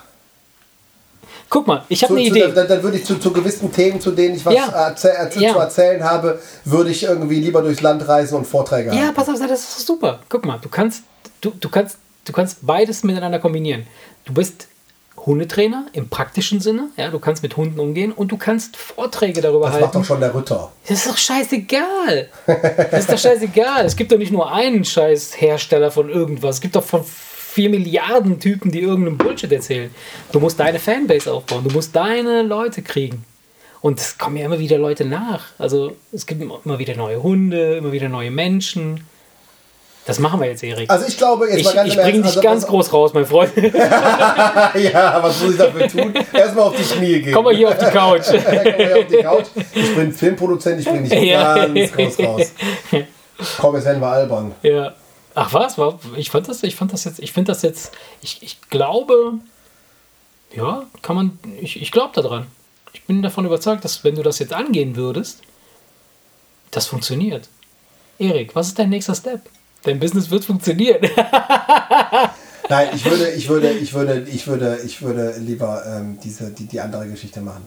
[1.55, 2.51] Guck mal, ich habe eine Idee.
[2.52, 4.66] dann, dann würde ich zu, zu gewissen Themen, zu denen ich was Ja.
[4.89, 5.52] erzähl, erzähl, Ja.
[5.52, 9.14] zu erzählen habe, würde ich irgendwie lieber durchs Land reisen und Vorträge Ja, halten.
[9.14, 10.18] pass auf, das ist super.
[10.28, 11.05] Guck mal, du kannst,
[11.40, 13.86] du, du kannst, du kannst beides miteinander kombinieren.
[14.24, 14.66] Du bist
[15.16, 19.66] Hundetrainer im praktischen Sinne, ja, du kannst mit Hunden umgehen und du kannst Vorträge darüber
[19.66, 19.98] Das macht halten.
[19.98, 20.72] doch schon der Ritter.
[20.89, 22.28] Das ist doch scheißegal.
[22.90, 23.85] Das ist doch scheißegal.
[23.86, 26.56] Es gibt doch nicht nur einen scheiß Hersteller von irgendwas.
[26.56, 27.05] Es gibt doch von
[27.55, 29.94] vier Milliarden Typen, die irgendeinen Bullshit erzählen.
[30.32, 31.62] Du musst deine Fanbase aufbauen.
[31.62, 33.24] Du musst deine Leute kriegen.
[33.81, 35.44] Und es kommen ja immer wieder Leute nach.
[35.59, 39.06] Also es gibt immer wieder neue Hunde, immer wieder neue Menschen.
[40.06, 40.90] Das machen wir jetzt, Erik.
[40.90, 43.24] Also ich glaube, jetzt Ich, mal ganz ich bringe dich also ganz groß raus, mein
[43.24, 43.52] Freund.
[43.56, 46.12] Ja, was muss ich dafür tun?
[46.32, 47.32] Erstmal auf die Knie gehen.
[47.35, 48.22] Komm mal hier auf die Couch.
[48.44, 49.44] Komm mal hier auf die Couch.
[49.74, 51.66] Ich bin Filmproduzent, ich bringe dich Ja.
[51.66, 52.52] ganz groß raus.
[53.60, 54.52] Komm, jetzt werden wir albern.
[54.62, 54.93] Ja.
[55.35, 55.77] Ach was?
[56.16, 57.93] Ich fand das, ich fand das jetzt, ich finde das jetzt,
[58.23, 59.35] ich, ich glaube,
[60.55, 62.47] ja, kann man, ich, ich glaube daran.
[62.93, 65.40] Ich bin davon überzeugt, dass wenn du das jetzt angehen würdest,
[66.70, 67.48] das funktioniert.
[68.19, 69.40] Erik, was ist dein nächster Step?
[69.82, 71.01] Dein Business wird funktionieren.
[72.69, 76.66] Nein, ich würde, ich würde, ich würde, ich würde, ich würde lieber ähm, diese, die,
[76.66, 77.66] die andere Geschichte machen.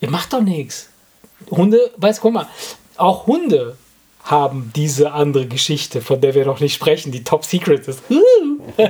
[0.00, 0.88] Ihr macht doch nichts.
[1.50, 2.48] Hunde, weißt guck mal,
[2.96, 3.76] auch Hunde
[4.28, 8.02] haben diese andere Geschichte, von der wir noch nicht sprechen, die top secret ist.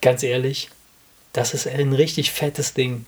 [0.00, 0.70] Ganz ehrlich,
[1.32, 3.04] Das ist ein richtig fettes Ding.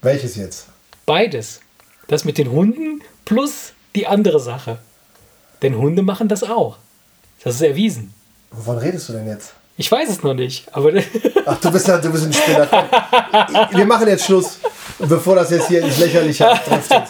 [0.00, 0.68] Welches jetzt?
[1.06, 1.60] Beides.
[2.06, 4.78] Das mit den Hunden plus die andere Sache.
[5.60, 6.78] Denn Hunde machen das auch.
[7.42, 8.14] Das ist erwiesen.
[8.52, 9.54] Wovon redest du denn jetzt?
[9.78, 10.92] Ich weiß es noch nicht, aber.
[11.46, 12.68] Ach, du bist, du bist ein Spinner.
[13.72, 14.58] Wir machen jetzt Schluss,
[14.98, 17.02] bevor das jetzt hier ins Lächerliche abdriftet.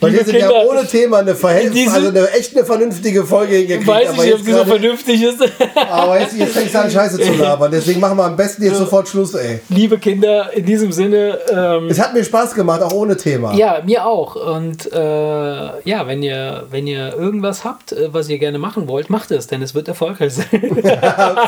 [0.00, 3.86] Weil wir sind ja ohne Thema eine, Verhältnis, also eine echt eine vernünftige Folge hingekriegt.
[3.88, 5.42] Weiß ich nicht, ob die so vernünftig ist.
[5.90, 7.72] aber jetzt, jetzt fängst du an, Scheiße zu labern.
[7.72, 9.60] Deswegen machen wir am besten jetzt sofort Schluss, ey.
[9.68, 11.36] Liebe Kinder, in diesem Sinne.
[11.50, 13.54] Ähm, es hat mir Spaß gemacht, auch ohne Thema.
[13.54, 14.36] Ja, mir auch.
[14.36, 19.10] Und äh, ja, wenn ihr, wenn ihr irgendwas habt, äh, was ihr gerne machen wollt,
[19.10, 20.46] macht es, denn es wird erfolgreich sein.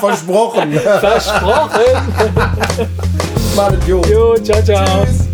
[0.01, 0.40] Versprochen.
[1.01, 1.91] Versprochen.
[3.57, 4.01] Malet, jo.
[4.11, 5.05] Jo, ciao, ciao.
[5.05, 5.30] Tschüss.